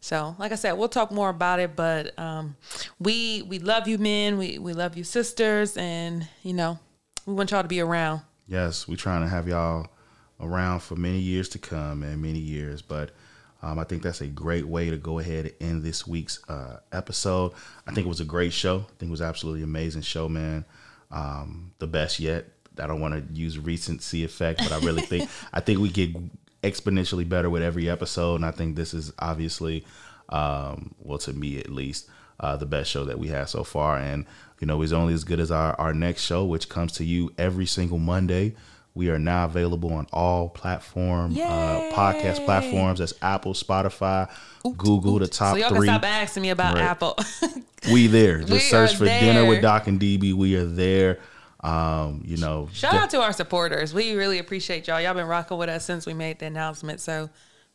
So, 0.00 0.36
like 0.38 0.52
I 0.52 0.56
said, 0.56 0.72
we'll 0.72 0.88
talk 0.88 1.10
more 1.10 1.30
about 1.30 1.60
it, 1.60 1.74
but 1.76 2.18
um, 2.18 2.56
we 2.98 3.42
we 3.42 3.58
love 3.58 3.88
you, 3.88 3.98
men. 3.98 4.36
We 4.36 4.58
we 4.58 4.72
love 4.72 4.96
you, 4.96 5.04
sisters, 5.04 5.76
and 5.76 6.28
you 6.42 6.52
know, 6.52 6.78
we 7.24 7.34
want 7.34 7.50
y'all 7.50 7.62
to 7.62 7.68
be 7.68 7.80
around. 7.80 8.20
Yes, 8.46 8.86
we're 8.86 8.96
trying 8.96 9.22
to 9.22 9.28
have 9.28 9.48
y'all 9.48 9.86
around 10.40 10.80
for 10.80 10.96
many 10.96 11.18
years 11.18 11.48
to 11.50 11.58
come 11.58 12.02
and 12.02 12.20
many 12.20 12.40
years. 12.40 12.82
But 12.82 13.12
um, 13.62 13.78
I 13.78 13.84
think 13.84 14.02
that's 14.02 14.20
a 14.20 14.26
great 14.26 14.66
way 14.66 14.90
to 14.90 14.96
go 14.96 15.18
ahead 15.18 15.46
and 15.60 15.70
end 15.70 15.82
this 15.82 16.06
week's 16.06 16.40
uh, 16.48 16.80
episode. 16.90 17.52
I 17.86 17.92
think 17.92 18.06
it 18.06 18.08
was 18.08 18.20
a 18.20 18.24
great 18.24 18.52
show. 18.52 18.78
I 18.78 18.92
think 18.98 19.08
it 19.08 19.10
was 19.10 19.22
absolutely 19.22 19.62
amazing 19.62 20.02
show, 20.02 20.28
man. 20.28 20.64
Um, 21.10 21.72
the 21.78 21.86
best 21.86 22.18
yet. 22.18 22.46
I 22.78 22.86
don't 22.86 23.00
want 23.00 23.14
to 23.14 23.34
use 23.34 23.58
recency 23.58 24.24
effect, 24.24 24.58
but 24.58 24.72
I 24.72 24.78
really 24.78 25.02
think 25.02 25.30
I 25.52 25.60
think 25.60 25.78
we 25.78 25.90
get 25.90 26.10
exponentially 26.62 27.28
better 27.28 27.50
with 27.50 27.62
every 27.62 27.88
episode, 27.90 28.36
and 28.36 28.46
I 28.46 28.50
think 28.50 28.76
this 28.76 28.94
is 28.94 29.12
obviously, 29.18 29.84
um, 30.28 30.94
well, 30.98 31.18
to 31.18 31.32
me 31.32 31.58
at 31.58 31.70
least, 31.70 32.08
uh, 32.40 32.56
the 32.56 32.66
best 32.66 32.90
show 32.90 33.04
that 33.04 33.18
we 33.18 33.28
had 33.28 33.48
so 33.48 33.64
far. 33.64 33.98
And 33.98 34.24
you 34.60 34.66
know, 34.66 34.80
it's 34.82 34.92
only 34.92 35.14
as 35.14 35.24
good 35.24 35.40
as 35.40 35.50
our 35.50 35.74
our 35.80 35.92
next 35.92 36.22
show, 36.22 36.44
which 36.44 36.68
comes 36.68 36.92
to 36.92 37.04
you 37.04 37.32
every 37.38 37.66
single 37.66 37.98
Monday. 37.98 38.54
We 38.94 39.08
are 39.08 39.18
now 39.18 39.46
available 39.46 39.92
on 39.94 40.06
all 40.12 40.50
platform 40.50 41.32
uh, 41.32 41.80
podcast 41.92 42.44
platforms. 42.44 42.98
That's 42.98 43.14
Apple, 43.22 43.54
Spotify, 43.54 44.30
Google, 44.76 45.18
the 45.18 45.28
top 45.28 45.54
so 45.54 45.56
y'all 45.56 45.70
three. 45.70 45.88
can 45.88 45.98
stop 45.98 46.04
asking 46.04 46.42
me 46.42 46.50
about 46.50 46.74
Right. 46.74 46.84
Apple. 46.84 47.16
We 47.90 48.06
there. 48.06 48.38
Just 48.38 48.52
We 48.52 48.58
search 48.60 48.94
for 48.94 49.06
dinner 49.06 49.44
with. 49.48 49.60
Doc 49.62 49.88
and 49.88 49.98
DB. 49.98 50.34
We 50.34 50.54
are 50.56 50.64
there. 50.64 51.18
Um, 51.62 52.22
you 52.24 52.36
know, 52.38 52.68
Shout 52.72 52.94
out 52.94 53.10
to 53.10 53.20
our 53.22 53.32
supporters. 53.32 53.94
We 53.94 54.14
really 54.14 54.38
appreciate 54.38 54.88
y'all. 54.88 55.00
Y'all 55.00 55.14
been 55.14 55.26
rocking 55.26 55.58
with 55.58 55.68
us 55.68 55.84
since 55.84 56.06
we 56.06 56.14
made 56.14 56.40
the 56.40 56.46
announcement. 56.46 57.00
So 57.00 57.30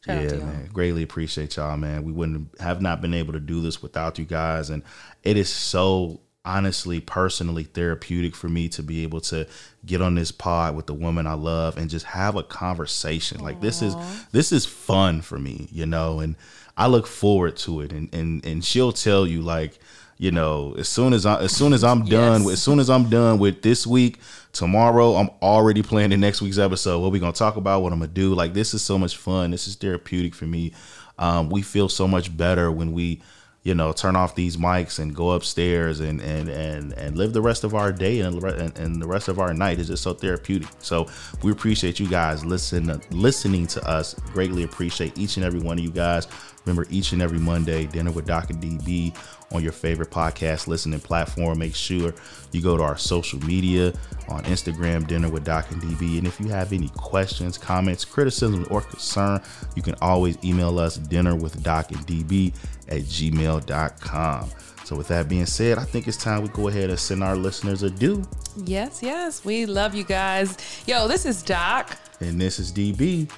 shout 0.05 0.17
out 0.17 0.31
yeah, 0.31 0.37
man. 0.39 0.69
Greatly 0.73 1.03
appreciate 1.03 1.55
y'all, 1.55 1.77
man. 1.77 2.03
We 2.03 2.11
wouldn't 2.11 2.59
have 2.59 2.81
not 2.81 3.01
been 3.01 3.13
able 3.13 3.33
to 3.33 3.39
do 3.39 3.61
this 3.61 3.81
without 3.81 4.19
you 4.19 4.25
guys, 4.25 4.69
and 4.69 4.83
it 5.23 5.37
is 5.37 5.49
so 5.49 6.19
honestly, 6.43 7.01
personally 7.01 7.63
therapeutic 7.63 8.33
for 8.33 8.47
me 8.47 8.69
to 8.69 8.81
be 8.81 9.03
able 9.03 9.19
to 9.19 9.45
get 9.85 10.01
on 10.01 10.15
this 10.15 10.31
pod 10.31 10.75
with 10.75 10.87
the 10.87 10.93
woman 10.93 11.27
I 11.27 11.33
love 11.33 11.77
and 11.77 11.89
just 11.89 12.05
have 12.07 12.35
a 12.35 12.43
conversation. 12.43 13.41
Like 13.41 13.61
this 13.61 13.81
is 13.81 13.95
this 14.31 14.51
is 14.51 14.65
fun 14.65 15.21
for 15.21 15.37
me, 15.37 15.67
you 15.71 15.85
know, 15.85 16.19
and 16.19 16.35
I 16.75 16.87
look 16.87 17.07
forward 17.07 17.57
to 17.57 17.81
it. 17.81 17.91
And 17.91 18.13
and 18.13 18.45
and 18.45 18.65
she'll 18.65 18.91
tell 18.91 19.27
you 19.27 19.41
like. 19.41 19.79
You 20.19 20.31
know, 20.31 20.73
as 20.79 20.87
soon 20.89 21.13
as 21.13 21.25
I 21.27 21.41
as 21.41 21.55
soon 21.55 21.73
as 21.73 21.83
I'm 21.83 22.03
done 22.05 22.39
Yes. 22.41 22.45
with 22.45 22.53
as 22.53 22.61
soon 22.61 22.79
as 22.79 22.89
I'm 22.89 23.07
done 23.09 23.37
with 23.37 23.61
this 23.61 23.85
week, 23.85 24.19
tomorrow 24.51 25.15
I'm 25.15 25.29
already 25.43 25.83
planning 25.83 26.19
next 26.19 26.41
week's 26.41 26.57
episode. 26.57 26.99
What 27.01 27.11
we 27.11 27.19
gonna 27.19 27.33
talk 27.33 27.55
about? 27.55 27.83
What 27.83 27.93
I'm 27.93 27.99
gonna 27.99 28.11
do? 28.11 28.33
Like 28.33 28.53
this 28.53 28.73
is 28.73 28.81
so 28.81 28.97
much 28.97 29.15
fun. 29.17 29.51
This 29.51 29.67
is 29.67 29.75
therapeutic 29.75 30.33
for 30.33 30.45
me. 30.45 30.73
Um, 31.19 31.49
we 31.49 31.61
feel 31.61 31.87
so 31.87 32.07
much 32.07 32.35
better 32.35 32.71
when 32.71 32.93
we, 32.93 33.21
you 33.63 33.75
know, 33.75 33.91
turn 33.91 34.15
off 34.15 34.33
these 34.33 34.57
mics 34.57 34.97
and 34.97 35.15
go 35.15 35.31
upstairs 35.31 35.99
and 35.99 36.19
and 36.21 36.49
and 36.49 36.93
and 36.93 37.15
live 37.15 37.33
the 37.33 37.41
rest 37.41 37.63
of 37.63 37.75
our 37.75 37.91
day 37.91 38.21
and, 38.21 38.41
and, 38.43 38.75
and 38.79 38.99
the 38.99 39.07
rest 39.07 39.27
of 39.27 39.39
our 39.39 39.53
night 39.53 39.77
is 39.77 39.87
just 39.87 40.01
so 40.01 40.15
therapeutic. 40.15 40.67
So 40.79 41.05
we 41.43 41.51
appreciate 41.51 41.99
you 41.99 42.07
guys 42.07 42.43
listen 42.43 42.99
listening 43.11 43.67
to 43.67 43.87
us. 43.87 44.15
Greatly 44.33 44.63
appreciate 44.63 45.15
each 45.15 45.37
and 45.37 45.45
every 45.45 45.59
one 45.59 45.77
of 45.77 45.83
you 45.83 45.91
guys. 45.91 46.27
Remember, 46.67 46.85
each 46.91 47.13
and 47.13 47.21
every 47.21 47.39
Monday, 47.39 47.85
dinner 47.87 48.11
with 48.11 48.25
Dr. 48.25 48.53
DB 48.53 49.15
on 49.53 49.63
your 49.63 49.71
favorite 49.71 50.11
podcast 50.11 50.67
listening 50.67 50.99
platform. 50.99 51.59
Make 51.59 51.73
sure 51.75 52.13
you 52.51 52.61
go 52.61 52.75
to 52.75 52.83
our 52.83 52.97
social 52.97 53.39
media 53.45 53.93
on 54.27 54.43
Instagram, 54.43 55.07
dinner 55.07 55.29
with 55.29 55.45
Doc 55.45 55.71
and 55.71 55.81
DB. 55.81 56.17
And 56.17 56.27
if 56.27 56.39
you 56.41 56.49
have 56.49 56.73
any 56.73 56.89
questions, 56.89 57.57
comments, 57.57 58.03
criticism, 58.03 58.67
or 58.69 58.81
concern, 58.81 59.41
you 59.75 59.81
can 59.81 59.95
always 60.01 60.37
email 60.43 60.77
us 60.77 60.97
dinner 60.97 61.35
with 61.35 61.63
Doc 61.63 61.91
and 61.91 62.05
DB 62.05 62.53
at 62.89 63.03
gmail.com. 63.03 64.49
So 64.83 64.95
with 64.95 65.07
that 65.07 65.27
being 65.27 65.45
said, 65.45 65.77
I 65.77 65.83
think 65.83 66.07
it's 66.07 66.17
time 66.17 66.43
we 66.43 66.49
go 66.49 66.67
ahead 66.67 66.89
and 66.89 66.99
send 66.99 67.23
our 67.23 67.35
listeners 67.35 67.83
a 67.83 67.89
due. 67.89 68.23
Yes, 68.65 68.99
yes. 69.01 69.43
We 69.43 69.65
love 69.65 69.95
you 69.95 70.03
guys. 70.03 70.57
Yo, 70.85 71.07
this 71.07 71.25
is 71.25 71.43
Doc. 71.43 71.97
And 72.19 72.39
this 72.39 72.59
is 72.59 72.71
DB. 72.71 73.29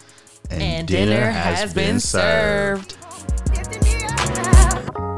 And 0.51 0.87
dinner 0.87 1.29
has 1.29 1.73
been 1.75 1.99
served. 1.99 2.97
Get 3.53 3.65
the 3.69 3.79
New 3.83 3.97
York 3.97 4.95
now. 4.95 5.08